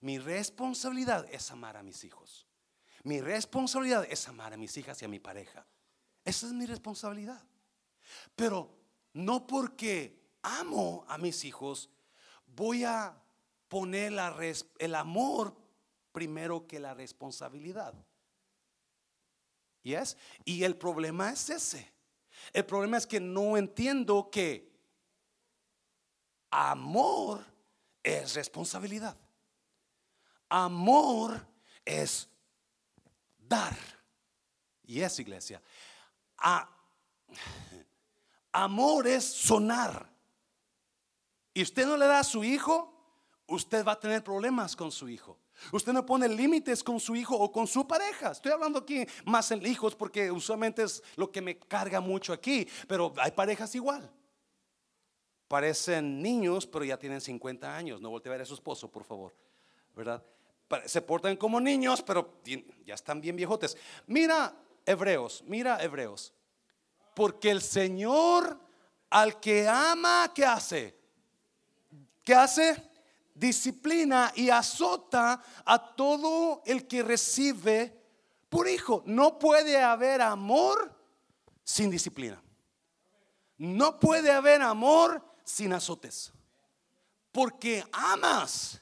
Mi 0.00 0.18
responsabilidad 0.18 1.26
es 1.30 1.50
amar 1.50 1.76
a 1.76 1.82
mis 1.82 2.04
hijos. 2.04 2.46
Mi 3.04 3.20
responsabilidad 3.20 4.06
es 4.10 4.28
amar 4.28 4.52
a 4.52 4.56
mis 4.56 4.76
hijas 4.76 5.00
y 5.02 5.04
a 5.04 5.08
mi 5.08 5.18
pareja. 5.18 5.66
Esa 6.24 6.46
es 6.46 6.52
mi 6.52 6.66
responsabilidad. 6.66 7.42
Pero 8.34 8.70
no 9.12 9.46
porque 9.46 10.36
amo 10.42 11.04
a 11.08 11.18
mis 11.18 11.44
hijos, 11.44 11.90
voy 12.54 12.84
a 12.84 13.14
poner 13.68 14.12
el 14.78 14.94
amor 14.94 15.56
primero 16.12 16.66
que 16.66 16.78
la 16.78 16.94
responsabilidad. 16.94 17.94
Yes? 19.82 20.16
Y 20.44 20.64
el 20.64 20.76
problema 20.76 21.30
es 21.30 21.50
ese. 21.50 21.92
El 22.52 22.64
problema 22.64 22.96
es 22.96 23.06
que 23.06 23.20
no 23.20 23.56
entiendo 23.56 24.30
que 24.30 24.72
amor 26.50 27.44
es 28.02 28.34
responsabilidad. 28.34 29.16
Amor 30.48 31.46
es 31.84 32.28
dar. 33.38 33.76
Y 34.86 35.00
es 35.00 35.18
iglesia. 35.18 35.60
amor 38.52 39.06
es 39.06 39.24
sonar. 39.24 40.13
Y 41.54 41.62
usted 41.62 41.86
no 41.86 41.96
le 41.96 42.06
da 42.06 42.18
a 42.18 42.24
su 42.24 42.42
hijo, 42.42 42.92
usted 43.46 43.84
va 43.84 43.92
a 43.92 44.00
tener 44.00 44.22
problemas 44.22 44.74
con 44.74 44.90
su 44.90 45.08
hijo. 45.08 45.38
Usted 45.72 45.92
no 45.92 46.04
pone 46.04 46.28
límites 46.28 46.82
con 46.82 46.98
su 46.98 47.14
hijo 47.14 47.36
o 47.36 47.50
con 47.50 47.66
su 47.66 47.86
pareja. 47.86 48.32
Estoy 48.32 48.52
hablando 48.52 48.80
aquí 48.80 49.06
más 49.24 49.50
en 49.52 49.64
hijos 49.64 49.94
porque 49.94 50.30
usualmente 50.30 50.82
es 50.82 51.02
lo 51.14 51.30
que 51.30 51.40
me 51.40 51.56
carga 51.58 52.00
mucho 52.00 52.32
aquí. 52.32 52.66
Pero 52.88 53.14
hay 53.18 53.30
parejas 53.30 53.72
igual. 53.76 54.10
Parecen 55.46 56.20
niños, 56.20 56.66
pero 56.66 56.84
ya 56.84 56.98
tienen 56.98 57.20
50 57.20 57.76
años. 57.76 58.00
No 58.00 58.10
volte 58.10 58.28
a 58.28 58.32
ver 58.32 58.42
a 58.42 58.46
su 58.46 58.54
esposo, 58.54 58.90
por 58.90 59.04
favor. 59.04 59.32
¿Verdad? 59.94 60.24
Se 60.86 61.02
portan 61.02 61.36
como 61.36 61.60
niños, 61.60 62.02
pero 62.02 62.40
ya 62.84 62.94
están 62.94 63.20
bien 63.20 63.36
viejotes. 63.36 63.76
Mira, 64.08 64.56
Hebreos, 64.84 65.44
mira, 65.46 65.80
Hebreos. 65.82 66.32
Porque 67.14 67.50
el 67.50 67.62
Señor 67.62 68.58
al 69.08 69.38
que 69.38 69.68
ama, 69.68 70.32
¿qué 70.34 70.44
hace? 70.44 71.03
¿Qué 72.24 72.34
hace? 72.34 72.94
disciplina 73.34 74.32
y 74.36 74.48
azota 74.48 75.42
a 75.64 75.94
todo 75.94 76.62
el 76.64 76.86
que 76.86 77.02
recibe 77.02 78.00
por 78.48 78.68
hijo. 78.68 79.02
No 79.06 79.38
puede 79.38 79.82
haber 79.82 80.22
amor 80.22 80.96
sin 81.64 81.90
disciplina. 81.90 82.40
No 83.58 83.98
puede 83.98 84.30
haber 84.30 84.62
amor 84.62 85.22
sin 85.44 85.72
azotes. 85.72 86.32
Porque 87.32 87.84
amas, 87.92 88.80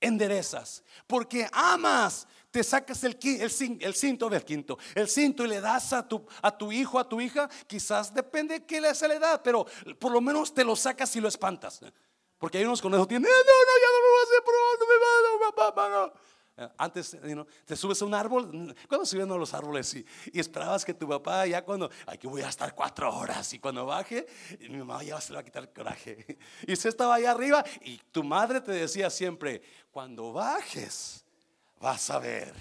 enderezas. 0.00 0.82
Porque 1.06 1.46
amas, 1.52 2.26
te 2.50 2.64
sacas 2.64 3.04
el, 3.04 3.18
el, 3.22 3.94
cinto 3.94 4.30
del 4.30 4.44
quinto, 4.44 4.78
el 4.94 5.08
cinto 5.08 5.44
y 5.44 5.48
le 5.48 5.60
das 5.60 5.92
a 5.92 6.08
tu, 6.08 6.26
a 6.40 6.56
tu 6.56 6.72
hijo, 6.72 6.98
a 6.98 7.08
tu 7.08 7.20
hija. 7.20 7.48
Quizás 7.66 8.12
depende 8.14 8.60
de 8.60 8.66
qué 8.66 8.80
le 8.80 8.88
hace 8.88 9.06
la 9.06 9.14
edad, 9.14 9.42
pero 9.44 9.66
por 9.98 10.10
lo 10.10 10.22
menos 10.22 10.54
te 10.54 10.64
lo 10.64 10.74
sacas 10.74 11.14
y 11.16 11.20
lo 11.20 11.28
espantas. 11.28 11.80
Porque 12.40 12.56
hay 12.56 12.64
unos 12.64 12.80
conejos 12.80 13.06
que 13.06 13.10
tienen, 13.10 13.30
no, 13.30 13.36
no, 13.36 13.72
ya 13.80 13.88
no 13.92 14.00
me 14.00 14.08
voy 14.08 14.18
a 14.18 14.24
hacer 14.24 14.42
no 14.80 14.86
me 14.86 14.96
va, 14.98 15.46
no, 15.46 15.54
papá, 15.54 15.88
no. 15.90 16.30
Eh, 16.56 16.68
antes, 16.78 17.16
te 17.66 17.76
subes 17.76 18.00
a 18.00 18.04
un 18.06 18.14
árbol, 18.14 18.74
cuando 18.88 19.04
subiendo 19.04 19.34
a 19.34 19.38
los 19.38 19.52
árboles 19.52 19.94
y, 19.94 20.06
esperabas 20.32 20.82
que 20.82 20.94
tu 20.94 21.06
papá 21.06 21.46
ya 21.46 21.62
cuando, 21.62 21.90
aquí 22.06 22.26
voy 22.26 22.40
a 22.40 22.48
estar 22.48 22.74
cuatro 22.74 23.14
horas 23.14 23.52
y 23.52 23.58
cuando 23.58 23.84
baje, 23.84 24.26
mi 24.70 24.78
mamá 24.78 25.02
ya 25.02 25.20
se 25.20 25.32
le 25.32 25.36
va 25.36 25.40
a 25.42 25.44
quitar 25.44 25.64
el 25.64 25.68
coraje. 25.68 26.38
Y 26.66 26.72
usted 26.72 26.88
estaba 26.88 27.16
allá 27.16 27.32
arriba 27.32 27.62
y 27.82 27.98
tu 28.10 28.24
madre 28.24 28.62
te 28.62 28.72
decía 28.72 29.10
siempre, 29.10 29.60
cuando 29.90 30.32
bajes, 30.32 31.26
vas 31.78 32.08
a 32.08 32.18
ver. 32.18 32.54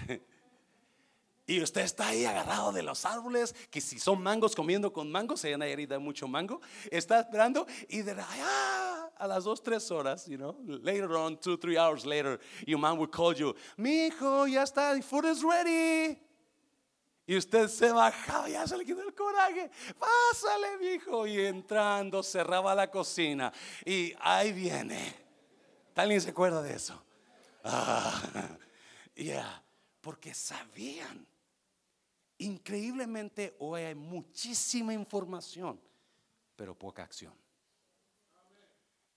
Y 1.49 1.63
usted 1.63 1.81
está 1.81 2.09
ahí 2.09 2.25
agarrado 2.25 2.71
de 2.71 2.83
los 2.83 3.05
árboles, 3.05 3.55
que 3.71 3.81
si 3.81 3.97
son 3.97 4.21
mangos 4.21 4.55
comiendo 4.55 4.93
con 4.93 5.11
mangos, 5.11 5.39
se 5.39 5.55
hay 5.55 5.71
herida 5.71 5.97
mucho 5.97 6.27
mango, 6.27 6.61
está 6.91 7.21
esperando 7.21 7.65
y 7.87 8.03
de 8.03 8.15
ah, 8.21 9.09
a 9.17 9.25
las 9.25 9.45
dos, 9.45 9.63
tres 9.63 9.89
horas, 9.89 10.27
you 10.27 10.37
know, 10.37 10.55
later 10.83 11.11
on, 11.13 11.35
two, 11.39 11.57
three 11.57 11.75
hours 11.75 12.05
later, 12.05 12.39
your 12.67 12.77
mom 12.77 12.99
will 12.99 13.09
call 13.09 13.33
you, 13.33 13.55
mi 13.77 14.05
hijo, 14.05 14.45
ya 14.45 14.61
está, 14.61 14.93
the 14.93 15.01
food 15.01 15.25
is 15.25 15.41
ready. 15.41 16.21
Y 17.25 17.35
usted 17.35 17.67
se 17.67 17.91
bajaba, 17.91 18.47
ya 18.47 18.67
se 18.67 18.77
le 18.77 18.85
quitó 18.85 19.01
el 19.01 19.15
coraje. 19.15 19.71
Pásale, 19.97 20.77
mi 20.79 20.87
hijo. 20.95 21.27
Y 21.27 21.45
entrando, 21.45 22.23
cerraba 22.23 22.73
la 22.73 22.89
cocina. 22.89 23.53
Y 23.85 24.15
ahí 24.19 24.51
viene. 24.51 25.15
¿Alguien 25.95 26.21
se 26.21 26.31
acuerda 26.31 26.63
de 26.63 26.73
eso? 26.73 26.99
Ah, 27.63 28.19
ya, 29.15 29.63
porque 30.01 30.33
sabían 30.33 31.28
Increíblemente 32.39 33.55
hoy 33.59 33.81
hay 33.81 33.95
muchísima 33.95 34.93
información, 34.93 35.79
pero 36.55 36.73
poca 36.73 37.03
acción. 37.03 37.33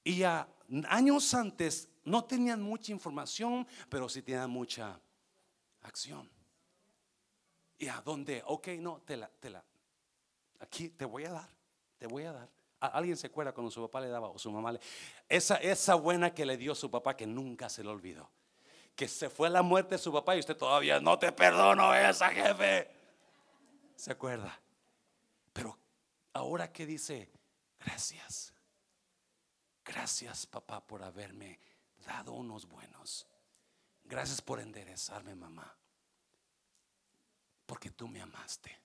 Y 0.05 0.19
ya 0.19 0.49
años 0.89 1.33
antes 1.33 1.89
no 2.05 2.25
tenían 2.25 2.61
mucha 2.61 2.91
información, 2.91 3.67
pero 3.89 4.09
sí 4.09 4.23
tenían 4.23 4.51
mucha 4.51 5.01
acción. 5.83 6.29
Y 7.79 7.89
a 7.89 8.01
dónde, 8.01 8.43
ok, 8.47 8.69
no, 8.79 9.01
te 9.03 9.17
la, 9.17 9.29
te 9.29 9.51
la, 9.51 9.65
aquí 10.59 10.89
te 10.89 11.05
voy 11.05 11.25
a 11.25 11.33
dar, 11.33 11.49
te 11.99 12.09
voy 12.09 12.25
a 12.25 12.33
dar. 12.33 12.49
¿Alguien 12.81 13.17
se 13.17 13.29
acuerda 13.29 13.53
cuando 13.53 13.71
su 13.71 13.81
papá 13.83 14.01
le 14.01 14.09
daba 14.09 14.29
o 14.29 14.39
su 14.39 14.51
mamá 14.51 14.73
le... 14.73 14.81
Esa, 15.29 15.57
esa 15.59 15.95
buena 15.95 16.35
que 16.35 16.45
le 16.45 16.57
dio 16.57 16.75
su 16.75 16.91
papá 16.91 17.17
que 17.17 17.29
nunca 17.29 17.69
se 17.69 17.85
le 17.85 17.91
olvidó. 17.91 18.29
Que 18.97 19.07
se 19.07 19.31
fue 19.31 19.47
a 19.47 19.51
la 19.51 19.63
muerte 19.63 19.95
de 19.95 19.99
su 19.99 20.13
papá 20.13 20.35
y 20.35 20.41
usted 20.41 20.57
todavía 20.57 20.99
no 20.99 21.17
te 21.17 21.31
perdono 21.31 21.95
esa 21.95 22.31
jefe. 22.31 23.02
¿Se 23.97 24.13
acuerda? 24.13 24.61
Pero 25.53 25.79
ahora 26.33 26.73
que 26.73 26.87
dice, 26.87 27.31
gracias. 27.79 28.53
Gracias 29.85 30.47
papá 30.47 30.85
por 30.87 31.03
haberme 31.03 31.59
dado 32.05 32.33
unos 32.33 32.67
buenos. 32.67 33.27
Gracias 34.05 34.41
por 34.41 34.61
enderezarme 34.61 35.35
mamá. 35.35 35.77
Porque 37.67 37.91
tú 37.91 38.09
me 38.09 38.21
amaste. 38.21 38.83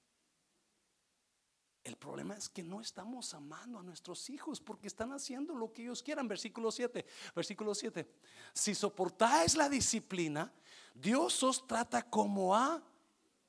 El 1.87 1.95
problema 1.95 2.35
es 2.35 2.49
que 2.49 2.63
no 2.63 2.81
estamos 2.81 3.33
amando 3.33 3.79
a 3.79 3.83
nuestros 3.83 4.29
hijos 4.29 4.59
porque 4.59 4.87
están 4.87 5.13
haciendo 5.13 5.55
lo 5.55 5.71
que 5.71 5.83
ellos 5.83 6.03
quieran. 6.03 6.27
Versículo 6.27 6.69
7. 6.69 7.05
Versículo 7.33 7.73
7. 7.73 8.05
Si 8.53 8.75
soportáis 8.75 9.55
la 9.55 9.69
disciplina, 9.69 10.51
Dios 10.93 11.41
os 11.43 11.65
trata 11.65 12.03
como 12.09 12.53
a 12.53 12.83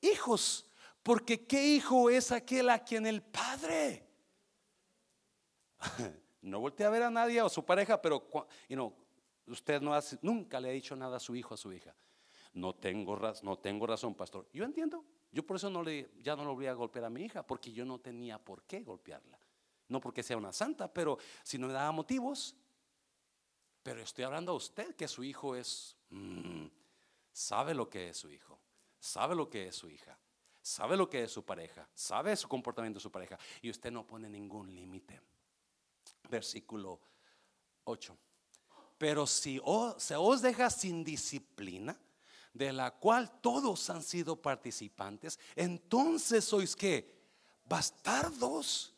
hijos. 0.01 0.68
Porque 1.03 1.47
¿qué 1.47 1.65
hijo 1.65 2.11
es 2.11 2.33
aquel 2.33 2.71
a 2.71 2.85
quien 2.85 3.07
el 3.07 3.23
padre? 3.23 4.07
No 6.41 6.61
voltea 6.61 6.87
a 6.87 6.91
ver 6.91 7.03
a 7.03 7.11
nadie 7.11 7.43
o 7.43 7.49
su 7.49 7.65
pareja, 7.65 8.01
pero 8.01 8.27
usted 9.47 9.83
no 9.83 9.93
hace, 9.93 10.19
nunca 10.23 10.61
le 10.61 10.69
ha 10.69 10.73
dicho 10.73 10.95
nada 10.95 11.17
a 11.17 11.21
su 11.21 11.35
hijo 11.35 11.53
a 11.53 11.57
su 11.57 11.73
hija. 11.73 11.95
No 12.55 12.75
tengo, 12.75 13.19
no 13.43 13.59
tengo 13.59 13.87
razón, 13.87 14.15
pastor. 14.15 14.49
Yo 14.53 14.65
entiendo. 14.65 15.05
Yo 15.31 15.45
por 15.45 15.57
eso 15.57 15.69
no 15.69 15.83
le, 15.83 16.11
ya 16.23 16.37
no 16.37 16.45
lo 16.45 16.55
voy 16.55 16.67
a 16.67 16.73
golpear 16.73 17.05
a 17.05 17.11
mi 17.11 17.23
hija, 17.23 17.47
porque 17.47 17.73
yo 17.73 17.85
no 17.85 17.99
tenía 17.99 18.39
por 18.39 18.63
qué 18.63 18.81
golpearla. 18.81 19.39
No 19.89 20.01
porque 20.01 20.23
sea 20.23 20.37
una 20.37 20.53
santa, 20.53 20.91
pero 20.93 21.19
si 21.43 21.59
no 21.59 21.67
me 21.67 21.73
daba 21.73 21.93
motivos. 21.93 22.57
Pero 23.83 24.01
estoy 24.01 24.25
hablando 24.25 24.53
a 24.53 24.55
usted 24.55 24.95
que 24.95 25.09
su 25.09 25.25
hijo 25.25 25.55
es, 25.55 25.97
mm, 26.11 26.67
sabe 27.33 27.75
lo 27.75 27.91
que 27.91 28.09
es 28.09 28.17
su 28.17 28.31
hijo, 28.31 28.59
sabe 28.99 29.35
lo 29.35 29.51
que 29.51 29.69
es 29.69 29.75
su 29.77 29.91
hija 29.91 30.19
sabe 30.69 30.97
lo 30.97 31.09
que 31.09 31.25
es 31.25 31.33
su 31.33 31.45
pareja, 31.45 31.89
sabe 31.95 32.37
su 32.37 32.47
comportamiento 32.47 32.99
de 32.99 33.03
su 33.03 33.11
pareja 33.11 33.39
y 33.63 33.71
usted 33.71 33.91
no 33.91 34.07
pone 34.07 34.29
ningún 34.29 34.73
límite. 34.75 35.21
Versículo 36.29 37.01
8. 37.85 38.17
Pero 38.99 39.27
si 39.27 39.61
se 39.97 40.17
os 40.17 40.43
deja 40.43 40.69
sin 40.69 41.03
disciplina, 41.03 41.99
de 42.53 42.73
la 42.73 42.91
cual 42.91 43.41
todos 43.41 43.89
han 43.89 44.03
sido 44.03 44.37
participantes, 44.37 45.39
entonces 45.55 46.45
sois 46.45 46.75
que 46.77 47.17
bastardos. 47.65 48.95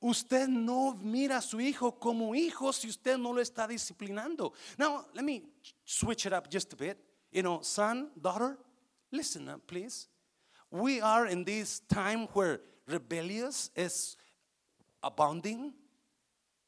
Usted 0.00 0.48
no 0.48 0.94
mira 0.94 1.38
a 1.38 1.42
su 1.42 1.60
hijo 1.60 1.98
como 1.98 2.34
hijo 2.34 2.72
si 2.72 2.88
usted 2.88 3.16
no 3.16 3.32
lo 3.32 3.40
está 3.40 3.68
disciplinando. 3.68 4.52
Now, 4.76 5.06
let 5.12 5.22
me 5.22 5.44
switch 5.84 6.26
it 6.26 6.32
up 6.32 6.48
just 6.50 6.72
a 6.72 6.76
bit. 6.76 6.98
You 7.30 7.42
know, 7.42 7.62
son, 7.62 8.10
daughter, 8.16 8.58
listen 9.10 9.60
please. 9.66 10.08
We 10.70 11.00
are 11.00 11.26
in 11.26 11.44
this 11.44 11.80
time 11.80 12.28
where 12.28 12.60
rebellious 12.86 13.70
is 13.74 14.16
abounding. 15.02 15.74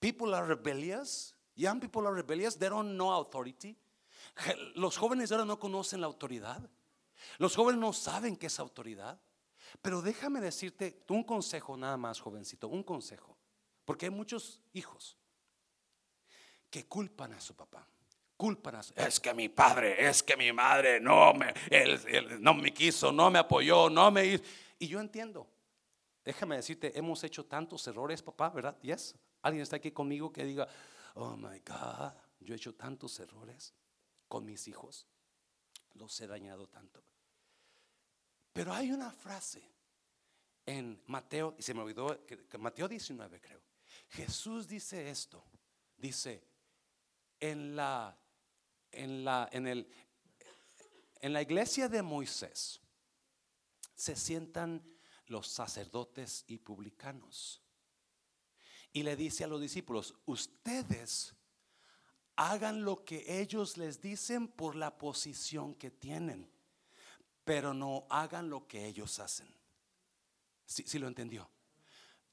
People 0.01 0.35
are 0.35 0.45
rebellious. 0.45 1.35
Young 1.55 1.81
people 1.81 2.07
are 2.07 2.15
rebellious. 2.15 2.57
They 2.57 2.69
don't 2.69 2.97
know 2.97 3.21
authority. 3.21 3.77
Los 4.77 4.97
jóvenes 4.97 5.31
ahora 5.31 5.45
no 5.45 5.59
conocen 5.59 6.01
la 6.01 6.07
autoridad. 6.07 6.69
Los 7.39 7.55
jóvenes 7.55 7.81
no 7.81 7.93
saben 7.93 8.37
qué 8.37 8.47
es 8.47 8.59
autoridad. 8.59 9.21
Pero 9.81 10.03
déjame 10.03 10.41
decirte 10.41 11.05
un 11.09 11.23
consejo 11.23 11.77
nada 11.77 11.97
más, 11.97 12.21
jovencito, 12.21 12.69
un 12.69 12.83
consejo. 12.83 13.37
Porque 13.85 14.07
hay 14.07 14.11
muchos 14.11 14.61
hijos 14.73 15.17
que 16.71 16.87
culpan 16.87 17.33
a 17.35 17.41
su 17.41 17.55
papá 17.55 17.87
Es 18.97 19.21
que 19.21 19.33
mi 19.35 19.49
padre, 19.49 20.09
es 20.09 20.23
que 20.23 20.37
mi 20.37 20.53
madre 20.53 21.01
no 21.01 21.33
me, 21.35 21.55
él, 21.71 22.43
no 22.43 22.55
me 22.55 22.73
quiso, 22.73 23.13
no 23.13 23.31
me 23.31 23.39
apoyó, 23.39 23.89
no 23.89 24.11
me 24.11 24.27
hizo. 24.27 24.45
Y 24.79 24.89
yo 24.89 25.01
entiendo. 25.01 25.49
Déjame 26.25 26.57
decirte, 26.57 26.97
hemos 26.97 27.23
hecho 27.25 27.47
tantos 27.47 27.87
errores, 27.87 28.23
papá, 28.23 28.51
¿verdad? 28.51 28.79
Yes. 28.83 29.15
Alguien 29.43 29.63
está 29.63 29.77
aquí 29.77 29.91
conmigo 29.91 30.33
que 30.33 30.45
diga, 30.45 30.69
oh 31.15 31.37
my 31.37 31.61
God, 31.61 32.13
yo 32.41 32.55
he 32.55 32.57
hecho 32.57 32.75
tantos 32.75 33.19
errores 33.19 33.75
con 34.29 34.45
mis 34.45 34.69
hijos. 34.69 35.07
Los 35.95 36.21
he 36.21 36.27
dañado 36.27 36.69
tanto. 36.69 37.03
Pero 38.53 38.73
hay 38.73 38.93
una 38.93 39.11
frase 39.11 39.63
en 40.65 41.03
Mateo, 41.07 41.55
y 41.59 41.63
se 41.63 41.75
me 41.75 41.83
olvidó, 41.83 42.25
Mateo 42.59 42.89
19 42.89 43.41
creo. 43.41 43.61
Jesús 44.11 44.69
dice 44.69 45.11
esto. 45.11 45.45
Dice, 45.97 46.43
en 47.41 47.75
la 47.77 48.17
en, 48.93 49.25
la, 49.25 49.49
en, 49.53 49.67
el, 49.67 49.89
En 51.21 51.33
la 51.33 51.43
iglesia 51.43 51.89
de 51.89 52.03
Moisés 52.03 52.81
se 53.95 54.17
sientan 54.17 54.83
los 55.27 55.49
sacerdotes 55.49 56.45
y 56.47 56.59
publicanos. 56.59 57.63
Y 58.93 59.03
le 59.03 59.17
dice 59.17 59.45
a 59.45 59.47
los 59.47 59.61
discípulos, 59.61 60.15
ustedes 60.27 61.35
hagan 62.37 62.85
lo 62.85 63.05
que 63.05 63.41
ellos 63.41 63.77
les 63.77 64.01
dicen 64.01 64.49
por 64.49 64.77
la 64.77 64.99
posición 64.99 65.75
que 65.75 65.91
tienen, 65.91 66.51
pero 67.45 67.73
no 67.73 68.07
hagan 68.11 68.51
lo 68.51 68.67
que 68.67 68.87
ellos 68.87 69.19
hacen. 69.19 69.53
Si 70.67 70.99
lo 70.99 71.09
entendió? 71.09 71.51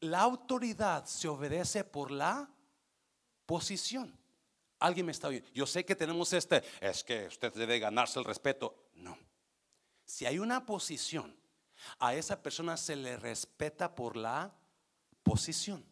La 0.01 0.21
autoridad 0.21 1.05
se 1.05 1.27
obedece 1.27 1.83
por 1.83 2.11
la 2.11 2.49
posición. 3.45 4.18
Alguien 4.79 5.05
me 5.05 5.11
está 5.11 5.27
oyendo. 5.27 5.49
Yo 5.53 5.65
sé 5.65 5.85
que 5.85 5.95
tenemos 5.95 6.31
este, 6.33 6.63
es 6.79 7.03
que 7.03 7.27
usted 7.27 7.53
debe 7.53 7.79
ganarse 7.79 8.19
el 8.19 8.25
respeto. 8.25 8.89
No. 8.95 9.17
Si 10.05 10.25
hay 10.25 10.39
una 10.39 10.65
posición, 10.65 11.35
a 11.99 12.13
esa 12.13 12.41
persona 12.41 12.77
se 12.77 12.95
le 12.95 13.17
respeta 13.17 13.93
por 13.93 14.15
la 14.15 14.53
posición, 15.23 15.85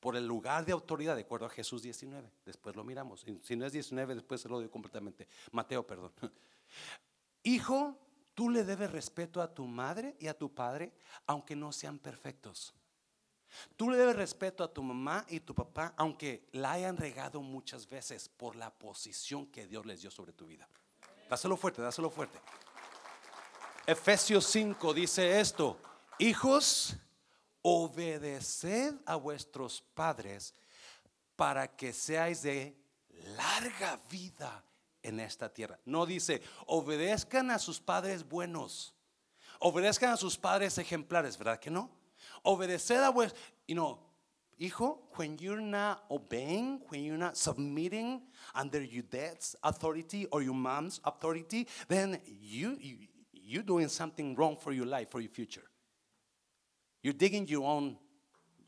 por 0.00 0.16
el 0.16 0.26
lugar 0.26 0.64
de 0.64 0.72
autoridad, 0.72 1.16
de 1.16 1.22
acuerdo 1.22 1.46
a 1.46 1.50
Jesús 1.50 1.82
19. 1.82 2.30
Después 2.44 2.76
lo 2.76 2.84
miramos. 2.84 3.24
Si 3.42 3.56
no 3.56 3.66
es 3.66 3.72
19, 3.72 4.14
después 4.14 4.40
se 4.40 4.48
lo 4.48 4.58
doy 4.58 4.68
completamente. 4.68 5.28
Mateo, 5.52 5.86
perdón. 5.86 6.12
Hijo, 7.42 7.98
tú 8.34 8.50
le 8.50 8.64
debes 8.64 8.90
respeto 8.90 9.40
a 9.40 9.52
tu 9.52 9.66
madre 9.66 10.16
y 10.18 10.26
a 10.28 10.36
tu 10.36 10.54
padre, 10.54 10.92
aunque 11.26 11.56
no 11.56 11.72
sean 11.72 11.98
perfectos. 11.98 12.74
Tú 13.76 13.90
le 13.90 13.96
debes 13.96 14.16
respeto 14.16 14.64
a 14.64 14.72
tu 14.72 14.82
mamá 14.82 15.24
y 15.28 15.40
tu 15.40 15.54
papá, 15.54 15.94
aunque 15.96 16.48
la 16.52 16.72
hayan 16.72 16.96
regado 16.96 17.40
muchas 17.40 17.88
veces 17.88 18.28
por 18.28 18.56
la 18.56 18.70
posición 18.70 19.46
que 19.46 19.66
Dios 19.66 19.86
les 19.86 20.00
dio 20.00 20.10
sobre 20.10 20.32
tu 20.32 20.46
vida. 20.46 20.68
Dáselo 21.28 21.56
fuerte, 21.56 21.82
dáselo 21.82 22.10
fuerte. 22.10 22.38
Efesios 23.86 24.46
5 24.46 24.94
dice 24.94 25.40
esto, 25.40 25.78
hijos, 26.18 26.96
obedeced 27.62 28.94
a 29.06 29.16
vuestros 29.16 29.82
padres 29.94 30.54
para 31.36 31.76
que 31.76 31.92
seáis 31.92 32.42
de 32.42 32.76
larga 33.36 34.00
vida 34.10 34.64
en 35.02 35.20
esta 35.20 35.52
tierra. 35.52 35.78
No 35.84 36.06
dice, 36.06 36.42
obedezcan 36.66 37.50
a 37.50 37.58
sus 37.58 37.80
padres 37.80 38.26
buenos, 38.26 38.94
obedezcan 39.58 40.12
a 40.12 40.16
sus 40.16 40.36
padres 40.36 40.78
ejemplares, 40.78 41.38
¿verdad 41.38 41.58
que 41.58 41.70
no? 41.70 41.90
Obedeced 42.44 42.90
a 42.90 43.12
vuestros, 43.12 43.34
you 43.66 43.74
know, 43.74 43.98
hijo, 44.58 44.98
when 45.14 45.38
you're 45.38 45.60
not 45.60 46.04
obeying, 46.10 46.80
when 46.88 47.02
you're 47.04 47.16
not 47.16 47.36
submitting 47.36 48.22
under 48.54 48.82
your 48.82 49.02
dad's 49.02 49.56
authority 49.62 50.26
or 50.26 50.42
your 50.42 50.54
mom's 50.54 51.00
authority, 51.04 51.66
then 51.88 52.20
you, 52.26 52.76
you 52.80 52.96
you're 53.32 53.62
doing 53.62 53.88
something 53.88 54.34
wrong 54.34 54.56
for 54.56 54.72
your 54.72 54.86
life, 54.86 55.10
for 55.10 55.20
your 55.20 55.30
future. 55.30 55.64
You're 57.02 57.12
digging 57.12 57.46
your 57.46 57.64
own 57.64 57.96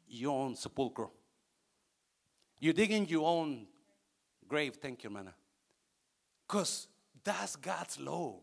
your 0.08 0.38
own 0.38 0.54
sepulchre. 0.54 1.08
You're 2.58 2.74
digging 2.74 3.08
your 3.08 3.26
own 3.26 3.66
grave, 4.46 4.76
thank 4.76 5.02
you, 5.02 5.10
hermana. 5.10 5.34
Because 6.46 6.88
that's 7.22 7.56
God's 7.56 7.98
law. 7.98 8.40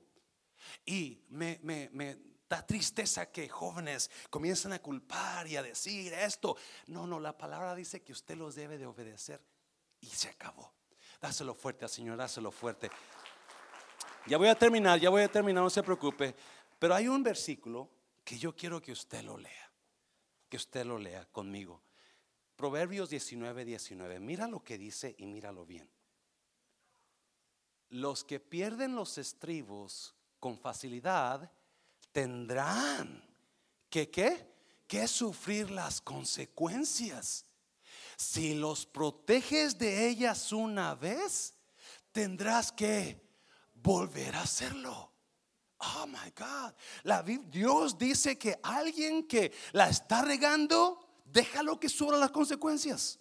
Y 0.88 1.18
me, 1.32 1.58
me, 1.64 1.88
me 1.94 2.14
da 2.54 2.64
tristeza 2.64 3.32
que 3.32 3.50
jóvenes 3.50 4.12
comiencen 4.30 4.74
a 4.74 4.80
culpar 4.80 5.48
y 5.48 5.58
a 5.58 5.64
decir 5.64 6.14
esto. 6.14 6.56
No, 6.86 7.08
no, 7.08 7.20
la 7.20 7.36
palabra 7.36 7.74
dice 7.74 8.04
que 8.04 8.12
usted 8.12 8.38
los 8.38 8.54
debe 8.54 8.78
de 8.78 8.86
obedecer 8.86 9.42
y 10.02 10.08
se 10.08 10.30
acabó. 10.30 10.72
Dáselo 11.20 11.56
fuerte 11.56 11.86
al 11.86 11.90
Señor, 11.90 12.16
dáselo 12.16 12.52
fuerte. 12.52 12.92
Ya 14.28 14.38
voy 14.38 14.50
a 14.50 14.56
terminar, 14.56 15.00
ya 15.00 15.10
voy 15.10 15.24
a 15.24 15.32
terminar, 15.32 15.64
no 15.64 15.70
se 15.72 15.82
preocupe. 15.82 16.36
Pero 16.78 16.94
hay 16.94 17.08
un 17.08 17.24
versículo 17.24 17.90
que 18.24 18.38
yo 18.38 18.56
quiero 18.56 18.80
que 18.80 18.92
usted 18.92 19.24
lo 19.24 19.36
lea, 19.36 19.72
que 20.48 20.58
usted 20.58 20.86
lo 20.86 21.00
lea 21.00 21.26
conmigo. 21.32 21.82
Proverbios 22.56 23.10
19, 23.10 23.66
19. 23.66 24.20
Mira 24.20 24.48
lo 24.48 24.64
que 24.64 24.78
dice 24.78 25.16
y 25.18 25.26
míralo 25.26 25.66
bien. 25.66 25.90
Los 27.90 28.24
que 28.24 28.40
pierden 28.40 28.96
los 28.96 29.18
estribos 29.18 30.14
con 30.40 30.60
facilidad 30.60 31.52
tendrán 32.14 33.22
que 33.90 34.10
qué? 34.10 34.50
Que 34.88 35.08
sufrir 35.08 35.70
las 35.70 36.00
consecuencias. 36.00 37.46
Si 38.16 38.54
los 38.54 38.86
proteges 38.86 39.78
de 39.78 40.08
ellas 40.08 40.52
una 40.54 40.96
vez, 40.96 41.56
tendrás 42.12 42.72
que 42.72 43.22
volver 43.74 44.36
a 44.36 44.44
hacerlo. 44.44 45.12
Oh 45.80 46.08
my 46.08 46.32
God. 46.38 46.74
La, 47.04 47.22
Dios 47.24 47.98
dice 47.98 48.38
que 48.38 48.58
alguien 48.64 49.28
que 49.28 49.52
la 49.74 49.90
está 49.90 50.22
regando, 50.22 51.00
déjalo 51.26 51.80
que 51.80 51.90
sufra 51.90 52.18
las 52.18 52.32
consecuencias. 52.32 53.20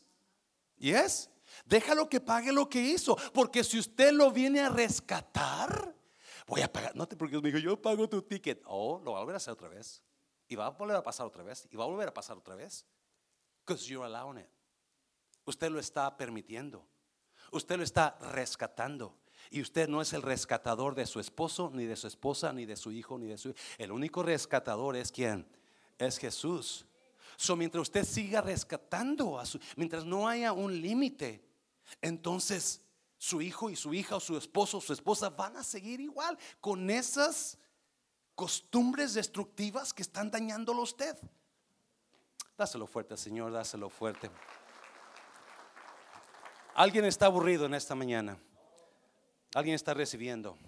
¿Yes? 0.78 1.28
Déjalo 1.66 2.08
que 2.08 2.20
pague 2.20 2.52
lo 2.52 2.68
que 2.68 2.80
hizo. 2.80 3.16
Porque 3.32 3.64
si 3.64 3.78
usted 3.78 4.12
lo 4.12 4.30
viene 4.30 4.60
a 4.60 4.68
rescatar, 4.68 5.94
voy 6.46 6.60
a 6.62 6.72
pagar. 6.72 6.94
No 6.96 7.06
te 7.06 7.16
porque 7.16 7.40
me 7.40 7.50
dijo, 7.50 7.58
yo 7.58 7.80
pago 7.80 8.08
tu 8.08 8.22
ticket. 8.22 8.62
Oh, 8.66 9.00
lo 9.04 9.12
va 9.12 9.18
a 9.18 9.20
volver 9.20 9.34
a 9.34 9.38
hacer 9.38 9.52
otra 9.52 9.68
vez. 9.68 10.02
Y 10.48 10.56
va 10.56 10.66
a 10.66 10.70
volver 10.70 10.96
a 10.96 11.02
pasar 11.02 11.26
otra 11.26 11.42
vez. 11.42 11.68
Y 11.70 11.76
va 11.76 11.84
a 11.84 11.86
volver 11.86 12.08
a 12.08 12.14
pasar 12.14 12.36
otra 12.36 12.54
vez. 12.54 12.84
Because 13.64 13.86
you're 13.88 14.04
allowing 14.04 14.38
it. 14.38 14.48
Usted 15.44 15.70
lo 15.70 15.78
está 15.78 16.16
permitiendo. 16.16 16.86
Usted 17.50 17.76
lo 17.76 17.84
está 17.84 18.16
rescatando. 18.32 19.16
Y 19.50 19.60
usted 19.60 19.88
no 19.88 20.00
es 20.00 20.12
el 20.12 20.22
rescatador 20.22 20.94
de 20.94 21.06
su 21.06 21.20
esposo, 21.20 21.70
ni 21.72 21.84
de 21.84 21.96
su 21.96 22.06
esposa, 22.06 22.52
ni 22.52 22.64
de 22.64 22.76
su 22.76 22.92
hijo, 22.92 23.18
ni 23.18 23.26
de 23.26 23.38
su... 23.38 23.54
El 23.76 23.92
único 23.92 24.22
rescatador 24.22 24.96
es 24.96 25.10
quien? 25.10 25.46
Es 25.98 26.18
Jesús. 26.18 26.86
So, 27.36 27.56
mientras 27.56 27.82
usted 27.82 28.04
siga 28.04 28.40
rescatando, 28.40 29.38
a 29.38 29.46
su, 29.46 29.58
mientras 29.76 30.04
no 30.04 30.28
haya 30.28 30.52
un 30.52 30.80
límite, 30.80 31.44
entonces 32.00 32.80
su 33.22 33.40
hijo 33.40 33.70
y 33.70 33.76
su 33.76 33.94
hija 33.94 34.16
o 34.16 34.20
su 34.20 34.36
esposo 34.36 34.78
o 34.78 34.80
su 34.80 34.92
esposa 34.92 35.30
van 35.30 35.56
a 35.56 35.62
seguir 35.62 36.00
igual 36.00 36.36
con 36.60 36.90
esas 36.90 37.56
costumbres 38.34 39.14
destructivas 39.14 39.94
que 39.94 40.02
están 40.02 40.28
dañándolo 40.28 40.80
a 40.80 40.82
usted. 40.82 41.16
Dáselo 42.58 42.84
fuerte, 42.88 43.16
Señor, 43.16 43.52
dáselo 43.52 43.88
fuerte. 43.88 44.28
Alguien 46.74 47.04
está 47.04 47.26
aburrido 47.26 47.66
en 47.66 47.74
esta 47.74 47.94
mañana. 47.94 48.36
Alguien 49.54 49.76
está 49.76 49.94
recibiendo. 49.94 50.58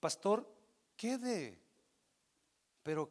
Pastor, 0.00 0.52
¿qué 0.96 1.16
de? 1.16 1.60
Pero, 2.82 3.08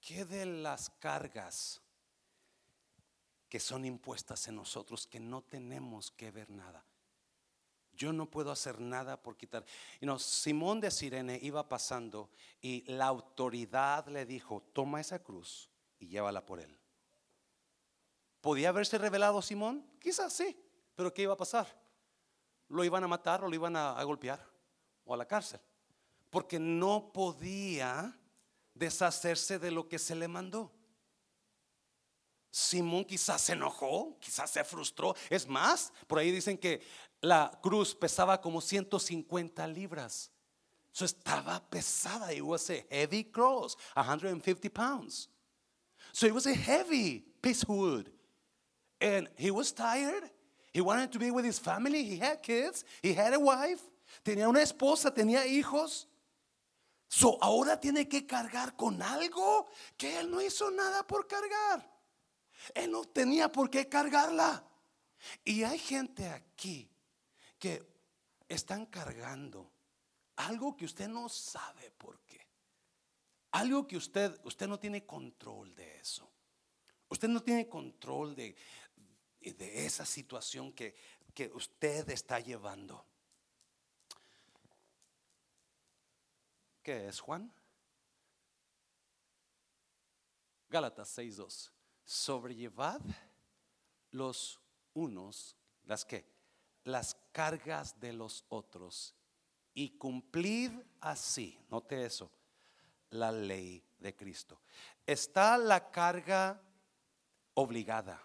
¿qué 0.00 0.24
de 0.24 0.46
las 0.46 0.88
cargas 0.88 1.82
que 3.50 3.60
son 3.60 3.84
impuestas 3.84 4.48
en 4.48 4.56
nosotros 4.56 5.06
que 5.06 5.20
no 5.20 5.42
tenemos 5.42 6.10
que 6.12 6.30
ver 6.30 6.48
nada? 6.48 6.82
Yo 7.92 8.14
no 8.14 8.30
puedo 8.30 8.50
hacer 8.50 8.80
nada 8.80 9.20
por 9.20 9.36
quitar. 9.36 9.62
Y 10.00 10.06
no, 10.06 10.18
Simón 10.18 10.80
de 10.80 10.90
Sirene 10.90 11.38
iba 11.42 11.68
pasando 11.68 12.30
y 12.62 12.82
la 12.90 13.06
autoridad 13.06 14.08
le 14.08 14.24
dijo, 14.24 14.62
toma 14.72 15.02
esa 15.02 15.22
cruz 15.22 15.68
y 15.98 16.06
llévala 16.06 16.46
por 16.46 16.60
él. 16.60 16.74
¿Podía 18.40 18.70
haberse 18.70 18.96
revelado 18.96 19.42
Simón? 19.42 19.86
Quizás 19.98 20.32
sí. 20.32 20.56
Pero 20.94 21.12
¿qué 21.12 21.22
iba 21.22 21.34
a 21.34 21.36
pasar? 21.36 21.66
Lo 22.68 22.84
iban 22.84 23.04
a 23.04 23.08
matar 23.08 23.44
o 23.44 23.48
lo 23.48 23.54
iban 23.54 23.76
a, 23.76 24.02
golpear 24.04 24.42
o 25.04 25.12
a 25.12 25.16
la 25.16 25.26
cárcel. 25.26 25.60
Porque 26.30 26.58
no 26.58 27.12
podía 27.12 28.18
deshacerse 28.72 29.58
de 29.58 29.70
lo 29.70 29.88
que 29.88 29.98
se 29.98 30.14
le 30.14 30.28
mandó. 30.28 30.72
Simón 32.50 33.04
quizás 33.04 33.42
se 33.42 33.52
enojó, 33.52 34.16
quizás 34.18 34.50
se 34.50 34.64
frustró. 34.64 35.14
Es 35.28 35.46
más, 35.46 35.92
por 36.06 36.18
ahí 36.18 36.32
dicen 36.32 36.58
que 36.58 36.82
la 37.20 37.50
cruz 37.62 37.94
pesaba 37.94 38.40
como 38.40 38.60
150 38.60 39.66
libras. 39.68 40.30
Eso 40.92 41.04
estaba 41.04 41.60
pesada. 41.70 42.32
It 42.32 42.42
was 42.42 42.68
a 42.70 42.84
heavy 42.90 43.24
cross, 43.24 43.76
150 43.94 44.68
pounds. 44.70 45.28
So 46.12 46.26
it 46.26 46.34
was 46.34 46.46
a 46.46 46.54
heavy 46.54 47.24
piece 47.40 47.62
of 47.62 47.68
wood. 47.68 48.10
And 49.00 49.28
he 49.36 49.50
was 49.50 49.72
tired. 49.72 50.28
He 50.72 50.80
wanted 50.80 51.12
to 51.12 51.18
be 51.18 51.30
with 51.30 51.44
his 51.44 51.58
family. 51.58 52.04
He 52.04 52.16
had 52.16 52.42
kids. 52.42 52.84
He 53.02 53.14
had 53.14 53.32
a 53.32 53.38
wife. 53.38 53.80
Tenía 54.24 54.48
una 54.48 54.60
esposa, 54.60 55.14
tenía 55.14 55.46
hijos. 55.46 56.06
So 57.08 57.38
ahora 57.40 57.76
tiene 57.80 58.08
que 58.08 58.26
cargar 58.26 58.76
con 58.76 59.00
algo 59.02 59.68
que 59.96 60.18
él 60.18 60.30
no 60.30 60.40
hizo 60.40 60.70
nada 60.70 61.04
por 61.04 61.26
cargar. 61.26 61.84
Él 62.74 62.90
no 62.90 63.04
tenía 63.04 63.50
por 63.50 63.70
qué 63.70 63.88
cargarla. 63.88 64.64
Y 65.44 65.62
hay 65.64 65.78
gente 65.78 66.28
aquí 66.28 66.88
que 67.58 67.86
están 68.48 68.86
cargando 68.86 69.70
algo 70.36 70.76
que 70.76 70.86
usted 70.86 71.08
no 71.08 71.28
sabe 71.28 71.90
por 71.90 72.20
qué. 72.20 72.40
Algo 73.52 73.86
que 73.86 73.96
usted, 73.96 74.40
usted 74.44 74.66
no 74.66 74.78
tiene 74.78 75.04
control 75.04 75.74
de 75.74 75.98
eso. 75.98 76.30
Usted 77.08 77.28
no 77.28 77.42
tiene 77.42 77.68
control 77.68 78.34
de, 78.34 78.56
de 79.40 79.84
esa 79.84 80.06
situación 80.06 80.72
que, 80.72 80.94
que 81.34 81.50
usted 81.52 82.08
está 82.10 82.40
llevando. 82.40 83.04
¿Qué 86.82 87.08
es 87.08 87.20
Juan? 87.20 87.52
Gálatas 90.68 91.18
6.2. 91.18 91.70
Sobrellevad 92.10 93.00
los 94.10 94.60
unos 94.94 95.56
las 95.84 96.04
que 96.04 96.26
las 96.82 97.16
cargas 97.30 98.00
de 98.00 98.12
los 98.12 98.44
otros 98.48 99.14
y 99.74 99.90
cumplid 99.90 100.72
así, 101.00 101.56
note 101.68 102.04
eso, 102.04 102.32
la 103.10 103.30
ley 103.30 103.84
de 104.00 104.16
Cristo. 104.16 104.60
Está 105.06 105.56
la 105.56 105.92
carga 105.92 106.60
obligada. 107.54 108.20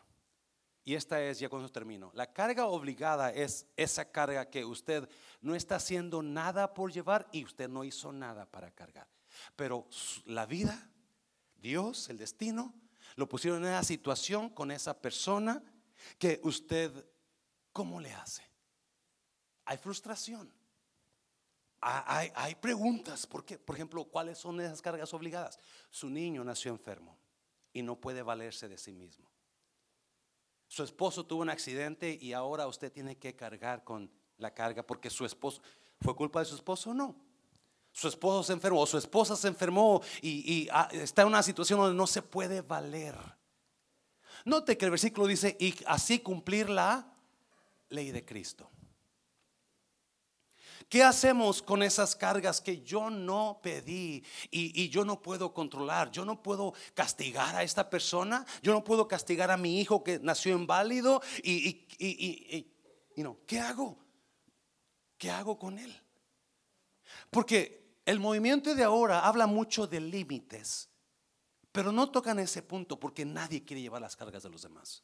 Y 0.84 0.96
esta 0.96 1.22
es, 1.22 1.38
ya 1.38 1.48
cuando 1.48 1.72
termino, 1.72 2.10
la 2.16 2.34
carga 2.34 2.66
obligada 2.66 3.32
es 3.34 3.68
esa 3.78 4.12
carga 4.12 4.50
que 4.50 4.66
usted 4.66 5.08
no 5.42 5.54
está 5.54 5.76
haciendo 5.76 6.24
nada 6.24 6.74
por 6.74 6.92
llevar 6.92 7.30
y 7.32 7.44
usted 7.44 7.70
no 7.70 7.84
hizo 7.84 8.12
nada 8.12 8.48
para 8.48 8.72
cargar. 8.72 9.08
Pero 9.56 9.88
la 10.26 10.48
vida, 10.48 10.90
Dios, 11.58 12.10
el 12.10 12.18
destino, 12.18 12.74
lo 13.16 13.28
pusieron 13.30 13.64
en 13.64 13.72
esa 13.72 13.84
situación 13.84 14.50
con 14.50 14.72
esa 14.72 15.00
persona 15.00 15.64
que 16.20 16.40
usted, 16.44 16.92
¿cómo 17.72 18.00
le 18.00 18.14
hace? 18.14 18.44
Hay 19.66 19.78
frustración. 19.78 20.52
Hay, 21.82 22.56
preguntas. 22.56 23.28
¿Por 23.28 23.46
qué? 23.46 23.60
Por 23.60 23.76
ejemplo, 23.76 24.04
¿cuáles 24.06 24.40
son 24.40 24.60
esas 24.60 24.82
cargas 24.82 25.14
obligadas? 25.14 25.60
Su 25.92 26.10
niño 26.10 26.44
nació 26.44 26.72
enfermo 26.72 27.18
y 27.74 27.84
no 27.84 28.00
puede 28.00 28.24
valerse 28.24 28.68
de 28.68 28.78
sí 28.78 28.92
mismo. 28.92 29.30
Su 30.68 30.84
esposo 30.84 31.26
tuvo 31.26 31.44
un 31.44 31.50
accidente 31.50 32.18
y 32.20 32.34
ahora 32.34 32.68
usted 32.68 32.92
tiene 32.92 33.18
que 33.18 33.36
cargar 33.36 33.84
con 33.84 34.12
la 34.38 34.54
carga 34.54 34.82
porque 34.84 35.12
su 35.12 35.26
esposo, 35.26 35.62
¿fue 36.02 36.16
culpa 36.16 36.40
de 36.40 36.46
su 36.46 36.56
esposo 36.56 36.90
o 36.90 36.94
no? 36.94 37.16
Su 37.96 38.10
esposo 38.10 38.44
se 38.44 38.52
enfermó 38.52 38.82
o 38.82 38.86
su 38.86 38.98
esposa 38.98 39.38
se 39.38 39.48
enfermó 39.48 40.02
y, 40.22 40.68
ah, 40.70 40.90
está 40.92 41.22
en 41.22 41.30
una 41.30 41.42
situación 41.42 41.80
donde 41.80 41.96
no 41.96 42.06
se 42.06 42.22
puede 42.22 42.60
valer. 42.60 43.16
Note 44.44 44.78
que 44.78 44.84
el 44.84 44.92
versículo 44.92 45.28
dice, 45.28 45.56
y 45.62 45.74
así 45.88 46.20
cumplir 46.20 46.70
la 46.70 47.10
ley 47.88 48.12
de 48.12 48.26
Cristo. 48.26 48.70
¿Qué 50.90 51.04
hacemos 51.04 51.62
con 51.62 51.82
esas 51.84 52.18
cargas 52.18 52.60
que 52.60 52.82
yo 52.82 53.10
no 53.10 53.62
pedí 53.64 54.26
y, 54.52 54.90
yo 54.90 55.06
no 55.06 55.22
puedo 55.22 55.54
controlar? 55.54 56.12
Yo 56.12 56.26
no 56.26 56.44
puedo 56.44 56.74
castigar 56.96 57.56
a 57.56 57.64
esta 57.64 57.90
persona. 57.90 58.46
Yo 58.62 58.74
no 58.74 58.84
puedo 58.84 59.08
castigar 59.08 59.52
a 59.52 59.58
mi 59.58 59.80
hijo 59.80 60.04
que 60.04 60.20
nació 60.20 60.58
inválido. 60.58 61.22
Y, 61.42 61.88
y, 61.98 63.24
no, 63.24 63.38
¿qué 63.48 63.62
hago? 63.62 63.98
¿Qué 65.18 65.32
hago 65.32 65.58
con 65.58 65.80
él? 65.80 65.98
Porque 67.32 67.85
el 68.06 68.20
movimiento 68.20 68.76
de 68.76 68.84
ahora 68.84 69.26
habla 69.26 69.48
mucho 69.48 69.88
de 69.88 70.00
límites, 70.00 70.90
pero 71.72 71.92
no 71.92 72.10
tocan 72.12 72.40
ese 72.40 72.62
punto 72.62 73.00
porque 73.00 73.26
nadie 73.26 73.66
quiere 73.66 73.82
llevar 73.82 74.02
las 74.02 74.16
cargas 74.16 74.44
de 74.44 74.50
los 74.50 74.62
demás. 74.62 75.04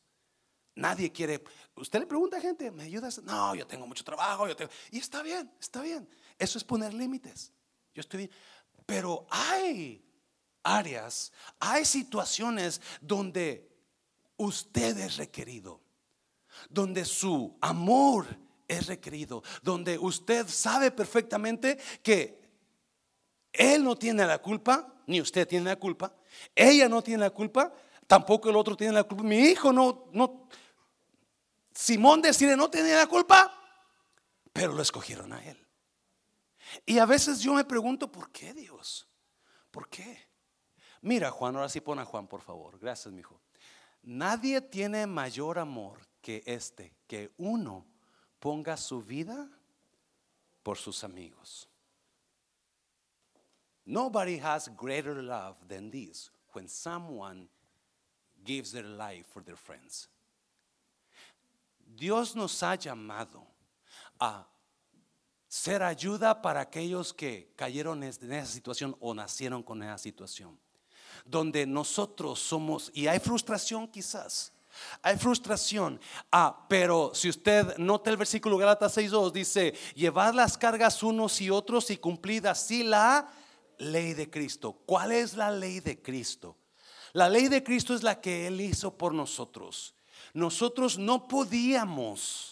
Nadie 0.76 1.12
quiere. 1.12 1.44
Usted 1.76 2.00
le 2.00 2.06
pregunta 2.06 2.38
a 2.38 2.42
gente, 2.42 2.72
¿me 2.72 2.84
ayudas? 2.84 3.22
No, 3.24 3.54
yo 3.56 3.68
tengo 3.68 3.86
mucho 3.86 4.04
trabajo. 4.04 4.48
Yo 4.48 4.56
tengo, 4.56 4.72
y 4.92 5.00
está 5.00 5.22
bien, 5.22 5.52
está 5.60 5.82
bien. 5.82 6.08
Eso 6.38 6.58
es 6.58 6.64
poner 6.64 6.94
límites. 6.94 7.52
Yo 7.94 8.00
estoy 8.00 8.20
bien. 8.20 8.32
Pero 8.86 9.28
hay 9.30 10.06
áreas, 10.64 11.32
hay 11.60 11.84
situaciones 11.84 12.82
donde 13.02 13.70
usted 14.38 14.98
es 14.98 15.18
requerido, 15.18 15.82
donde 16.70 17.04
su 17.04 17.58
amor 17.60 18.28
es 18.68 18.88
requerido, 18.88 19.44
donde 19.62 19.98
usted 19.98 20.48
sabe 20.48 20.92
perfectamente 20.92 21.78
que 22.02 22.41
él 23.54 23.84
no 23.84 23.96
tiene 23.96 24.26
la 24.26 24.40
culpa, 24.40 24.94
ni 25.08 25.22
usted 25.22 25.48
tiene 25.48 25.66
la 25.66 25.76
culpa, 25.76 26.14
ella 26.56 26.88
no 26.88 27.02
tiene 27.02 27.22
la 27.22 27.30
culpa, 27.30 27.74
tampoco 28.08 28.50
el 28.50 28.56
otro 28.56 28.76
tiene 28.76 28.94
la 28.94 29.04
culpa, 29.04 29.24
mi 29.24 29.38
hijo 29.38 29.74
no, 29.74 30.08
no, 30.12 30.48
Simón 31.74 32.22
decide 32.22 32.56
no 32.56 32.70
tenía 32.70 32.98
la 32.98 33.08
culpa, 33.08 33.52
pero 34.54 34.74
lo 34.74 34.82
escogieron 34.82 35.34
a 35.34 35.44
él. 35.44 35.58
Y 36.86 37.00
a 37.00 37.06
veces 37.06 37.40
yo 37.40 37.54
me 37.54 37.64
pregunto, 37.64 38.12
¿por 38.12 38.32
qué 38.32 38.54
Dios? 38.54 39.08
¿Por 39.72 39.90
qué? 39.90 40.30
Mira, 41.02 41.32
Juan, 41.32 41.56
ahora 41.56 41.70
sí 41.70 41.82
pon 41.82 42.00
a 42.00 42.06
Juan, 42.06 42.28
por 42.28 42.42
favor. 42.42 42.78
Gracias, 42.80 43.14
mi 43.14 43.22
hijo. 43.22 43.42
Nadie 44.04 44.62
tiene 44.62 45.08
mayor 45.08 45.60
amor 45.60 46.00
que 46.22 46.44
este, 46.46 46.94
que 47.08 47.32
uno 47.38 47.86
ponga 48.40 48.78
su 48.78 49.02
vida 49.02 49.50
por 50.64 50.78
sus 50.78 51.04
amigos. 51.04 51.71
Nobody 53.92 54.38
has 54.38 54.70
greater 54.70 55.22
love 55.22 55.58
than 55.68 55.92
this 55.92 56.30
when 56.54 56.70
someone 56.70 57.50
gives 58.42 58.72
their 58.72 58.88
life 58.88 59.26
for 59.34 59.44
their 59.44 59.58
friends. 59.58 60.08
Dios 61.98 62.34
nos 62.34 62.58
ha 62.64 62.78
llamado 62.78 63.46
a 64.18 64.46
ser 65.50 65.84
ayuda 65.84 66.42
para 66.42 66.62
aquellos 66.62 67.14
que 67.14 67.52
cayeron 67.58 68.02
en 68.02 68.32
esa 68.32 68.46
situación 68.46 68.96
o 69.02 69.14
nacieron 69.14 69.62
con 69.62 69.84
esa 69.84 69.98
situación. 69.98 70.58
Donde 71.26 71.66
nosotros 71.66 72.40
somos, 72.40 72.92
y 72.94 73.08
hay 73.08 73.20
frustración 73.20 73.90
quizás, 73.90 74.54
hay 75.02 75.18
frustración. 75.18 76.00
Ah, 76.32 76.66
pero 76.70 77.12
si 77.14 77.28
usted 77.28 77.76
nota 77.78 78.10
el 78.10 78.16
versículo 78.16 78.58
Galatas 78.58 78.96
6.2, 78.96 79.34
dice, 79.34 79.74
llevad 79.96 80.34
las 80.34 80.58
cargas 80.58 81.04
unos 81.04 81.42
y 81.42 81.50
otros 81.50 81.92
y 81.92 81.98
cumplid 81.98 82.46
así 82.46 82.84
la 82.84 83.30
ley 83.82 84.14
de 84.14 84.30
Cristo. 84.30 84.74
¿Cuál 84.86 85.12
es 85.12 85.36
la 85.36 85.52
ley 85.52 85.80
de 85.80 86.02
Cristo? 86.02 86.58
La 87.14 87.28
ley 87.28 87.48
de 87.48 87.64
Cristo 87.64 87.94
es 87.94 88.04
la 88.04 88.22
que 88.22 88.48
Él 88.48 88.62
hizo 88.62 88.98
por 88.98 89.14
nosotros. 89.14 89.96
Nosotros 90.34 90.98
no 90.98 91.28
podíamos 91.28 92.51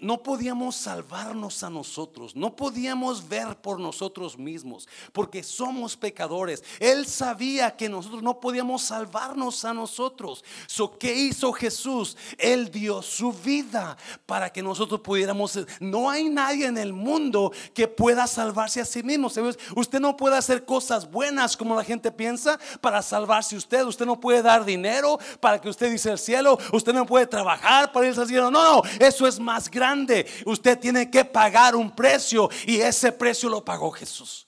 no 0.00 0.22
podíamos 0.22 0.76
salvarnos 0.76 1.62
a 1.62 1.70
nosotros, 1.70 2.36
no 2.36 2.54
podíamos 2.56 3.28
ver 3.28 3.56
por 3.60 3.80
nosotros 3.80 4.38
mismos, 4.38 4.88
porque 5.12 5.42
somos 5.42 5.96
pecadores. 5.96 6.62
Él 6.78 7.06
sabía 7.06 7.76
que 7.76 7.88
nosotros 7.88 8.22
no 8.22 8.40
podíamos 8.40 8.82
salvarnos 8.82 9.64
a 9.64 9.74
nosotros. 9.74 10.44
So, 10.66 10.98
¿Qué 10.98 11.14
hizo 11.14 11.52
Jesús? 11.52 12.16
Él 12.38 12.70
dio 12.70 13.02
su 13.02 13.32
vida 13.32 13.96
para 14.26 14.50
que 14.50 14.62
nosotros 14.62 15.00
pudiéramos. 15.00 15.58
No 15.80 16.10
hay 16.10 16.28
nadie 16.28 16.66
en 16.66 16.78
el 16.78 16.92
mundo 16.92 17.52
que 17.74 17.88
pueda 17.88 18.26
salvarse 18.26 18.80
a 18.80 18.84
sí 18.84 19.02
mismo. 19.02 19.28
Usted 19.74 20.00
no 20.00 20.16
puede 20.16 20.36
hacer 20.36 20.64
cosas 20.64 21.10
buenas 21.10 21.56
como 21.56 21.74
la 21.74 21.84
gente 21.84 22.10
piensa 22.10 22.58
para 22.80 23.02
salvarse 23.02 23.56
usted. 23.56 23.84
Usted 23.84 24.06
no 24.06 24.20
puede 24.20 24.42
dar 24.42 24.64
dinero 24.64 25.18
para 25.40 25.60
que 25.60 25.68
usted 25.68 25.90
dice 25.90 26.10
el 26.10 26.18
cielo. 26.18 26.58
Usted 26.72 26.92
no 26.92 27.06
puede 27.06 27.26
trabajar 27.26 27.92
para 27.92 28.06
irse 28.06 28.20
al 28.20 28.28
cielo. 28.28 28.50
No, 28.50 28.62
no, 28.76 28.82
eso 28.98 29.21
es 29.26 29.38
más 29.38 29.70
grande. 29.70 30.26
Usted 30.46 30.78
tiene 30.78 31.10
que 31.10 31.24
pagar 31.24 31.74
un 31.76 31.94
precio 31.94 32.48
y 32.66 32.76
ese 32.76 33.12
precio 33.12 33.48
lo 33.48 33.64
pagó 33.64 33.90
Jesús. 33.90 34.46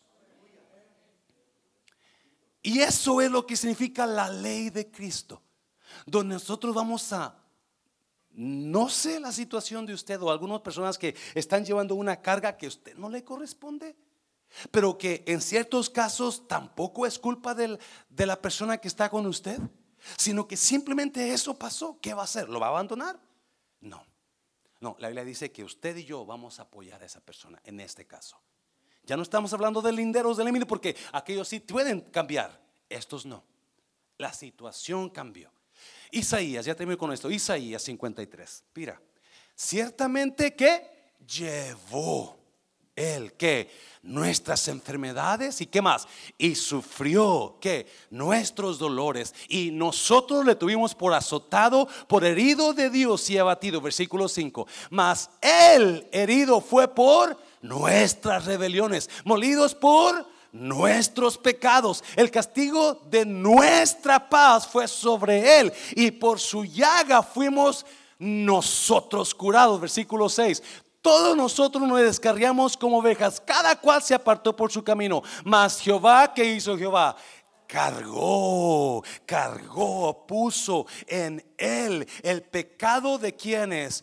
Y 2.62 2.81
eso 2.81 3.20
es 3.20 3.31
lo 3.31 3.47
que 3.47 3.57
significa 3.57 4.07
la 4.07 4.31
ley 4.31 4.70
de 4.70 4.91
Cristo, 4.91 5.43
donde 6.07 6.35
nosotros 6.35 6.75
vamos 6.75 7.12
a, 7.12 7.37
no 8.31 8.89
sé 8.89 9.20
la 9.20 9.33
situación 9.33 9.85
de 9.85 9.93
usted 9.93 10.20
o 10.22 10.31
algunas 10.31 10.61
personas 10.62 10.97
que 10.97 11.14
están 11.35 11.64
llevando 11.64 11.95
una 11.95 12.22
carga 12.22 12.57
que 12.57 12.64
a 12.64 12.70
usted 12.70 12.97
no 12.97 13.11
le 13.11 13.22
corresponde, 13.22 13.95
pero 14.70 14.97
que 14.97 15.22
en 15.27 15.43
ciertos 15.43 15.91
casos 15.91 16.49
tampoco 16.49 17.05
es 17.05 17.18
culpa 17.18 17.55
de 17.55 17.79
la 18.27 18.41
persona 18.41 18.79
que 18.79 18.89
está 18.89 19.11
con 19.11 19.27
usted, 19.27 19.61
sino 20.16 20.49
que 20.49 20.57
simplemente 20.57 21.35
eso 21.35 21.59
pasó. 21.59 21.99
¿Qué 22.01 22.14
va 22.14 22.22
a 22.22 22.25
hacer? 22.25 22.49
¿Lo 22.49 22.61
va 22.61 22.68
a 22.68 22.70
abandonar? 22.70 23.20
No. 24.85 24.97
La 24.99 25.09
Biblia 25.09 25.24
dice 25.24 25.51
que 25.51 25.64
usted 25.64 25.97
y 25.97 26.05
yo 26.05 26.26
vamos 26.26 26.59
a 26.61 26.64
apoyar 26.64 27.03
a 27.03 27.07
esa 27.07 27.20
persona 27.20 27.59
en 27.64 27.80
este 27.80 28.07
caso. 28.07 28.39
Ya 29.07 29.16
no 29.16 29.22
estamos 29.22 29.51
hablando 29.55 29.80
de 29.80 29.93
linderos 29.93 30.37
del 30.37 30.45
límite 30.45 30.66
porque 30.66 30.95
aquellos 31.11 31.49
sí 31.49 31.61
pueden 31.61 32.03
cambiar, 32.03 32.61
estos 32.91 33.24
no. 33.24 33.43
La 34.18 34.35
situación 34.35 35.09
cambió. 35.09 35.51
Isaías, 36.11 36.66
ya 36.66 36.74
termino 36.74 36.99
con 36.99 37.14
esto. 37.14 37.30
Isaías 37.30 37.82
53. 37.82 38.64
Mira, 38.74 39.01
ciertamente 39.57 40.55
que 40.55 41.14
llevó 41.26 42.43
él 42.97 43.32
que 43.34 43.70
nuestras 44.03 44.68
enfermedades 44.68 45.61
y 45.61 45.66
qué 45.66 45.80
más 45.80 46.07
y 46.36 46.55
sufrió 46.55 47.57
que 47.61 47.86
nuestros 48.11 48.78
dolores. 48.78 49.34
Y 49.49 49.70
nosotros 49.70 50.45
le 50.45 50.55
tuvimos 50.55 50.95
por 50.95 51.14
azotado 51.14 51.88
por 52.07 52.24
herido 52.24 52.72
de 52.72 52.90
Dios 52.90 53.28
y 53.30 53.38
abatido. 53.38 53.80
Versículo 53.80 54.28
5 54.28 54.66
mas 54.90 55.30
él 55.40 56.07
herido 56.12 56.61
fue 56.61 56.88
por 56.88 57.36
nuestras 57.62 58.45
rebeliones 58.45 59.09
molidos 59.24 59.74
por 59.74 60.26
nuestros 60.53 61.36
pecados. 61.36 62.05
El 62.14 62.30
castigo 62.30 63.03
de 63.11 63.24
nuestra 63.24 64.28
paz 64.28 64.66
fue 64.66 64.86
sobre 64.86 65.61
él 65.61 65.72
y 65.97 66.11
por 66.12 66.38
su 66.38 66.64
llaga 66.64 67.22
fuimos 67.22 67.84
nosotros 68.18 69.34
curados. 69.34 69.80
Versículo 69.80 70.28
6 70.28 70.62
Todos 71.05 71.36
nosotros 71.36 71.86
nos 71.86 72.00
descarriamos 72.00 72.78
como 72.78 72.96
ovejas, 72.96 73.38
cada 73.38 73.78
cual 73.78 74.02
se 74.02 74.14
apartó 74.14 74.57
por 74.57 74.72
su 74.72 74.82
camino. 74.82 75.22
Mas 75.44 75.78
Jehová, 75.78 76.32
¿qué 76.32 76.46
hizo 76.46 76.78
Jehová? 76.78 77.14
cargó, 77.66 79.02
cargó, 79.26 80.26
puso 80.26 80.86
en 81.07 81.44
él 81.59 82.07
el 82.22 82.42
pecado 82.42 83.18
de 83.18 83.34
quienes 83.34 84.02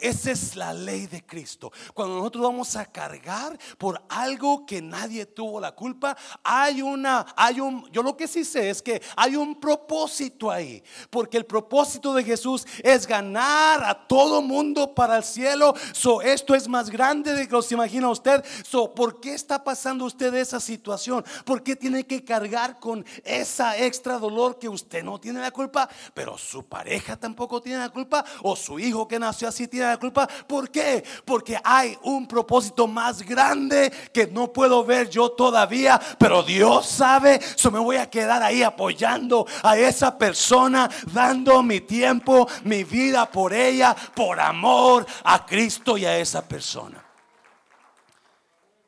esa 0.00 0.30
es 0.30 0.56
la 0.56 0.72
ley 0.72 1.06
de 1.06 1.24
Cristo. 1.24 1.72
Cuando 1.94 2.16
nosotros 2.16 2.44
vamos 2.44 2.76
a 2.76 2.86
cargar 2.86 3.58
por 3.76 4.02
algo 4.08 4.64
que 4.66 4.80
nadie 4.80 5.26
tuvo 5.26 5.60
la 5.60 5.72
culpa, 5.72 6.16
hay 6.42 6.82
una, 6.82 7.26
hay 7.36 7.60
un, 7.60 7.88
yo 7.90 8.02
lo 8.02 8.16
que 8.16 8.26
sí 8.26 8.44
sé 8.44 8.70
es 8.70 8.82
que 8.82 9.02
hay 9.16 9.36
un 9.36 9.60
propósito 9.60 10.50
ahí, 10.50 10.82
porque 11.10 11.36
el 11.36 11.46
propósito 11.46 12.14
de 12.14 12.24
Jesús 12.24 12.66
es 12.82 13.06
ganar 13.06 13.84
a 13.84 14.06
todo 14.06 14.42
mundo 14.42 14.94
para 14.94 15.18
el 15.18 15.24
cielo. 15.24 15.74
So, 15.92 16.22
esto 16.22 16.54
es 16.54 16.68
más 16.68 16.90
grande 16.90 17.34
de 17.34 17.48
que 17.48 17.62
se 17.62 17.74
imagina 17.74 18.08
usted. 18.08 18.44
So, 18.64 18.94
¿por 18.94 19.20
qué 19.20 19.34
está 19.34 19.62
pasando 19.62 20.04
usted 20.04 20.32
esa 20.34 20.60
situación? 20.60 21.24
¿Por 21.44 21.62
qué 21.62 21.76
tiene 21.76 22.06
que 22.06 22.24
cargar 22.24 22.78
con 22.78 23.04
esa 23.24 23.76
extra 23.76 24.18
dolor 24.18 24.58
que 24.58 24.68
usted 24.68 25.02
no 25.02 25.18
tiene 25.18 25.40
la 25.40 25.50
culpa, 25.50 25.88
pero 26.14 26.38
su 26.38 26.64
pareja 26.64 27.16
tampoco 27.16 27.60
tiene 27.60 27.78
la 27.78 27.90
culpa 27.90 28.24
o 28.42 28.56
su 28.56 28.78
hijo 28.78 29.06
que 29.06 29.18
nació 29.18 29.48
así? 29.48 29.57
Si 29.58 29.68
tiene 29.68 29.86
la 29.86 29.98
culpa. 29.98 30.26
¿Por 30.26 30.70
qué? 30.70 31.04
Porque 31.24 31.58
hay 31.62 31.98
un 32.02 32.28
propósito 32.28 32.86
más 32.86 33.22
grande 33.22 33.92
que 34.12 34.28
no 34.28 34.52
puedo 34.52 34.84
ver 34.84 35.10
yo 35.10 35.32
todavía, 35.32 36.00
pero 36.18 36.44
Dios 36.44 36.86
sabe. 36.86 37.40
So 37.56 37.70
me 37.70 37.80
voy 37.80 37.96
a 37.96 38.08
quedar 38.08 38.42
ahí 38.42 38.62
apoyando 38.62 39.46
a 39.62 39.76
esa 39.76 40.16
persona, 40.16 40.88
dando 41.12 41.62
mi 41.62 41.80
tiempo, 41.80 42.48
mi 42.64 42.84
vida 42.84 43.30
por 43.30 43.52
ella, 43.52 43.96
por 44.14 44.38
amor 44.38 45.04
a 45.24 45.44
Cristo 45.44 45.98
y 45.98 46.04
a 46.04 46.16
esa 46.16 46.46
persona. 46.46 47.04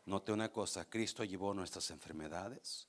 Note 0.07 0.33
una 0.33 0.51
cosa, 0.51 0.89
Cristo 0.89 1.25
llevó 1.25 1.53
nuestras 1.53 1.91
enfermedades, 1.91 2.89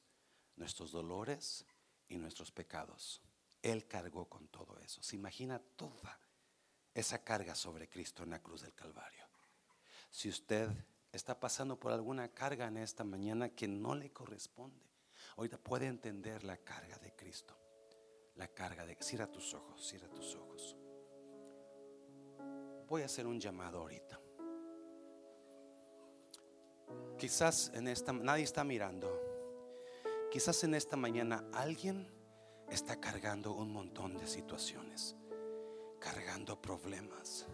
nuestros 0.56 0.92
dolores 0.92 1.66
y 2.10 2.18
nuestros 2.18 2.52
pecados. 2.52 3.22
Él 3.62 3.88
cargó 3.88 4.26
con 4.26 4.48
todo 4.48 4.78
eso. 4.80 5.02
Se 5.04 5.16
imagina 5.16 5.60
toda 5.76 6.21
esa 6.94 7.24
carga 7.24 7.56
sobre 7.56 7.88
Cristo 7.88 8.24
en 8.24 8.32
la 8.32 8.42
cruz 8.42 8.62
del 8.62 8.74
Calvario. 8.74 9.26
Si 10.10 10.30
usted 10.30 10.70
está 11.12 11.40
pasando 11.40 11.80
por 11.80 11.92
alguna 11.92 12.30
carga 12.30 12.68
en 12.68 12.78
esta 12.78 13.04
mañana 13.04 13.50
que 13.50 13.68
no 13.68 13.96
le 13.96 14.12
corresponde, 14.12 14.86
ahorita 15.38 15.58
puede 15.58 15.88
entender 15.88 16.44
la 16.44 16.58
carga 16.58 16.98
de 16.98 17.16
Cristo. 17.16 17.58
La 18.36 18.48
carga 18.48 18.86
de... 18.86 18.98
Cierra 19.00 19.28
tus 19.28 19.54
ojos, 19.54 19.86
cierra 19.88 20.10
tus 20.10 20.36
ojos. 20.36 20.76
Voy 22.88 23.04
a 23.04 23.06
hacer 23.06 23.26
un 23.26 23.40
llamado 23.40 23.80
ahorita. 23.80 24.20
Quizás 27.18 27.72
en 27.74 27.88
esta... 27.88 28.12
Nadie 28.12 28.44
está 28.44 28.64
mirando. 28.64 29.18
Quizás 30.30 30.64
en 30.64 30.76
esta 30.76 30.98
mañana 30.98 31.46
alguien 31.54 32.10
está 32.70 33.00
cargando 33.00 33.54
un 33.54 33.72
montón 33.72 34.18
de 34.18 34.28
situaciones 34.28 35.16
cargando 36.02 36.60
problemas, 36.60 37.46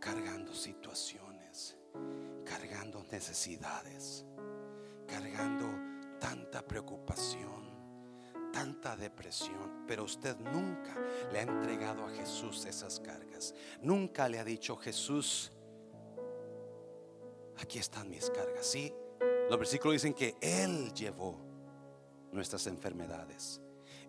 cargando 0.00 0.52
situaciones, 0.52 1.78
cargando 2.44 3.04
necesidades, 3.04 4.26
cargando 5.06 5.68
tanta 6.18 6.66
preocupación, 6.66 7.72
tanta 8.52 8.96
depresión, 8.96 9.84
pero 9.86 10.04
usted 10.04 10.36
nunca 10.36 10.96
le 11.32 11.38
ha 11.38 11.42
entregado 11.42 12.04
a 12.04 12.10
Jesús 12.10 12.64
esas 12.66 12.98
cargas. 13.00 13.54
Nunca 13.80 14.28
le 14.28 14.40
ha 14.40 14.44
dicho, 14.44 14.76
Jesús, 14.76 15.52
aquí 17.58 17.78
están 17.78 18.10
mis 18.10 18.28
cargas. 18.30 18.66
Sí, 18.66 18.92
los 19.48 19.58
versículos 19.58 19.94
dicen 19.94 20.14
que 20.14 20.36
Él 20.40 20.92
llevó 20.92 21.38
nuestras 22.32 22.66
enfermedades. 22.66 23.60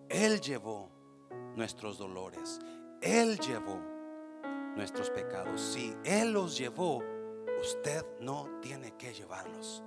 Él 0.10 0.42
llevó 0.42 0.90
nuestros 1.56 1.98
dolores. 1.98 2.60
Él 3.06 3.38
llevó 3.40 3.80
nuestros 4.76 5.12
pecados. 5.12 5.62
Si 5.62 5.96
Él 6.04 6.34
los 6.34 6.58
llevó, 6.58 7.04
usted 7.62 8.04
no 8.20 8.60
tiene 8.62 8.98
que 8.98 9.14
llevarlos. 9.14 9.84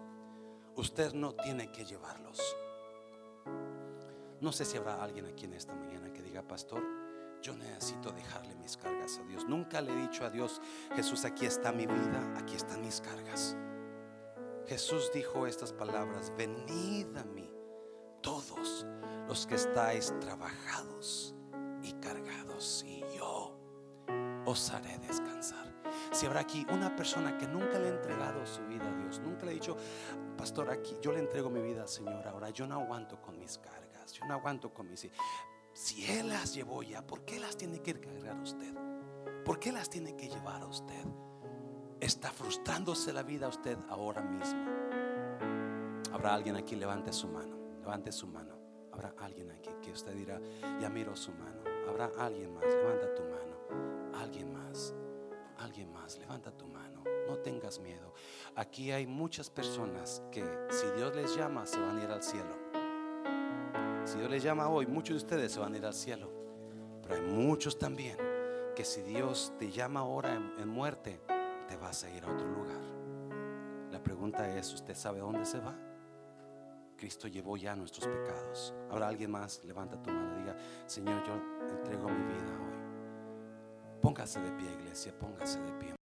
Usted 0.77 1.13
no 1.15 1.35
tiene 1.35 1.73
que 1.73 1.85
llevarlos. 1.85 2.41
No 4.41 4.53
sé 4.53 4.65
si 4.65 4.77
habrá 4.77 5.03
alguien 5.03 5.27
aquí 5.27 5.47
en 5.47 5.55
esta 5.55 5.75
mañana 5.75 6.13
que 6.13 6.23
diga, 6.23 6.47
pastor, 6.47 6.81
yo 7.43 7.57
necesito 7.57 8.13
dejarle 8.13 8.55
mis 8.55 8.77
cargas 8.77 9.19
a 9.19 9.25
Dios. 9.25 9.49
Nunca 9.49 9.81
le 9.81 9.93
he 9.93 9.97
dicho 9.97 10.25
a 10.25 10.31
Dios, 10.31 10.63
Jesús, 10.95 11.25
aquí 11.25 11.45
está 11.45 11.73
mi 11.73 11.87
vida, 11.87 12.35
aquí 12.37 12.55
están 12.55 12.83
mis 12.83 13.01
cargas. 13.01 13.57
Jesús 14.69 15.11
dijo 15.13 15.49
estas 15.49 15.73
palabras, 15.73 16.33
venid 16.37 17.17
a 17.17 17.25
mí 17.25 17.53
todos 18.23 18.87
los 19.27 19.45
que 19.45 19.57
estáis 19.57 20.15
trabajados 20.21 21.35
y 21.89 21.93
cargados 21.95 22.85
os 24.49 24.71
haré 24.71 24.99
descansar. 24.99 25.69
Si 26.11 26.25
habrá 26.25 26.41
aquí 26.41 26.67
una 26.73 26.97
persona 26.97 27.37
que 27.37 27.47
nunca 27.47 27.79
le 27.79 27.89
ha 27.89 27.95
entregado 27.95 28.47
su 28.47 28.63
vida 28.67 28.89
a 28.89 28.97
Dios, 28.97 29.21
nunca 29.21 29.45
le 29.45 29.51
ha 29.51 29.55
dicho, 29.55 29.77
pastor, 30.39 30.71
aquí 30.71 30.97
yo 31.03 31.13
le 31.13 31.19
entrego 31.19 31.51
mi 31.51 31.61
vida 31.61 31.83
al 31.83 31.89
Señor, 31.89 32.27
ahora 32.27 32.49
yo 32.51 32.67
no 32.67 32.77
aguanto 32.81 33.21
con 33.21 33.39
mis 33.39 33.59
cargas, 33.59 34.13
yo 34.13 34.25
no 34.27 34.35
aguanto 34.35 34.73
con 34.73 34.89
mis... 34.89 35.07
Si 35.75 36.11
Él 36.11 36.29
las 36.29 36.55
llevó 36.55 36.83
ya, 36.83 37.07
¿por 37.07 37.25
qué 37.27 37.39
las 37.39 37.57
tiene 37.57 37.81
que 37.81 38.01
cargar 38.01 38.41
usted? 38.41 38.75
¿Por 39.45 39.59
qué 39.59 39.71
las 39.71 39.91
tiene 39.91 40.17
que 40.17 40.29
llevar 40.29 40.63
a 40.63 40.67
usted? 40.67 41.05
Está 42.01 42.31
frustrándose 42.31 43.13
la 43.13 43.23
vida 43.23 43.47
a 43.47 43.49
usted 43.51 43.77
ahora 43.91 44.23
mismo. 44.23 44.65
Habrá 46.13 46.35
alguien 46.35 46.57
aquí, 46.57 46.75
levante 46.75 47.13
su 47.13 47.29
mano, 47.29 47.57
levante 47.81 48.13
su 48.13 48.27
mano. 48.27 48.57
Habrá 48.93 49.15
alguien 49.19 49.51
aquí 49.51 49.71
que 49.83 49.93
usted 49.93 50.15
dirá, 50.15 50.41
ya 50.81 50.89
miro 50.89 51.15
su 51.15 51.33
mano. 51.33 51.58
Habrá 51.89 52.11
alguien 52.19 52.55
más, 52.55 52.65
levanta 52.65 53.15
tu 53.15 53.23
mano 53.23 53.39
alguien 54.29 54.53
más, 54.53 54.95
alguien 55.59 55.93
más, 55.93 56.19
levanta 56.19 56.51
tu 56.51 56.67
mano, 56.67 57.03
no 57.27 57.39
tengas 57.39 57.79
miedo. 57.79 58.13
Aquí 58.57 58.91
hay 58.91 59.07
muchas 59.07 59.49
personas 59.49 60.23
que 60.31 60.45
si 60.71 60.87
Dios 60.97 61.15
les 61.15 61.35
llama 61.37 61.67
se 61.67 61.81
van 61.81 61.99
a 61.99 62.05
ir 62.05 62.11
al 62.11 62.23
cielo. 62.23 62.57
Si 64.05 64.19
Dios 64.19 64.31
les 64.31 64.43
llama 64.43 64.69
hoy, 64.69 64.87
muchos 64.87 65.17
de 65.17 65.25
ustedes 65.25 65.53
se 65.53 65.61
van 65.61 65.75
a 65.75 65.77
ir 65.79 65.87
al 65.87 65.95
cielo. 65.95 66.31
Pero 67.03 67.15
hay 67.15 67.21
muchos 67.23 67.79
también 67.79 68.17
que 68.75 68.85
si 68.85 69.03
Dios 69.03 69.53
te 69.59 69.71
llama 69.71 70.01
ahora 70.01 70.35
en, 70.35 70.69
muerte, 70.69 71.21
te 71.69 71.77
vas 71.77 72.05
a 72.05 72.11
ir 72.11 72.25
a 72.25 72.33
otro 72.33 72.47
lugar. 72.47 72.81
La 73.91 74.03
pregunta 74.03 74.57
es, 74.57 74.73
¿usted 74.73 74.95
sabe 74.95 75.21
dónde 75.21 75.45
se 75.45 75.59
va? 75.59 75.75
Cristo 76.99 77.29
llevó 77.29 77.57
ya 77.57 77.75
nuestros 77.75 78.07
pecados. 78.07 78.75
Ahora 78.91 79.09
alguien 79.09 79.31
más 79.31 79.65
levanta 79.65 80.03
tu 80.03 80.11
mano 80.11 80.37
y 80.37 80.41
diga, 80.41 80.57
Señor, 80.87 81.25
yo 81.25 81.41
entrego 81.71 82.09
mi 82.09 82.25
vida 82.25 82.59
hoy. 82.61 84.01
Póngase 84.03 84.41
de 84.41 84.51
pie, 84.53 84.73
iglesia, 84.73 85.17
póngase 85.19 85.61
de 85.61 85.73
pie. 85.73 85.98